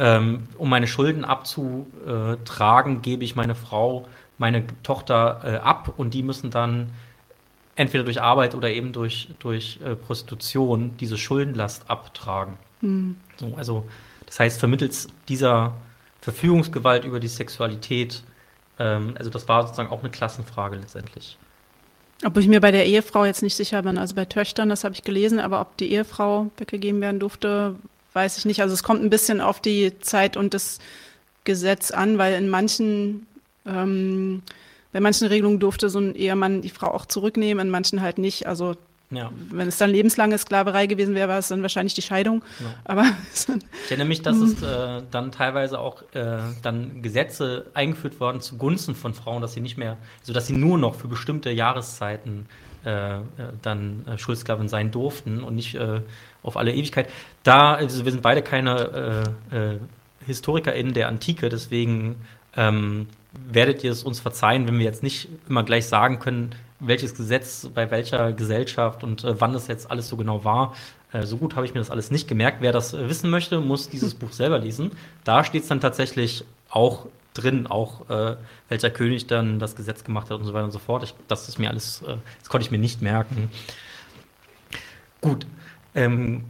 ähm, 0.00 0.48
um 0.56 0.70
meine 0.70 0.86
Schulden 0.86 1.26
abzutragen, 1.26 3.02
gebe 3.02 3.22
ich 3.22 3.36
meine 3.36 3.54
Frau, 3.54 4.08
meine 4.38 4.64
Tochter 4.82 5.42
äh, 5.44 5.56
ab 5.58 5.92
und 5.98 6.14
die 6.14 6.22
müssen 6.22 6.50
dann 6.50 6.90
entweder 7.76 8.04
durch 8.04 8.22
Arbeit 8.22 8.54
oder 8.54 8.70
eben 8.70 8.92
durch, 8.92 9.28
durch 9.40 9.78
äh, 9.84 9.94
Prostitution 9.94 10.96
diese 10.98 11.18
Schuldenlast 11.18 11.90
abtragen. 11.90 12.54
Mhm. 12.80 13.16
So, 13.36 13.54
also 13.56 13.84
das 14.24 14.40
heißt, 14.40 14.58
vermittels 14.58 15.08
dieser 15.28 15.74
Verfügungsgewalt 16.22 17.04
über 17.04 17.20
die 17.20 17.28
Sexualität, 17.28 18.22
ähm, 18.78 19.14
also 19.18 19.28
das 19.28 19.48
war 19.48 19.64
sozusagen 19.64 19.90
auch 19.90 20.00
eine 20.00 20.10
Klassenfrage 20.10 20.76
letztendlich. 20.76 21.36
Ob 22.24 22.38
ich 22.38 22.48
mir 22.48 22.60
bei 22.60 22.70
der 22.70 22.86
Ehefrau 22.86 23.26
jetzt 23.26 23.42
nicht 23.42 23.56
sicher 23.56 23.82
bin, 23.82 23.98
also 23.98 24.14
bei 24.14 24.24
Töchtern, 24.24 24.70
das 24.70 24.82
habe 24.82 24.94
ich 24.94 25.02
gelesen, 25.02 25.40
aber 25.40 25.60
ob 25.60 25.76
die 25.76 25.92
Ehefrau 25.92 26.50
weggegeben 26.56 27.02
werden 27.02 27.20
durfte, 27.20 27.76
weiß 28.12 28.38
ich 28.38 28.44
nicht. 28.44 28.60
Also 28.62 28.74
es 28.74 28.82
kommt 28.82 29.02
ein 29.02 29.10
bisschen 29.10 29.40
auf 29.40 29.60
die 29.60 29.98
Zeit 30.00 30.36
und 30.36 30.54
das 30.54 30.78
Gesetz 31.44 31.90
an, 31.90 32.18
weil 32.18 32.34
in 32.34 32.48
manchen, 32.48 33.26
ähm, 33.66 34.42
bei 34.92 35.00
manchen 35.00 35.28
Regelungen 35.28 35.60
durfte 35.60 35.88
so 35.88 35.98
ein 35.98 36.14
Ehemann 36.14 36.62
die 36.62 36.70
Frau 36.70 36.88
auch 36.88 37.06
zurücknehmen, 37.06 37.66
in 37.66 37.70
manchen 37.70 38.02
halt 38.02 38.18
nicht. 38.18 38.46
Also 38.46 38.76
ja. 39.10 39.30
wenn 39.50 39.68
es 39.68 39.78
dann 39.78 39.90
lebenslange 39.90 40.38
Sklaverei 40.38 40.86
gewesen 40.86 41.14
wäre, 41.14 41.28
war 41.28 41.38
es 41.38 41.48
dann 41.48 41.62
wahrscheinlich 41.62 41.94
die 41.94 42.02
Scheidung. 42.02 42.44
Ja. 42.60 42.74
Aber 42.84 43.04
ich 43.34 43.90
erinnere 43.90 44.08
mich, 44.08 44.22
dass 44.22 44.36
es 44.36 44.62
äh, 44.62 45.02
dann 45.10 45.32
teilweise 45.32 45.78
auch 45.78 46.02
äh, 46.12 46.38
dann 46.62 47.02
Gesetze 47.02 47.66
eingeführt 47.74 48.20
worden 48.20 48.40
zugunsten 48.40 48.94
von 48.94 49.14
Frauen, 49.14 49.42
dass 49.42 49.52
sie 49.52 49.60
nicht 49.60 49.78
mehr, 49.78 49.96
also 50.20 50.32
dass 50.32 50.46
sie 50.46 50.56
nur 50.56 50.78
noch 50.78 50.94
für 50.94 51.08
bestimmte 51.08 51.50
Jahreszeiten 51.50 52.46
äh, 52.84 53.18
äh 53.18 53.22
dann 53.62 54.06
äh, 54.06 54.18
Schuldsklavin 54.18 54.68
sein 54.68 54.90
durften 54.90 55.42
und 55.42 55.54
nicht 55.54 55.74
äh, 55.74 56.00
auf 56.42 56.56
alle 56.56 56.72
Ewigkeit. 56.72 57.08
Da, 57.42 57.74
also 57.74 58.04
wir 58.04 58.12
sind 58.12 58.22
beide 58.22 58.42
keine 58.42 59.32
äh, 59.52 59.56
äh, 59.56 59.78
HistorikerInnen 60.26 60.92
der 60.94 61.08
Antike, 61.08 61.48
deswegen 61.48 62.16
ähm, 62.56 63.08
werdet 63.32 63.84
ihr 63.84 63.92
es 63.92 64.02
uns 64.02 64.20
verzeihen, 64.20 64.66
wenn 64.66 64.78
wir 64.78 64.84
jetzt 64.84 65.02
nicht 65.02 65.28
immer 65.48 65.62
gleich 65.62 65.86
sagen 65.86 66.18
können, 66.18 66.54
welches 66.80 67.14
Gesetz 67.14 67.68
bei 67.74 67.90
welcher 67.90 68.32
Gesellschaft 68.32 69.04
und 69.04 69.24
äh, 69.24 69.40
wann 69.40 69.52
das 69.52 69.68
jetzt 69.68 69.90
alles 69.90 70.08
so 70.08 70.16
genau 70.16 70.44
war. 70.44 70.74
Äh, 71.12 71.26
so 71.26 71.36
gut 71.36 71.56
habe 71.56 71.66
ich 71.66 71.74
mir 71.74 71.80
das 71.80 71.90
alles 71.90 72.10
nicht 72.10 72.26
gemerkt. 72.26 72.58
Wer 72.60 72.72
das 72.72 72.94
äh, 72.94 73.08
wissen 73.08 73.30
möchte, 73.30 73.60
muss 73.60 73.88
dieses 73.88 74.14
Buch 74.14 74.32
selber 74.32 74.58
lesen. 74.58 74.90
Da 75.24 75.44
steht 75.44 75.62
es 75.62 75.68
dann 75.68 75.80
tatsächlich 75.80 76.44
auch 76.70 77.06
drin, 77.34 77.66
auch 77.66 78.08
äh, 78.10 78.36
welcher 78.68 78.90
König 78.90 79.26
dann 79.26 79.58
das 79.58 79.76
Gesetz 79.76 80.04
gemacht 80.04 80.30
hat 80.30 80.38
und 80.38 80.46
so 80.46 80.54
weiter 80.54 80.64
und 80.64 80.72
so 80.72 80.78
fort. 80.78 81.04
Ich, 81.04 81.14
das 81.28 81.48
ist 81.48 81.58
mir 81.58 81.70
alles, 81.70 82.02
das 82.40 82.48
konnte 82.48 82.64
ich 82.64 82.70
mir 82.70 82.78
nicht 82.78 83.02
merken. 83.02 83.50
Gut, 85.20 85.46
ähm, 85.94 86.44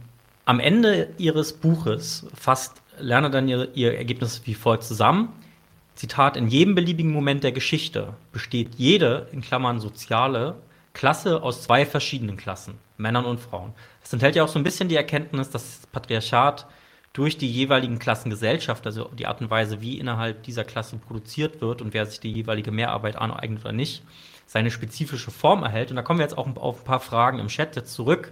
am 0.45 0.59
Ende 0.59 1.09
ihres 1.17 1.53
Buches 1.53 2.25
fasst 2.33 2.81
Lerner 2.99 3.29
dann 3.29 3.47
ihr, 3.47 3.69
ihr 3.73 3.97
Ergebnis 3.97 4.41
wie 4.45 4.53
folgt 4.53 4.83
zusammen. 4.83 5.29
Zitat, 5.95 6.37
in 6.37 6.47
jedem 6.47 6.75
beliebigen 6.75 7.11
Moment 7.11 7.43
der 7.43 7.51
Geschichte 7.51 8.13
besteht 8.31 8.75
jede, 8.75 9.27
in 9.31 9.41
Klammern 9.41 9.79
soziale, 9.79 10.55
Klasse 10.93 11.41
aus 11.41 11.63
zwei 11.63 11.85
verschiedenen 11.85 12.37
Klassen, 12.37 12.75
Männern 12.97 13.25
und 13.25 13.39
Frauen. 13.39 13.73
Das 14.01 14.11
enthält 14.11 14.35
ja 14.35 14.43
auch 14.43 14.49
so 14.49 14.59
ein 14.59 14.63
bisschen 14.63 14.89
die 14.89 14.95
Erkenntnis, 14.95 15.49
dass 15.49 15.63
das 15.63 15.87
Patriarchat 15.87 16.65
durch 17.13 17.37
die 17.37 17.49
jeweiligen 17.49 17.99
Klassengesellschaft, 17.99 18.85
also 18.85 19.09
die 19.17 19.27
Art 19.27 19.41
und 19.41 19.49
Weise, 19.49 19.81
wie 19.81 19.99
innerhalb 19.99 20.43
dieser 20.43 20.63
Klasse 20.63 20.97
produziert 20.97 21.61
wird 21.61 21.81
und 21.81 21.93
wer 21.93 22.05
sich 22.05 22.19
die 22.19 22.31
jeweilige 22.31 22.71
Mehrarbeit 22.71 23.15
aneignet 23.15 23.61
oder 23.61 23.73
nicht, 23.73 24.03
seine 24.47 24.71
spezifische 24.71 25.31
Form 25.31 25.63
erhält. 25.63 25.89
Und 25.91 25.97
da 25.97 26.03
kommen 26.03 26.19
wir 26.19 26.25
jetzt 26.25 26.37
auch 26.37 26.47
auf 26.55 26.79
ein 26.79 26.85
paar 26.85 26.99
Fragen 26.99 27.39
im 27.39 27.47
Chat 27.47 27.75
jetzt 27.75 27.93
zurück. 27.93 28.31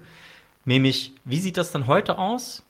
Nämlich, 0.70 1.13
wie 1.26 1.39
sieht 1.39 1.57
das 1.57 1.72
dann 1.72 1.88
heute 1.88 2.20
aus? 2.20 2.61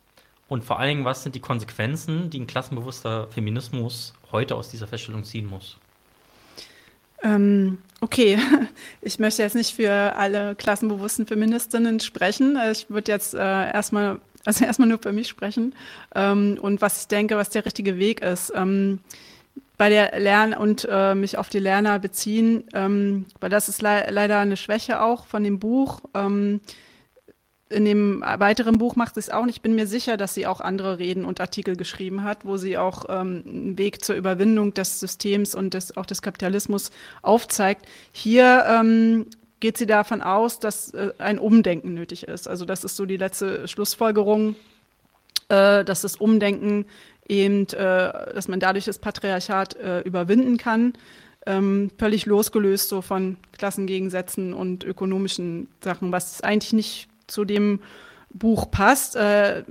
Und 0.47 0.63
vor 0.63 0.79
allen 0.79 0.87
Dingen, 0.87 1.05
was 1.05 1.23
sind 1.23 1.35
die 1.35 1.41
Konsequenzen, 1.41 2.29
die 2.29 2.39
ein 2.39 2.47
klassenbewusster 2.47 3.27
Feminismus 3.27 4.13
heute 4.31 4.55
aus 4.55 4.69
dieser 4.69 4.87
Feststellung 4.87 5.25
ziehen 5.25 5.47
muss? 5.47 5.75
Ähm, 7.23 7.79
okay, 7.99 8.39
ich 9.01 9.19
möchte 9.19 9.41
jetzt 9.41 9.55
nicht 9.55 9.75
für 9.75 10.15
alle 10.15 10.55
klassenbewussten 10.55 11.27
Feministinnen 11.27 11.99
sprechen. 11.99 12.57
Ich 12.71 12.89
würde 12.89 13.11
jetzt 13.11 13.33
äh, 13.33 13.37
erstmal, 13.37 14.21
also 14.45 14.63
erstmal 14.63 14.87
nur 14.87 14.99
für 14.99 15.11
mich 15.11 15.27
sprechen 15.27 15.75
ähm, 16.15 16.57
und 16.61 16.81
was 16.81 17.01
ich 17.01 17.07
denke, 17.09 17.35
was 17.35 17.49
der 17.49 17.65
richtige 17.65 17.97
Weg 17.97 18.21
ist. 18.21 18.53
Ähm, 18.55 18.99
bei 19.77 19.89
der 19.89 20.17
Lern- 20.17 20.53
und 20.53 20.87
äh, 20.89 21.15
mich 21.15 21.37
auf 21.37 21.49
die 21.49 21.59
Lerner 21.59 21.99
beziehen, 21.99 22.63
ähm, 22.73 23.25
weil 23.41 23.49
das 23.49 23.67
ist 23.67 23.81
le 23.81 24.07
leider 24.09 24.39
eine 24.39 24.55
Schwäche 24.55 25.01
auch 25.01 25.25
von 25.25 25.43
dem 25.43 25.59
Buch. 25.59 25.99
In 27.71 27.85
dem 27.85 28.21
weiteren 28.21 28.79
Buch 28.79 28.95
macht 28.95 29.13
sie 29.13 29.19
es 29.19 29.29
auch 29.29 29.45
nicht. 29.45 29.57
Ich 29.57 29.61
bin 29.61 29.75
mir 29.75 29.85
sicher, 29.85 30.17
dass 30.17 30.33
sie 30.33 30.47
auch 30.47 30.59
andere 30.59 30.97
Reden 30.97 31.23
und 31.23 31.39
Artikel 31.39 31.75
geschrieben 31.75 32.23
hat, 32.23 32.43
wo 32.43 32.57
sie 32.57 32.79
auch 32.79 33.05
ähm, 33.09 33.43
einen 33.45 33.77
Weg 33.77 34.03
zur 34.03 34.15
Überwindung 34.15 34.73
des 34.73 34.99
Systems 34.99 35.53
und 35.53 35.75
des, 35.75 35.95
auch 35.95 36.07
des 36.07 36.23
Kapitalismus 36.23 36.89
aufzeigt. 37.21 37.85
Hier 38.11 38.65
ähm, 38.67 39.27
geht 39.59 39.77
sie 39.77 39.85
davon 39.85 40.23
aus, 40.23 40.59
dass 40.59 40.95
äh, 40.95 41.11
ein 41.19 41.37
Umdenken 41.37 41.93
nötig 41.93 42.23
ist. 42.23 42.47
Also 42.47 42.65
das 42.65 42.83
ist 42.83 42.95
so 42.95 43.05
die 43.05 43.17
letzte 43.17 43.67
Schlussfolgerung, 43.67 44.55
äh, 45.49 45.85
dass 45.85 46.01
das 46.01 46.15
Umdenken 46.15 46.85
eben, 47.27 47.67
äh, 47.67 48.33
dass 48.33 48.47
man 48.47 48.59
dadurch 48.59 48.85
das 48.85 48.97
Patriarchat 48.97 49.75
äh, 49.75 49.99
überwinden 50.01 50.57
kann. 50.57 50.93
Ähm, 51.45 51.91
völlig 51.99 52.25
losgelöst 52.25 52.89
so 52.89 53.03
von 53.03 53.37
Klassengegensätzen 53.51 54.53
und 54.53 54.83
ökonomischen 54.83 55.67
Sachen, 55.83 56.11
was 56.11 56.41
eigentlich 56.41 56.73
nicht 56.73 57.09
zu 57.29 57.45
dem 57.45 57.79
Buch 58.31 58.69
passt, 58.69 59.15
äh, 59.15 59.63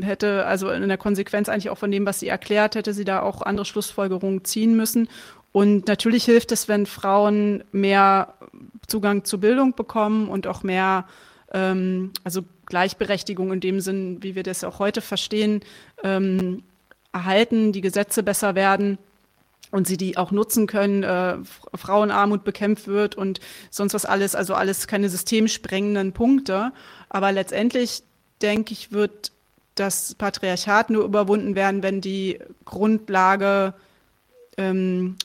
hätte 0.00 0.44
also 0.46 0.70
in 0.70 0.88
der 0.88 0.98
Konsequenz 0.98 1.48
eigentlich 1.48 1.70
auch 1.70 1.78
von 1.78 1.90
dem, 1.90 2.06
was 2.06 2.20
sie 2.20 2.28
erklärt, 2.28 2.74
hätte 2.74 2.92
sie 2.92 3.04
da 3.04 3.22
auch 3.22 3.42
andere 3.42 3.64
Schlussfolgerungen 3.64 4.44
ziehen 4.44 4.76
müssen. 4.76 5.08
Und 5.52 5.88
natürlich 5.88 6.24
hilft 6.24 6.52
es, 6.52 6.68
wenn 6.68 6.86
Frauen 6.86 7.64
mehr 7.72 8.34
Zugang 8.86 9.24
zu 9.24 9.38
Bildung 9.40 9.74
bekommen 9.74 10.28
und 10.28 10.46
auch 10.46 10.62
mehr, 10.62 11.06
ähm, 11.52 12.12
also 12.24 12.42
Gleichberechtigung 12.66 13.52
in 13.52 13.60
dem 13.60 13.80
Sinn, 13.80 14.18
wie 14.22 14.34
wir 14.34 14.42
das 14.42 14.64
auch 14.64 14.78
heute 14.78 15.00
verstehen, 15.00 15.60
ähm, 16.02 16.62
erhalten, 17.12 17.72
die 17.72 17.80
Gesetze 17.80 18.22
besser 18.22 18.54
werden 18.54 18.98
und 19.72 19.86
sie 19.86 19.96
die 19.96 20.16
auch 20.16 20.30
nutzen 20.30 20.66
können, 20.66 21.02
äh, 21.02 21.38
Frauenarmut 21.74 22.44
bekämpft 22.44 22.86
wird 22.86 23.14
und 23.14 23.40
sonst 23.70 23.94
was 23.94 24.04
alles, 24.04 24.34
also 24.34 24.54
alles 24.54 24.86
keine 24.86 25.08
systemsprengenden 25.08 26.12
Punkte. 26.12 26.72
Aber 27.10 27.32
letztendlich, 27.32 28.02
denke 28.40 28.72
ich, 28.72 28.92
wird 28.92 29.32
das 29.74 30.14
Patriarchat 30.14 30.90
nur 30.90 31.04
überwunden 31.04 31.54
werden, 31.54 31.82
wenn 31.82 32.00
die 32.00 32.38
Grundlage 32.64 33.74
ähm, 34.56 35.16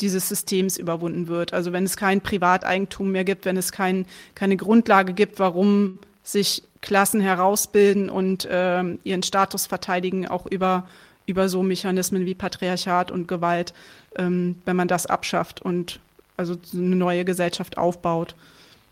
dieses 0.00 0.28
Systems 0.28 0.76
überwunden 0.76 1.28
wird. 1.28 1.52
Also 1.52 1.72
wenn 1.72 1.84
es 1.84 1.96
kein 1.96 2.20
Privateigentum 2.20 3.12
mehr 3.12 3.24
gibt, 3.24 3.44
wenn 3.44 3.56
es 3.56 3.72
kein, 3.72 4.06
keine 4.34 4.56
Grundlage 4.56 5.12
gibt, 5.12 5.38
warum 5.38 5.98
sich 6.22 6.62
Klassen 6.82 7.20
herausbilden 7.20 8.10
und 8.10 8.44
äh, 8.44 8.82
ihren 9.04 9.22
Status 9.22 9.66
verteidigen, 9.66 10.28
auch 10.28 10.46
über, 10.46 10.86
über 11.24 11.48
so 11.48 11.62
Mechanismen 11.62 12.26
wie 12.26 12.34
Patriarchat 12.34 13.10
und 13.10 13.26
Gewalt, 13.28 13.72
ähm, 14.16 14.56
wenn 14.64 14.76
man 14.76 14.88
das 14.88 15.06
abschafft 15.06 15.62
und 15.62 16.00
also 16.36 16.56
eine 16.74 16.96
neue 16.96 17.24
Gesellschaft 17.24 17.78
aufbaut, 17.78 18.34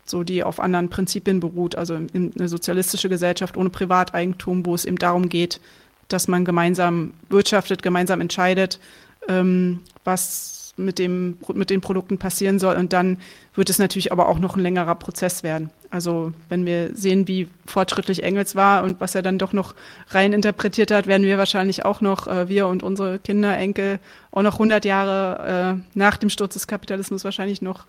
so 0.05 0.23
die 0.23 0.43
auf 0.43 0.59
anderen 0.59 0.89
Prinzipien 0.89 1.39
beruht, 1.39 1.75
also 1.75 1.95
eine 1.95 2.47
sozialistische 2.47 3.09
Gesellschaft 3.09 3.57
ohne 3.57 3.69
Privateigentum, 3.69 4.65
wo 4.65 4.75
es 4.75 4.85
eben 4.85 4.97
darum 4.97 5.29
geht, 5.29 5.59
dass 6.07 6.27
man 6.27 6.45
gemeinsam 6.45 7.13
wirtschaftet, 7.29 7.81
gemeinsam 7.81 8.21
entscheidet, 8.21 8.79
ähm, 9.27 9.79
was 10.03 10.73
mit, 10.77 10.99
dem, 10.99 11.37
mit 11.53 11.69
den 11.69 11.81
Produkten 11.81 12.17
passieren 12.17 12.59
soll. 12.59 12.75
Und 12.75 12.93
dann 12.93 13.17
wird 13.55 13.69
es 13.69 13.79
natürlich 13.79 14.11
aber 14.11 14.27
auch 14.27 14.39
noch 14.39 14.55
ein 14.55 14.61
längerer 14.61 14.95
Prozess 14.95 15.41
werden. 15.41 15.69
Also 15.89 16.33
wenn 16.49 16.65
wir 16.65 16.93
sehen, 16.93 17.27
wie 17.27 17.47
fortschrittlich 17.65 18.23
Engels 18.23 18.55
war 18.55 18.83
und 18.83 18.99
was 18.99 19.15
er 19.15 19.21
dann 19.21 19.37
doch 19.37 19.53
noch 19.53 19.73
rein 20.09 20.33
interpretiert 20.33 20.91
hat, 20.91 21.07
werden 21.07 21.23
wir 21.23 21.37
wahrscheinlich 21.37 21.85
auch 21.85 22.01
noch, 22.01 22.27
äh, 22.27 22.49
wir 22.49 22.67
und 22.67 22.83
unsere 22.83 23.19
Kinder, 23.19 23.57
Enkel, 23.57 23.99
auch 24.31 24.41
noch 24.41 24.55
100 24.55 24.85
Jahre 24.85 25.79
äh, 25.79 25.97
nach 25.97 26.17
dem 26.17 26.29
Sturz 26.29 26.53
des 26.53 26.67
Kapitalismus 26.67 27.23
wahrscheinlich 27.23 27.61
noch 27.61 27.85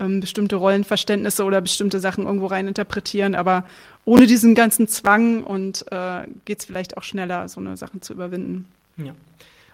ähm, 0.00 0.20
bestimmte 0.20 0.56
Rollenverständnisse 0.56 1.44
oder 1.44 1.60
bestimmte 1.60 2.00
Sachen 2.00 2.24
irgendwo 2.24 2.46
rein 2.46 2.68
interpretieren. 2.68 3.34
Aber 3.34 3.64
ohne 4.04 4.26
diesen 4.26 4.54
ganzen 4.54 4.88
Zwang 4.88 5.42
und 5.42 5.84
äh, 5.90 6.22
geht 6.44 6.60
es 6.60 6.64
vielleicht 6.64 6.96
auch 6.96 7.02
schneller, 7.02 7.48
so 7.48 7.60
eine 7.60 7.76
Sachen 7.76 8.02
zu 8.02 8.12
überwinden. 8.12 8.66
Ja. 8.96 9.12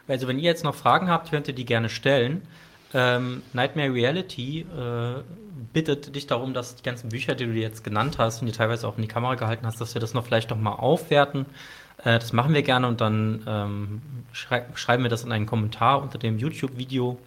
Also 0.08 0.26
wenn 0.28 0.38
ihr 0.38 0.44
jetzt 0.44 0.64
noch 0.64 0.74
Fragen 0.74 1.08
habt, 1.08 1.30
könnt 1.30 1.48
ihr 1.48 1.54
die 1.54 1.64
gerne 1.64 1.88
stellen. 1.88 2.42
Ähm, 2.94 3.42
Nightmare 3.52 3.92
Reality 3.92 4.60
äh, 4.60 5.22
bittet 5.72 6.14
dich 6.14 6.26
darum, 6.26 6.52
dass 6.52 6.76
die 6.76 6.82
ganzen 6.82 7.08
Bücher, 7.08 7.34
die 7.34 7.46
du 7.46 7.52
jetzt 7.52 7.84
genannt 7.84 8.18
hast 8.18 8.40
und 8.40 8.46
die 8.46 8.52
teilweise 8.52 8.86
auch 8.86 8.96
in 8.96 9.02
die 9.02 9.08
Kamera 9.08 9.36
gehalten 9.36 9.66
hast, 9.66 9.80
dass 9.80 9.94
wir 9.94 10.00
das 10.00 10.12
noch 10.12 10.26
vielleicht 10.26 10.50
noch 10.50 10.58
mal 10.58 10.72
aufwerten. 10.72 11.46
Äh, 12.04 12.18
das 12.18 12.32
machen 12.32 12.52
wir 12.54 12.62
gerne 12.62 12.88
und 12.88 13.00
dann 13.00 13.42
ähm, 13.46 14.02
schrei 14.32 14.64
schreiben 14.74 15.02
wir 15.02 15.10
das 15.10 15.24
in 15.24 15.32
einen 15.32 15.46
Kommentar 15.46 16.02
unter 16.02 16.18
dem 16.18 16.38
YouTube-Video, 16.38 17.18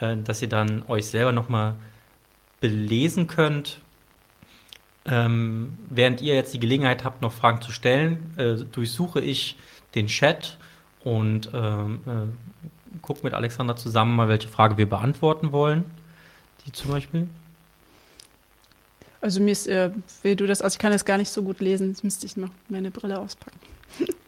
äh, 0.00 0.16
dass 0.16 0.42
ihr 0.42 0.48
dann 0.48 0.82
euch 0.88 1.06
selber 1.06 1.32
noch 1.32 1.48
mal 1.48 1.74
belesen 2.60 3.26
könnt. 3.26 3.80
Ähm, 5.04 5.78
während 5.88 6.20
ihr 6.20 6.34
jetzt 6.34 6.52
die 6.52 6.60
Gelegenheit 6.60 7.04
habt, 7.04 7.22
noch 7.22 7.32
Fragen 7.32 7.62
zu 7.62 7.72
stellen, 7.72 8.34
äh, 8.36 8.56
durchsuche 8.56 9.20
ich 9.20 9.56
den 9.94 10.06
Chat 10.06 10.58
und 11.02 11.50
ähm, 11.54 12.00
äh, 12.06 12.98
gucke 13.00 13.20
mit 13.22 13.32
Alexander 13.32 13.76
zusammen 13.76 14.16
mal, 14.16 14.28
welche 14.28 14.48
Frage 14.48 14.76
wir 14.76 14.88
beantworten 14.88 15.52
wollen. 15.52 15.84
Die 16.66 16.72
zum 16.72 16.90
Beispiel. 16.90 17.28
Also 19.20 19.40
mir 19.40 19.52
ist, 19.52 19.66
äh, 19.66 19.90
wie 20.22 20.36
du 20.36 20.46
das, 20.46 20.62
also 20.62 20.74
ich 20.74 20.78
kann 20.78 20.92
das 20.92 21.04
gar 21.04 21.18
nicht 21.18 21.30
so 21.30 21.42
gut 21.42 21.60
lesen, 21.60 21.88
jetzt 21.88 22.04
müsste 22.04 22.26
ich 22.26 22.36
noch 22.36 22.50
meine 22.68 22.90
Brille 22.90 23.18
auspacken. 23.18 23.58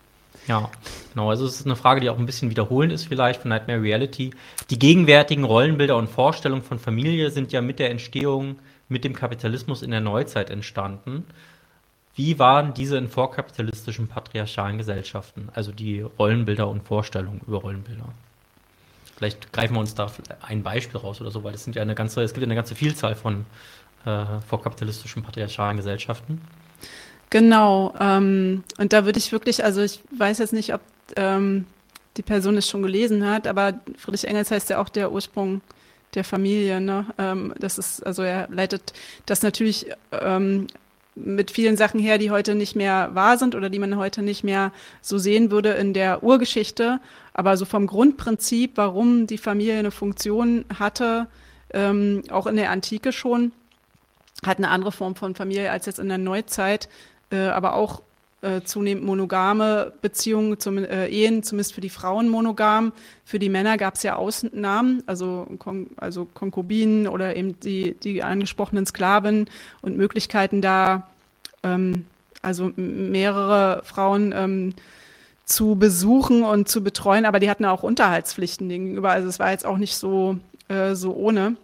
ja, 0.51 0.68
genau. 1.12 1.30
Also 1.30 1.46
es 1.46 1.61
ist 1.61 1.66
eine 1.66 1.76
Frage, 1.76 2.01
die 2.01 2.11
auch 2.11 2.18
ein 2.18 2.26
bisschen 2.26 2.51
wiederholend 2.51 2.92
ist 2.92 3.07
vielleicht 3.07 3.42
von 3.42 3.51
Nightmare 3.51 3.80
Reality. 3.80 4.32
Die 4.68 4.80
gegenwärtigen 4.80 5.44
Rollenbilder 5.44 5.96
und 5.96 6.11
Vorstellungen 6.11 6.62
von 6.62 6.80
Familie 6.80 7.30
sind 7.30 7.53
ja 7.53 7.61
mit 7.62 7.78
der 7.78 7.90
Entstehung, 7.90 8.59
mit 8.88 9.05
dem 9.05 9.14
Kapitalismus 9.14 9.82
in 9.82 9.92
der 9.92 10.01
Neuzeit 10.01 10.51
entstanden. 10.51 11.24
Wie 12.16 12.40
waren 12.40 12.74
diese 12.74 12.98
in 12.98 13.09
vorkapitalistischen 13.09 14.09
patriarchalen 14.09 14.76
Gesellschaften? 14.76 15.51
Also 15.55 15.70
die 15.70 16.01
Rollenbilder 16.01 16.66
und 16.66 16.82
Vorstellungen 16.82 17.40
über 17.46 17.59
Rollenbilder. 17.59 18.07
Vielleicht 19.16 19.53
greifen 19.53 19.74
wir 19.74 19.80
uns 19.80 19.94
da 19.94 20.11
ein 20.42 20.64
Beispiel 20.64 20.98
raus 20.98 21.20
oder 21.20 21.30
so, 21.30 21.44
weil 21.44 21.55
es 21.55 21.62
sind 21.62 21.76
ja 21.76 21.82
eine 21.82 21.94
ganze, 21.94 22.22
es 22.22 22.32
gibt 22.32 22.42
ja 22.42 22.48
eine 22.48 22.57
ganze 22.57 22.74
Vielzahl 22.74 23.14
von 23.14 23.46
äh, 24.05 24.24
vorkapitalistischen 24.48 25.22
patriarchalen 25.22 25.76
Gesellschaften. 25.76 26.40
Genau. 27.31 27.95
Ähm, 27.99 28.64
und 28.78 28.93
da 28.93 29.05
würde 29.05 29.18
ich 29.18 29.33
wirklich, 29.33 29.64
also 29.64 29.81
ich 29.81 30.01
weiß 30.11 30.39
jetzt 30.39 30.53
nicht, 30.53 30.74
ob 30.74 30.81
ähm, 31.16 31.66
die 32.16 32.22
Person 32.22 32.57
es 32.57 32.68
schon 32.68 32.83
gelesen 32.83 33.28
hat, 33.28 33.47
aber 33.47 33.81
Friedrich 33.97 34.26
Engels 34.26 34.51
heißt 34.51 34.70
ja 34.70 34.81
auch 34.81 34.89
der 34.89 35.12
Ursprung 35.12 35.61
der 36.14 36.24
Familie. 36.24 36.81
Ne? 36.81 37.07
Ähm, 37.18 37.55
das 37.59 37.78
ist, 37.78 38.05
also 38.05 38.22
er 38.22 38.49
leitet 38.51 38.93
das 39.26 39.43
natürlich 39.43 39.87
ähm, 40.11 40.66
mit 41.14 41.51
vielen 41.51 41.76
Sachen 41.76 42.01
her, 42.01 42.18
die 42.18 42.31
heute 42.31 42.55
nicht 42.55 42.74
mehr 42.74 43.14
wahr 43.14 43.39
sind 43.39 43.55
oder 43.55 43.70
die 43.70 43.78
man 43.78 43.97
heute 43.97 44.22
nicht 44.22 44.43
mehr 44.43 44.72
so 45.01 45.18
sehen 45.18 45.51
würde 45.51 45.70
in 45.70 45.95
der 45.95 46.22
Urgeschichte. 46.22 47.01
Aber 47.33 47.57
so 47.57 47.64
vom 47.64 47.87
Grundprinzip, 47.87 48.72
warum 48.74 49.26
die 49.26 49.39
Familie 49.39 49.78
eine 49.78 49.91
Funktion 49.93 50.64
hatte, 50.78 51.28
ähm, 51.72 52.22
auch 52.31 52.47
in 52.47 52.57
der 52.57 52.70
Antike 52.70 53.12
schon, 53.12 53.53
hat 54.45 54.59
eine 54.59 54.70
andere 54.70 54.93
Form 54.93 55.14
von 55.14 55.35
Familie 55.35 55.70
als 55.70 55.87
jetzt 55.87 55.99
in 55.99 56.09
der 56.09 56.18
Neuzeit, 56.18 56.89
äh, 57.31 57.49
aber 57.49 57.74
auch 57.74 58.03
äh, 58.43 58.62
zunehmend 58.62 59.05
monogame 59.05 59.93
Beziehungen, 60.01 60.59
zum, 60.59 60.78
äh, 60.78 61.09
Ehen, 61.09 61.43
zumindest 61.43 61.74
für 61.74 61.83
die 61.83 61.91
Frauen 61.91 62.28
monogam. 62.28 62.93
Für 63.24 63.39
die 63.39 63.51
Männer 63.51 63.76
gab 63.76 63.97
es 63.97 64.03
ja 64.03 64.16
Ausnahmen, 64.16 65.03
also, 65.07 65.47
Kon 65.59 65.89
also 65.97 66.26
Konkubinen 66.33 67.07
oder 67.07 67.37
eben 67.37 67.61
die, 67.61 67.95
die 68.03 68.22
angesprochenen 68.22 68.87
Sklaven 68.87 69.49
und 69.83 69.97
Möglichkeiten 69.97 70.62
da, 70.62 71.09
ähm, 71.62 72.07
also 72.41 72.72
mehrere 72.76 73.83
Frauen 73.85 74.33
ähm, 74.35 74.74
zu 75.45 75.74
besuchen 75.74 76.43
und 76.43 76.68
zu 76.68 76.83
betreuen, 76.83 77.26
aber 77.26 77.41
die 77.41 77.51
hatten 77.51 77.66
auch 77.66 77.83
Unterhaltspflichten 77.83 78.68
gegenüber. 78.68 79.11
Also 79.11 79.28
es 79.28 79.39
war 79.39 79.51
jetzt 79.51 79.66
auch 79.66 79.76
nicht 79.76 79.97
so, 79.97 80.39
äh, 80.68 80.95
so 80.95 81.12
ohne. 81.12 81.57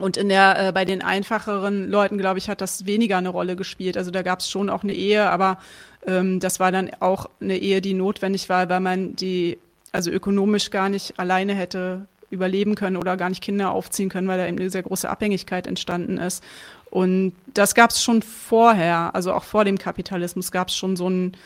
Und 0.00 0.16
in 0.16 0.28
der, 0.28 0.68
äh, 0.68 0.72
bei 0.72 0.84
den 0.84 1.02
einfacheren 1.02 1.90
Leuten, 1.90 2.18
glaube 2.18 2.38
ich, 2.38 2.48
hat 2.48 2.60
das 2.60 2.86
weniger 2.86 3.18
eine 3.18 3.28
Rolle 3.28 3.54
gespielt. 3.54 3.96
Also 3.96 4.10
da 4.10 4.22
gab 4.22 4.40
es 4.40 4.50
schon 4.50 4.70
auch 4.70 4.82
eine 4.82 4.94
Ehe, 4.94 5.28
aber 5.28 5.58
ähm, 6.06 6.40
das 6.40 6.58
war 6.58 6.72
dann 6.72 6.90
auch 7.00 7.28
eine 7.40 7.58
Ehe, 7.58 7.80
die 7.80 7.94
notwendig 7.94 8.48
war, 8.48 8.68
weil 8.68 8.80
man 8.80 9.14
die 9.14 9.58
also 9.92 10.10
ökonomisch 10.10 10.70
gar 10.70 10.88
nicht 10.88 11.18
alleine 11.18 11.54
hätte 11.54 12.06
überleben 12.30 12.76
können 12.76 12.96
oder 12.96 13.16
gar 13.16 13.28
nicht 13.28 13.42
Kinder 13.42 13.72
aufziehen 13.72 14.08
können, 14.08 14.28
weil 14.28 14.38
da 14.38 14.46
eben 14.46 14.58
eine 14.58 14.70
sehr 14.70 14.84
große 14.84 15.08
Abhängigkeit 15.08 15.66
entstanden 15.66 16.16
ist. 16.16 16.42
Und 16.90 17.34
das 17.52 17.74
gab 17.74 17.90
es 17.90 18.02
schon 18.02 18.22
vorher, 18.22 19.14
also 19.14 19.32
auch 19.32 19.44
vor 19.44 19.64
dem 19.64 19.78
Kapitalismus 19.78 20.50
gab 20.50 20.68
es 20.68 20.76
schon 20.76 20.96
so, 20.96 21.08
ein, 21.08 21.36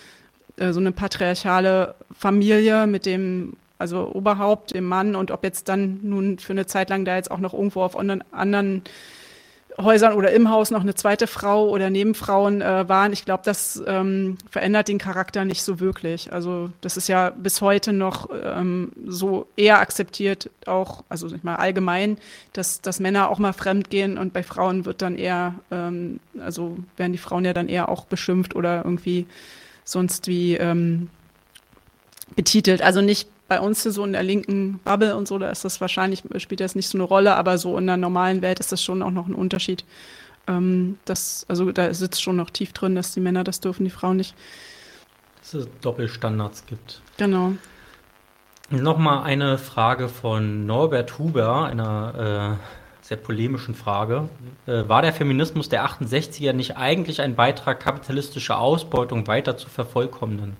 äh, 0.56 0.72
so 0.72 0.80
eine 0.80 0.92
patriarchale 0.92 1.94
Familie 2.16 2.86
mit 2.86 3.06
dem 3.06 3.54
also 3.78 4.10
Oberhaupt, 4.12 4.74
dem 4.74 4.84
Mann 4.84 5.16
und 5.16 5.30
ob 5.30 5.44
jetzt 5.44 5.68
dann 5.68 6.00
nun 6.02 6.38
für 6.38 6.52
eine 6.52 6.66
Zeit 6.66 6.90
lang 6.90 7.04
da 7.04 7.16
jetzt 7.16 7.30
auch 7.30 7.38
noch 7.38 7.54
irgendwo 7.54 7.82
auf 7.82 7.96
anderen 7.96 8.82
Häusern 9.80 10.14
oder 10.14 10.30
im 10.30 10.50
Haus 10.50 10.70
noch 10.70 10.82
eine 10.82 10.94
zweite 10.94 11.26
Frau 11.26 11.68
oder 11.68 11.90
Nebenfrauen 11.90 12.62
äh, 12.62 12.88
waren. 12.88 13.12
Ich 13.12 13.24
glaube, 13.24 13.42
das 13.44 13.82
ähm, 13.86 14.38
verändert 14.48 14.86
den 14.86 14.98
Charakter 14.98 15.44
nicht 15.44 15.62
so 15.64 15.80
wirklich. 15.80 16.32
Also 16.32 16.70
das 16.80 16.96
ist 16.96 17.08
ja 17.08 17.30
bis 17.30 17.60
heute 17.60 17.92
noch 17.92 18.28
ähm, 18.32 18.92
so 19.04 19.48
eher 19.56 19.80
akzeptiert, 19.80 20.48
auch, 20.66 21.02
also 21.08 21.26
ich 21.34 21.42
mal 21.42 21.56
allgemein, 21.56 22.18
dass, 22.52 22.82
dass 22.82 23.00
Männer 23.00 23.30
auch 23.30 23.40
mal 23.40 23.52
fremd 23.52 23.90
gehen 23.90 24.16
und 24.16 24.32
bei 24.32 24.44
Frauen 24.44 24.84
wird 24.84 25.02
dann 25.02 25.16
eher, 25.16 25.54
ähm, 25.72 26.20
also 26.38 26.76
werden 26.96 27.12
die 27.12 27.18
Frauen 27.18 27.44
ja 27.44 27.52
dann 27.52 27.68
eher 27.68 27.88
auch 27.88 28.04
beschimpft 28.04 28.54
oder 28.54 28.84
irgendwie 28.84 29.26
sonst 29.82 30.28
wie 30.28 30.54
ähm, 30.54 31.10
betitelt. 32.36 32.80
Also 32.80 33.00
nicht 33.00 33.28
bei 33.48 33.60
uns 33.60 33.82
so 33.82 34.04
in 34.04 34.12
der 34.12 34.22
linken 34.22 34.80
Bubble 34.84 35.16
und 35.16 35.28
so, 35.28 35.38
da 35.38 35.50
ist 35.50 35.64
das 35.64 35.80
wahrscheinlich, 35.80 36.22
spielt 36.38 36.60
das 36.60 36.74
nicht 36.74 36.88
so 36.88 36.98
eine 36.98 37.04
Rolle, 37.04 37.36
aber 37.36 37.58
so 37.58 37.76
in 37.76 37.86
der 37.86 37.96
normalen 37.96 38.42
Welt 38.42 38.60
ist 38.60 38.72
das 38.72 38.82
schon 38.82 39.02
auch 39.02 39.10
noch 39.10 39.26
ein 39.26 39.34
Unterschied. 39.34 39.84
Ähm, 40.46 40.98
das, 41.04 41.44
also 41.48 41.70
da 41.72 41.92
sitzt 41.92 42.22
schon 42.22 42.36
noch 42.36 42.50
tief 42.50 42.72
drin, 42.72 42.94
dass 42.94 43.12
die 43.12 43.20
Männer 43.20 43.44
das 43.44 43.60
dürfen, 43.60 43.84
die 43.84 43.90
Frauen 43.90 44.16
nicht. 44.16 44.34
Dass 45.40 45.54
es 45.54 45.68
Doppelstandards 45.82 46.66
gibt. 46.66 47.02
Genau. 47.16 47.52
Nochmal 48.70 49.24
eine 49.24 49.58
Frage 49.58 50.08
von 50.08 50.64
Norbert 50.64 51.18
Huber, 51.18 51.66
einer 51.66 52.58
äh, 52.60 53.04
sehr 53.06 53.18
polemischen 53.18 53.74
Frage. 53.74 54.30
Äh, 54.66 54.88
war 54.88 55.02
der 55.02 55.12
Feminismus 55.12 55.68
der 55.68 55.86
68er 55.86 56.54
nicht 56.54 56.78
eigentlich 56.78 57.20
ein 57.20 57.34
Beitrag, 57.34 57.80
kapitalistische 57.80 58.56
Ausbeutung 58.56 59.26
weiter 59.26 59.58
zu 59.58 59.68
vervollkommnen? 59.68 60.56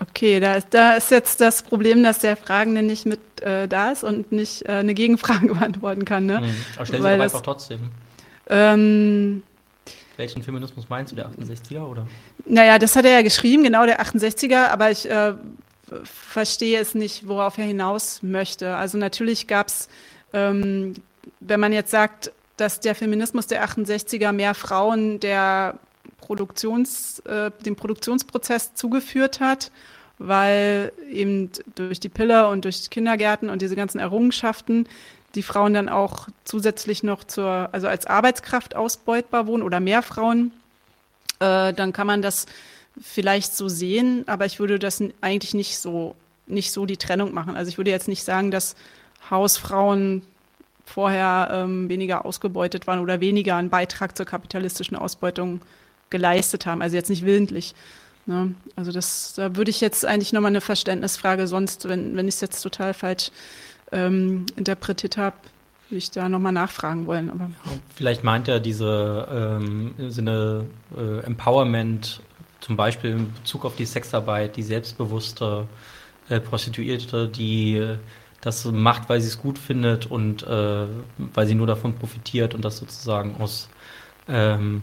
Okay, 0.00 0.40
da 0.40 0.56
ist, 0.56 0.68
da 0.70 0.94
ist 0.94 1.10
jetzt 1.10 1.40
das 1.40 1.62
Problem, 1.62 2.02
dass 2.02 2.18
der 2.18 2.36
Fragende 2.36 2.82
nicht 2.82 3.06
mit 3.06 3.20
äh, 3.42 3.68
da 3.68 3.92
ist 3.92 4.02
und 4.02 4.32
nicht 4.32 4.66
äh, 4.68 4.72
eine 4.72 4.94
Gegenfrage 4.94 5.46
beantworten 5.54 6.04
kann. 6.04 6.26
Ne? 6.26 6.40
Mhm. 6.40 6.54
Aber 6.76 6.86
stell 6.86 7.02
sie 7.02 7.08
doch 7.08 7.20
einfach 7.20 7.40
trotzdem. 7.42 7.90
Ähm, 8.48 9.42
Welchen 10.16 10.42
Feminismus 10.42 10.88
meinst 10.88 11.12
du, 11.12 11.16
der 11.16 11.28
68er 11.28 11.82
oder? 11.82 12.06
Naja, 12.44 12.78
das 12.78 12.96
hat 12.96 13.04
er 13.04 13.12
ja 13.12 13.22
geschrieben, 13.22 13.62
genau 13.62 13.86
der 13.86 14.00
68er, 14.02 14.68
aber 14.68 14.90
ich 14.90 15.08
äh, 15.08 15.34
verstehe 16.02 16.80
es 16.80 16.94
nicht, 16.94 17.26
worauf 17.28 17.58
er 17.58 17.64
hinaus 17.64 18.22
möchte. 18.22 18.76
Also 18.76 18.98
natürlich 18.98 19.46
gab 19.46 19.68
es, 19.68 19.88
ähm, 20.32 20.94
wenn 21.40 21.60
man 21.60 21.72
jetzt 21.72 21.90
sagt, 21.90 22.32
dass 22.56 22.80
der 22.80 22.94
Feminismus 22.94 23.46
der 23.46 23.66
68er 23.66 24.32
mehr 24.32 24.54
Frauen 24.54 25.20
der 25.20 25.78
Produktions, 26.26 27.20
äh, 27.20 27.50
dem 27.64 27.76
Produktionsprozess 27.76 28.74
zugeführt 28.74 29.40
hat 29.40 29.70
weil 30.18 30.92
eben 31.10 31.50
durch 31.74 32.00
die 32.00 32.08
Pille 32.08 32.48
und 32.48 32.64
durch 32.64 32.88
Kindergärten 32.90 33.50
und 33.50 33.62
diese 33.62 33.76
ganzen 33.76 33.98
Errungenschaften 33.98 34.86
die 35.34 35.42
Frauen 35.42 35.74
dann 35.74 35.88
auch 35.88 36.28
zusätzlich 36.44 37.02
noch 37.02 37.24
zur, 37.24 37.68
also 37.72 37.88
als 37.88 38.06
Arbeitskraft 38.06 38.76
ausbeutbar 38.76 39.48
wohnen 39.48 39.64
oder 39.64 39.80
mehr 39.80 40.02
Frauen, 40.02 40.52
äh, 41.40 41.72
dann 41.72 41.92
kann 41.92 42.06
man 42.06 42.22
das 42.22 42.46
vielleicht 43.00 43.56
so 43.56 43.68
sehen, 43.68 44.22
aber 44.28 44.46
ich 44.46 44.60
würde 44.60 44.78
das 44.78 45.02
eigentlich 45.20 45.52
nicht 45.52 45.78
so, 45.78 46.14
nicht 46.46 46.70
so 46.70 46.86
die 46.86 46.96
Trennung 46.96 47.34
machen. 47.34 47.56
Also 47.56 47.68
ich 47.68 47.78
würde 47.78 47.90
jetzt 47.90 48.06
nicht 48.06 48.22
sagen, 48.22 48.52
dass 48.52 48.76
Hausfrauen 49.28 50.22
vorher 50.86 51.48
ähm, 51.50 51.88
weniger 51.88 52.24
ausgebeutet 52.24 52.86
waren 52.86 53.00
oder 53.00 53.20
weniger 53.20 53.56
einen 53.56 53.70
Beitrag 53.70 54.16
zur 54.16 54.26
kapitalistischen 54.26 54.96
Ausbeutung 54.96 55.60
geleistet 56.14 56.64
haben. 56.64 56.80
Also 56.80 56.94
jetzt 56.94 57.10
nicht 57.10 57.24
willentlich. 57.24 57.74
Ne? 58.24 58.54
Also 58.76 58.92
das, 58.92 59.34
da 59.34 59.56
würde 59.56 59.72
ich 59.72 59.80
jetzt 59.80 60.06
eigentlich 60.06 60.32
nochmal 60.32 60.52
eine 60.52 60.60
Verständnisfrage, 60.60 61.48
sonst, 61.48 61.88
wenn, 61.88 62.16
wenn 62.16 62.28
ich 62.28 62.36
es 62.36 62.40
jetzt 62.40 62.62
total 62.62 62.94
falsch 62.94 63.32
ähm, 63.90 64.46
interpretiert 64.54 65.16
habe, 65.16 65.34
würde 65.88 65.98
ich 65.98 66.12
da 66.12 66.28
nochmal 66.28 66.52
nachfragen 66.52 67.08
wollen. 67.08 67.30
Aber 67.30 67.50
Vielleicht 67.96 68.22
meint 68.22 68.46
er 68.46 68.60
diese 68.60 69.26
ähm, 69.28 69.94
Sinne 70.08 70.66
äh, 70.96 71.26
Empowerment, 71.26 72.20
zum 72.60 72.76
Beispiel 72.76 73.10
in 73.10 73.32
Bezug 73.32 73.64
auf 73.64 73.74
die 73.74 73.86
Sexarbeit, 73.86 74.56
die 74.56 74.62
selbstbewusste 74.62 75.66
äh, 76.28 76.38
Prostituierte, 76.38 77.26
die 77.26 77.78
äh, 77.78 77.96
das 78.40 78.64
macht, 78.66 79.08
weil 79.08 79.20
sie 79.20 79.28
es 79.28 79.40
gut 79.40 79.58
findet 79.58 80.06
und 80.06 80.44
äh, 80.44 80.86
weil 81.34 81.46
sie 81.48 81.56
nur 81.56 81.66
davon 81.66 81.94
profitiert 81.94 82.54
und 82.54 82.64
das 82.64 82.78
sozusagen 82.78 83.34
aus 83.40 83.68
ähm, 84.28 84.82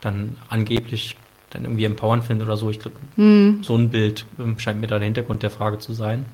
dann 0.00 0.36
angeblich 0.48 1.16
dann 1.50 1.64
irgendwie 1.64 1.84
empowern 1.84 2.22
findet 2.22 2.46
oder 2.46 2.56
so. 2.56 2.70
Ich 2.70 2.78
glaube, 2.78 2.96
hm. 3.16 3.62
so 3.62 3.76
ein 3.76 3.90
Bild 3.90 4.24
ähm, 4.38 4.58
scheint 4.58 4.80
mir 4.80 4.86
da 4.86 4.98
der 4.98 5.06
Hintergrund 5.06 5.42
der 5.42 5.50
Frage 5.50 5.78
zu 5.78 5.92
sein. 5.92 6.24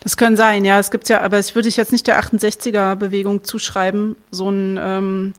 Das 0.00 0.16
können 0.16 0.36
sein, 0.36 0.64
ja. 0.64 0.78
Es 0.78 0.90
gibt 0.90 1.08
ja, 1.08 1.20
aber 1.20 1.38
es 1.38 1.54
würde 1.54 1.68
ich 1.68 1.76
jetzt 1.76 1.92
nicht 1.92 2.06
der 2.06 2.20
68er-Bewegung 2.20 3.44
zuschreiben. 3.44 4.16
So 4.30 4.50
ein, 4.50 4.78
ähm, 4.80 5.34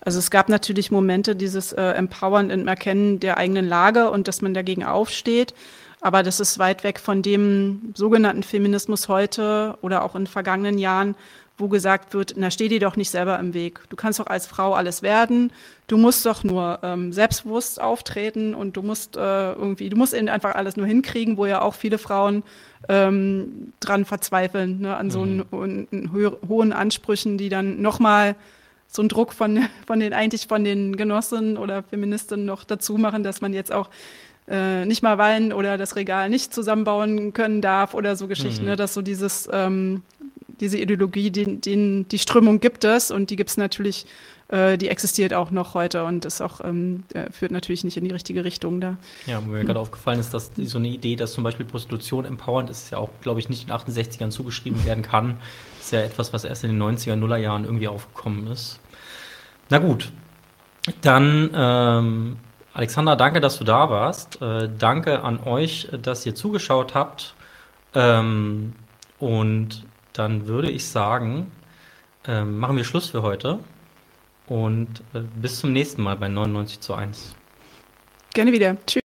also 0.00 0.18
es 0.18 0.30
gab 0.30 0.48
natürlich 0.48 0.90
Momente, 0.90 1.36
dieses 1.36 1.72
äh, 1.72 1.82
Empowern 1.82 2.50
im 2.50 2.68
Erkennen 2.68 3.20
der 3.20 3.38
eigenen 3.38 3.66
Lage 3.66 4.10
und 4.10 4.28
dass 4.28 4.42
man 4.42 4.54
dagegen 4.54 4.84
aufsteht. 4.84 5.54
Aber 6.00 6.22
das 6.22 6.40
ist 6.40 6.58
weit 6.58 6.84
weg 6.84 7.00
von 7.00 7.22
dem 7.22 7.92
sogenannten 7.94 8.42
Feminismus 8.42 9.08
heute 9.08 9.78
oder 9.80 10.04
auch 10.04 10.14
in 10.14 10.26
vergangenen 10.26 10.78
Jahren, 10.78 11.14
wo 11.58 11.68
gesagt 11.68 12.12
wird, 12.12 12.34
na 12.36 12.50
steh 12.50 12.68
dir 12.68 12.80
doch 12.80 12.96
nicht 12.96 13.10
selber 13.10 13.38
im 13.38 13.54
Weg. 13.54 13.80
Du 13.88 13.96
kannst 13.96 14.20
doch 14.20 14.26
als 14.26 14.46
Frau 14.46 14.74
alles 14.74 15.02
werden. 15.02 15.52
Du 15.86 15.96
musst 15.96 16.26
doch 16.26 16.44
nur 16.44 16.80
ähm, 16.82 17.12
selbstbewusst 17.12 17.80
auftreten 17.80 18.54
und 18.54 18.76
du 18.76 18.82
musst 18.82 19.16
äh, 19.16 19.52
irgendwie, 19.52 19.88
du 19.88 19.96
musst 19.96 20.12
eben 20.12 20.28
einfach 20.28 20.54
alles 20.54 20.76
nur 20.76 20.86
hinkriegen, 20.86 21.38
wo 21.38 21.46
ja 21.46 21.62
auch 21.62 21.74
viele 21.74 21.98
Frauen 21.98 22.42
ähm, 22.88 23.72
dran 23.80 24.04
verzweifeln, 24.04 24.80
ne, 24.80 24.96
an 24.96 25.10
so 25.10 25.24
mhm. 25.24 25.44
einen, 25.50 26.38
hohen 26.48 26.72
Ansprüchen, 26.72 27.38
die 27.38 27.48
dann 27.48 27.80
nochmal 27.80 28.36
so 28.86 29.00
einen 29.00 29.08
Druck 29.08 29.32
von, 29.32 29.60
von 29.86 30.00
den, 30.00 30.12
eigentlich 30.12 30.46
von 30.48 30.62
den 30.62 30.96
Genossinnen 30.96 31.56
oder 31.56 31.82
Feministinnen 31.82 32.44
noch 32.44 32.64
dazu 32.64 32.98
machen, 32.98 33.22
dass 33.22 33.40
man 33.40 33.54
jetzt 33.54 33.72
auch 33.72 33.88
äh, 34.48 34.84
nicht 34.84 35.02
mal 35.02 35.18
weinen 35.18 35.52
oder 35.52 35.78
das 35.78 35.96
Regal 35.96 36.28
nicht 36.28 36.54
zusammenbauen 36.54 37.32
können 37.32 37.60
darf 37.60 37.94
oder 37.94 38.14
so 38.14 38.28
Geschichten, 38.28 38.64
mhm. 38.64 38.70
ne, 38.70 38.76
dass 38.76 38.94
so 38.94 39.02
dieses, 39.02 39.48
ähm, 39.52 40.02
diese 40.60 40.78
Ideologie, 40.78 41.30
die, 41.30 41.60
die, 41.60 42.04
die 42.04 42.18
Strömung 42.18 42.60
gibt 42.60 42.84
es 42.84 43.10
und 43.10 43.30
die 43.30 43.36
gibt 43.36 43.50
es 43.50 43.56
natürlich, 43.56 44.06
äh, 44.48 44.78
die 44.78 44.88
existiert 44.88 45.34
auch 45.34 45.50
noch 45.50 45.74
heute 45.74 46.04
und 46.04 46.24
ist 46.24 46.40
auch, 46.40 46.60
ähm, 46.64 47.04
äh, 47.14 47.30
führt 47.30 47.52
natürlich 47.52 47.84
nicht 47.84 47.96
in 47.96 48.04
die 48.04 48.10
richtige 48.10 48.44
Richtung 48.44 48.80
da. 48.80 48.96
Ja, 49.26 49.42
wo 49.44 49.50
mir 49.50 49.60
hm. 49.60 49.66
gerade 49.66 49.80
aufgefallen 49.80 50.20
ist, 50.20 50.32
dass 50.32 50.50
so 50.56 50.78
eine 50.78 50.88
Idee, 50.88 51.16
dass 51.16 51.32
zum 51.32 51.44
Beispiel 51.44 51.66
Prostitution 51.66 52.24
empowernd 52.24 52.70
ist, 52.70 52.90
ja 52.90 52.98
auch, 52.98 53.10
glaube 53.20 53.40
ich, 53.40 53.48
nicht 53.48 53.62
in 53.62 53.68
den 53.68 53.76
68ern 53.76 54.30
zugeschrieben 54.30 54.84
werden 54.84 55.02
kann. 55.02 55.38
Ist 55.80 55.92
ja 55.92 56.00
etwas, 56.00 56.32
was 56.32 56.44
erst 56.44 56.64
in 56.64 56.70
den 56.70 56.82
90er, 56.82 57.16
Nuller 57.16 57.36
Jahren 57.36 57.64
irgendwie 57.64 57.88
aufgekommen 57.88 58.46
ist. 58.48 58.80
Na 59.68 59.78
gut, 59.78 60.10
dann 61.02 61.50
ähm, 61.54 62.36
Alexander, 62.76 63.16
danke, 63.16 63.40
dass 63.40 63.56
du 63.56 63.64
da 63.64 63.88
warst. 63.88 64.42
Äh, 64.42 64.68
danke 64.78 65.22
an 65.22 65.40
euch, 65.42 65.88
dass 66.02 66.26
ihr 66.26 66.34
zugeschaut 66.34 66.94
habt. 66.94 67.34
Ähm, 67.94 68.74
und 69.18 69.85
dann 70.18 70.46
würde 70.46 70.70
ich 70.70 70.86
sagen, 70.86 71.50
äh, 72.26 72.42
machen 72.42 72.76
wir 72.76 72.84
Schluss 72.84 73.10
für 73.10 73.22
heute 73.22 73.58
und 74.46 74.88
äh, 75.14 75.20
bis 75.40 75.60
zum 75.60 75.72
nächsten 75.72 76.02
Mal 76.02 76.16
bei 76.16 76.28
99 76.28 76.80
zu 76.80 76.94
1. 76.94 77.34
Gerne 78.34 78.52
wieder. 78.52 78.76
Tschüss. 78.86 79.02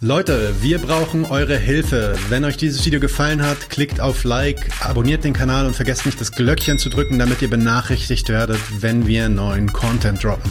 Leute, 0.00 0.54
wir 0.60 0.80
brauchen 0.80 1.24
eure 1.24 1.56
Hilfe. 1.56 2.16
Wenn 2.28 2.44
euch 2.44 2.56
dieses 2.56 2.84
Video 2.84 3.00
gefallen 3.00 3.42
hat, 3.42 3.70
klickt 3.70 4.00
auf 4.00 4.24
Like, 4.24 4.70
abonniert 4.84 5.24
den 5.24 5.32
Kanal 5.32 5.66
und 5.66 5.74
vergesst 5.74 6.04
nicht 6.04 6.20
das 6.20 6.32
Glöckchen 6.32 6.78
zu 6.78 6.90
drücken, 6.90 7.18
damit 7.18 7.40
ihr 7.40 7.48
benachrichtigt 7.48 8.28
werdet, 8.28 8.60
wenn 8.82 9.06
wir 9.06 9.28
neuen 9.28 9.72
Content 9.72 10.22
droppen. 10.22 10.50